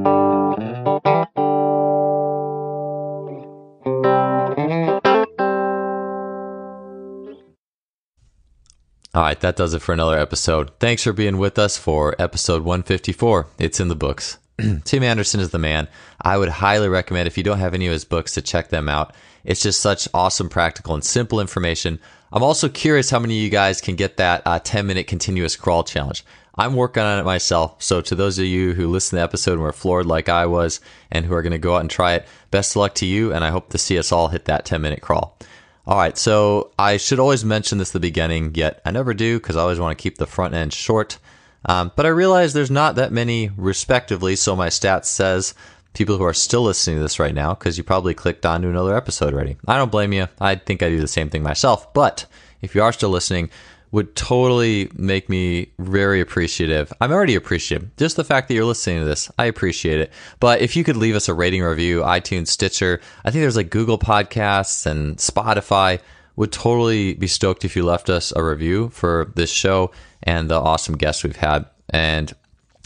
right, 9.14 9.40
that 9.40 9.56
does 9.56 9.74
it 9.74 9.82
for 9.82 9.92
another 9.92 10.16
episode. 10.18 10.70
Thanks 10.78 11.02
for 11.02 11.12
being 11.12 11.38
with 11.38 11.58
us 11.58 11.76
for 11.76 12.14
episode 12.20 12.62
154. 12.62 13.48
It's 13.58 13.80
in 13.80 13.88
the 13.88 13.96
books. 13.96 14.38
Tim 14.84 15.02
Anderson 15.02 15.40
is 15.40 15.50
the 15.50 15.58
man. 15.58 15.88
I 16.20 16.38
would 16.38 16.48
highly 16.48 16.88
recommend 16.88 17.26
if 17.26 17.36
you 17.36 17.42
don't 17.42 17.58
have 17.58 17.74
any 17.74 17.86
of 17.86 17.92
his 17.92 18.04
books 18.04 18.34
to 18.34 18.42
check 18.42 18.68
them 18.68 18.88
out. 18.88 19.14
It's 19.44 19.62
just 19.62 19.80
such 19.80 20.06
awesome, 20.14 20.48
practical, 20.48 20.94
and 20.94 21.04
simple 21.04 21.40
information. 21.40 21.98
I'm 22.32 22.44
also 22.44 22.68
curious 22.68 23.10
how 23.10 23.18
many 23.18 23.36
of 23.36 23.42
you 23.42 23.50
guys 23.50 23.80
can 23.80 23.96
get 23.96 24.16
that 24.18 24.42
uh, 24.46 24.60
10 24.60 24.86
minute 24.86 25.08
continuous 25.08 25.56
crawl 25.56 25.82
challenge. 25.82 26.24
I'm 26.56 26.74
working 26.74 27.02
on 27.02 27.18
it 27.18 27.24
myself. 27.24 27.82
So 27.82 28.00
to 28.02 28.14
those 28.14 28.38
of 28.38 28.44
you 28.44 28.74
who 28.74 28.88
listen 28.88 29.10
to 29.10 29.16
the 29.16 29.22
episode 29.22 29.54
and 29.54 29.62
were 29.62 29.72
floored 29.72 30.06
like 30.06 30.28
I 30.28 30.46
was 30.46 30.80
and 31.10 31.24
who 31.24 31.34
are 31.34 31.42
going 31.42 31.52
to 31.52 31.58
go 31.58 31.76
out 31.76 31.80
and 31.80 31.90
try 31.90 32.14
it, 32.14 32.26
best 32.50 32.72
of 32.72 32.76
luck 32.76 32.94
to 32.96 33.06
you. 33.06 33.32
And 33.32 33.44
I 33.44 33.50
hope 33.50 33.70
to 33.70 33.78
see 33.78 33.98
us 33.98 34.12
all 34.12 34.28
hit 34.28 34.44
that 34.44 34.64
10 34.64 34.80
minute 34.82 35.00
crawl. 35.00 35.38
All 35.84 35.98
right, 35.98 36.16
so 36.16 36.70
I 36.78 36.96
should 36.96 37.18
always 37.18 37.44
mention 37.44 37.78
this 37.78 37.88
at 37.88 37.94
the 37.94 38.00
beginning, 38.00 38.54
yet 38.54 38.80
I 38.84 38.92
never 38.92 39.14
do 39.14 39.38
because 39.40 39.56
I 39.56 39.62
always 39.62 39.80
want 39.80 39.98
to 39.98 40.00
keep 40.00 40.16
the 40.16 40.28
front 40.28 40.54
end 40.54 40.72
short. 40.72 41.18
Um, 41.64 41.90
but 41.96 42.06
I 42.06 42.10
realize 42.10 42.52
there's 42.52 42.70
not 42.70 42.94
that 42.96 43.10
many, 43.12 43.50
respectively, 43.56 44.36
so 44.36 44.54
my 44.54 44.68
stats 44.68 45.06
says 45.06 45.54
people 45.94 46.18
who 46.18 46.24
are 46.24 46.34
still 46.34 46.62
listening 46.62 46.96
to 46.96 47.02
this 47.02 47.18
right 47.18 47.34
now 47.34 47.54
because 47.54 47.76
you 47.78 47.84
probably 47.84 48.14
clicked 48.14 48.46
on 48.46 48.62
to 48.62 48.68
another 48.68 48.96
episode 48.96 49.34
already. 49.34 49.56
I 49.66 49.76
don't 49.76 49.90
blame 49.90 50.12
you. 50.12 50.28
I 50.40 50.54
think 50.54 50.82
I 50.82 50.88
do 50.88 51.00
the 51.00 51.08
same 51.08 51.30
thing 51.30 51.42
myself. 51.42 51.92
But 51.92 52.26
if 52.62 52.74
you 52.74 52.82
are 52.82 52.92
still 52.92 53.10
listening, 53.10 53.50
would 53.92 54.16
totally 54.16 54.90
make 54.94 55.28
me 55.28 55.70
very 55.78 56.20
appreciative. 56.20 56.92
I'm 57.00 57.12
already 57.12 57.34
appreciative. 57.34 57.94
Just 57.96 58.16
the 58.16 58.24
fact 58.24 58.48
that 58.48 58.54
you're 58.54 58.64
listening 58.64 59.00
to 59.00 59.04
this, 59.04 59.30
I 59.38 59.44
appreciate 59.44 60.00
it. 60.00 60.10
But 60.40 60.62
if 60.62 60.74
you 60.74 60.82
could 60.82 60.96
leave 60.96 61.14
us 61.14 61.28
a 61.28 61.34
rating 61.34 61.62
review, 61.62 62.00
iTunes, 62.00 62.48
Stitcher, 62.48 63.00
I 63.24 63.30
think 63.30 63.42
there's 63.42 63.56
like 63.56 63.70
Google 63.70 63.98
Podcasts 63.98 64.86
and 64.86 65.18
Spotify. 65.18 66.00
Would 66.34 66.50
totally 66.50 67.12
be 67.12 67.26
stoked 67.26 67.66
if 67.66 67.76
you 67.76 67.84
left 67.84 68.08
us 68.08 68.32
a 68.34 68.42
review 68.42 68.88
for 68.88 69.30
this 69.36 69.50
show 69.50 69.90
and 70.22 70.48
the 70.48 70.58
awesome 70.58 70.96
guests 70.96 71.22
we've 71.22 71.36
had. 71.36 71.66
And 71.90 72.34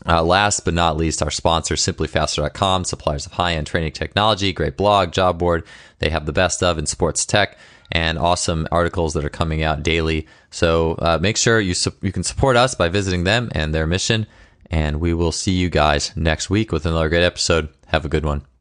uh, 0.04 0.24
last 0.24 0.64
but 0.64 0.74
not 0.74 0.96
least, 0.96 1.22
our 1.22 1.30
sponsor, 1.30 1.76
simplifaster.com, 1.76 2.84
suppliers 2.84 3.24
of 3.24 3.32
high 3.32 3.54
end 3.54 3.68
training 3.68 3.92
technology, 3.92 4.52
great 4.52 4.76
blog, 4.76 5.12
job 5.12 5.38
board. 5.38 5.64
They 6.00 6.10
have 6.10 6.26
the 6.26 6.32
best 6.32 6.60
of 6.64 6.76
in 6.76 6.86
sports 6.86 7.24
tech 7.24 7.56
and 7.92 8.18
awesome 8.18 8.66
articles 8.70 9.14
that 9.14 9.24
are 9.24 9.30
coming 9.30 9.62
out 9.62 9.82
daily. 9.82 10.26
So 10.50 10.92
uh, 10.94 11.18
make 11.20 11.36
sure 11.36 11.60
you 11.60 11.74
su- 11.74 11.94
you 12.02 12.12
can 12.12 12.22
support 12.22 12.56
us 12.56 12.74
by 12.74 12.88
visiting 12.88 13.24
them 13.24 13.50
and 13.52 13.74
their 13.74 13.86
mission. 13.86 14.26
And 14.70 15.00
we 15.00 15.14
will 15.14 15.32
see 15.32 15.52
you 15.52 15.70
guys 15.70 16.12
next 16.16 16.50
week 16.50 16.72
with 16.72 16.86
another 16.86 17.08
great 17.08 17.22
episode. 17.24 17.68
Have 17.88 18.04
a 18.04 18.08
good 18.08 18.24
one. 18.24 18.46